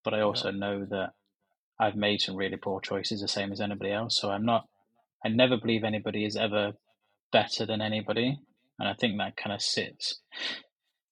[0.04, 0.24] but I Yeah.
[0.24, 1.12] also know that
[1.80, 4.18] I've made some really poor choices, the same as anybody else.
[4.18, 4.68] So I'm not.
[5.24, 6.74] I never believe anybody is ever
[7.32, 8.38] better than anybody,
[8.80, 10.22] and I think that kind of sits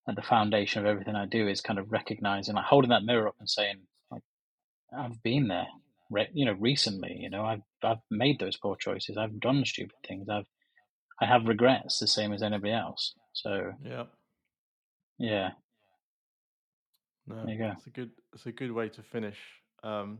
[0.07, 3.27] at the foundation of everything I do is kind of recognizing, like holding that mirror
[3.27, 3.77] up and saying,
[4.11, 4.23] like,
[4.97, 5.67] I've been there,
[6.11, 7.17] re- you know, recently.
[7.19, 9.17] You know, I've I've made those poor choices.
[9.17, 10.29] I've done stupid things.
[10.29, 10.47] I've
[11.21, 13.13] I have regrets, the same as anybody else.
[13.33, 14.05] So Yeah.
[15.19, 15.51] yeah,
[17.27, 17.73] No, There you go.
[17.77, 19.37] it's a good it's a good way to finish.
[19.83, 20.19] Um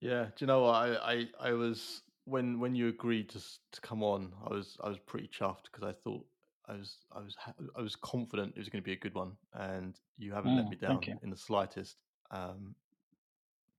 [0.00, 3.80] Yeah, do you know what I I, I was when when you agreed to to
[3.80, 6.26] come on, I was I was pretty chuffed because I thought
[6.72, 9.14] I was I was ha- I was confident it was going to be a good
[9.14, 11.96] one, and you haven't let Mm, me down in the slightest.
[12.30, 12.74] Um,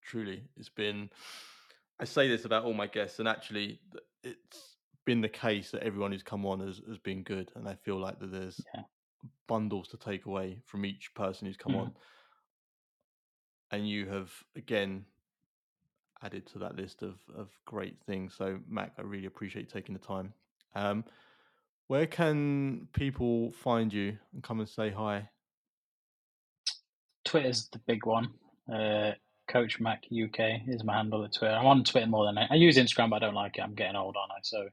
[0.01, 1.09] truly, it's been.
[1.99, 3.79] I say this about all my guests, and actually,
[4.23, 7.75] it's been the case that everyone who's come on has, has been good, and I
[7.75, 8.83] feel like that there's Yeah.
[9.47, 11.79] bundles to take away from each person who's come Mhm.
[11.81, 11.93] on,
[13.71, 15.05] and you have again
[16.21, 18.35] added to that list of of great things.
[18.35, 20.33] So, Mac, I really appreciate you taking the time.
[20.75, 21.03] Um,
[21.87, 25.29] where can people find you and come and say hi?
[27.25, 28.29] Twitter's the big one.
[28.71, 29.11] Uh,
[29.49, 31.53] Coach Mac UK is my handle at Twitter.
[31.53, 33.61] I'm on Twitter more than I, I use Instagram, but I don't like it.
[33.61, 34.39] I'm getting old, aren't I?
[34.43, 34.67] So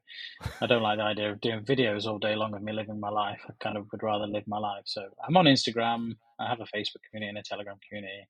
[0.60, 3.10] I don't like the idea of doing videos all day long of me living my
[3.10, 3.40] life.
[3.48, 4.84] I kind of would rather live my life.
[4.86, 6.12] So I'm on Instagram.
[6.38, 8.28] I have a Facebook community and a Telegram community.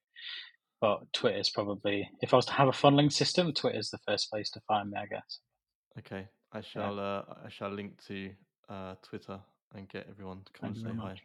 [0.80, 3.98] But Twitter is probably, if I was to have a funneling system, Twitter is the
[4.06, 5.40] first place to find me, I guess.
[5.98, 8.30] Okay, I shall uh, I shall link to
[8.70, 9.38] uh, Twitter
[9.74, 11.20] and get everyone to come Thank and say hi.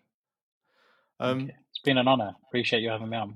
[1.19, 2.35] Um, it's been an honour.
[2.47, 3.35] Appreciate you having me on.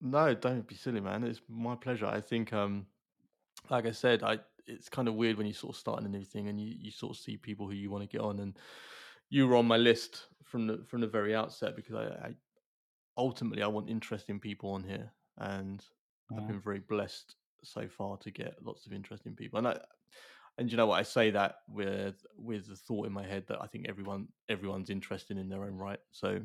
[0.00, 1.24] No, don't be silly, man.
[1.24, 2.06] It's my pleasure.
[2.06, 2.86] I think, um,
[3.70, 6.24] like I said, I it's kind of weird when you sort of start a new
[6.24, 8.58] thing and you, you sort of see people who you want to get on, and
[9.30, 12.34] you were on my list from the from the very outset because I, I
[13.16, 15.84] ultimately I want interesting people on here, and
[16.30, 16.38] yeah.
[16.38, 19.58] I've been very blessed so far to get lots of interesting people.
[19.58, 19.78] And I
[20.58, 23.60] and you know what I say that with with the thought in my head that
[23.60, 26.00] I think everyone everyone's interested in their own right.
[26.12, 26.40] So,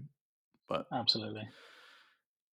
[0.67, 1.47] but absolutely,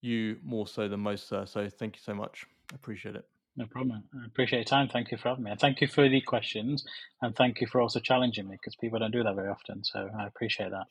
[0.01, 1.47] you more so than most, sir.
[1.47, 2.47] So thank you so much.
[2.73, 3.25] I appreciate it.
[3.57, 4.05] No problem.
[4.15, 4.89] I appreciate your time.
[4.89, 5.51] Thank you for having me.
[5.51, 6.85] And thank you for the questions.
[7.21, 9.83] And thank you for also challenging me because people don't do that very often.
[9.83, 10.87] So I appreciate that.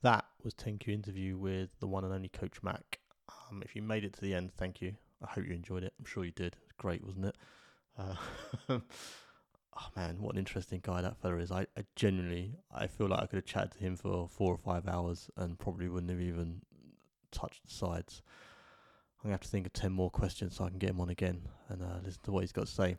[0.00, 3.00] That was 10Q interview with the one and only Coach Mac.
[3.28, 4.94] Um, if you made it to the end, thank you.
[5.22, 5.92] I hope you enjoyed it.
[5.98, 6.56] I'm sure you did.
[6.78, 7.36] Great, wasn't it?
[7.98, 8.14] Uh,
[9.78, 11.50] oh man, what an interesting guy that fella is.
[11.50, 14.58] I, I genuinely, I feel like I could have chatted to him for four or
[14.58, 16.62] five hours and probably wouldn't have even
[17.30, 18.22] touched the sides.
[19.18, 21.08] I'm gonna have to think of ten more questions so I can get him on
[21.08, 22.96] again and uh, listen to what he's got to say.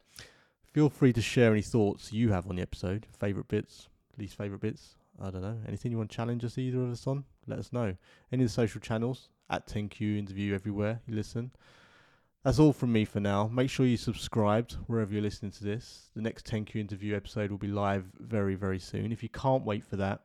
[0.73, 4.61] Feel free to share any thoughts you have on the episode, favorite bits, least favorite
[4.61, 4.95] bits.
[5.21, 5.57] I don't know.
[5.67, 7.25] Anything you want to challenge us, either of us on?
[7.47, 7.95] Let us know.
[8.31, 11.51] Any of the social channels at 10Q interview everywhere you listen.
[12.43, 13.47] That's all from me for now.
[13.47, 16.09] Make sure you subscribed wherever you're listening to this.
[16.15, 19.11] The next 10Q interview episode will be live very, very soon.
[19.11, 20.21] If you can't wait for that,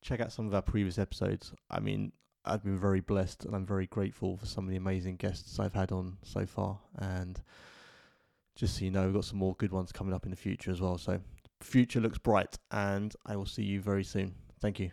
[0.00, 1.52] check out some of our previous episodes.
[1.68, 2.12] I mean,
[2.44, 5.74] I've been very blessed and I'm very grateful for some of the amazing guests I've
[5.74, 6.78] had on so far.
[6.98, 7.42] And
[8.54, 10.70] just so you know, we've got some more good ones coming up in the future
[10.70, 10.98] as well.
[10.98, 11.20] So,
[11.60, 14.34] future looks bright, and I will see you very soon.
[14.60, 14.90] Thank you.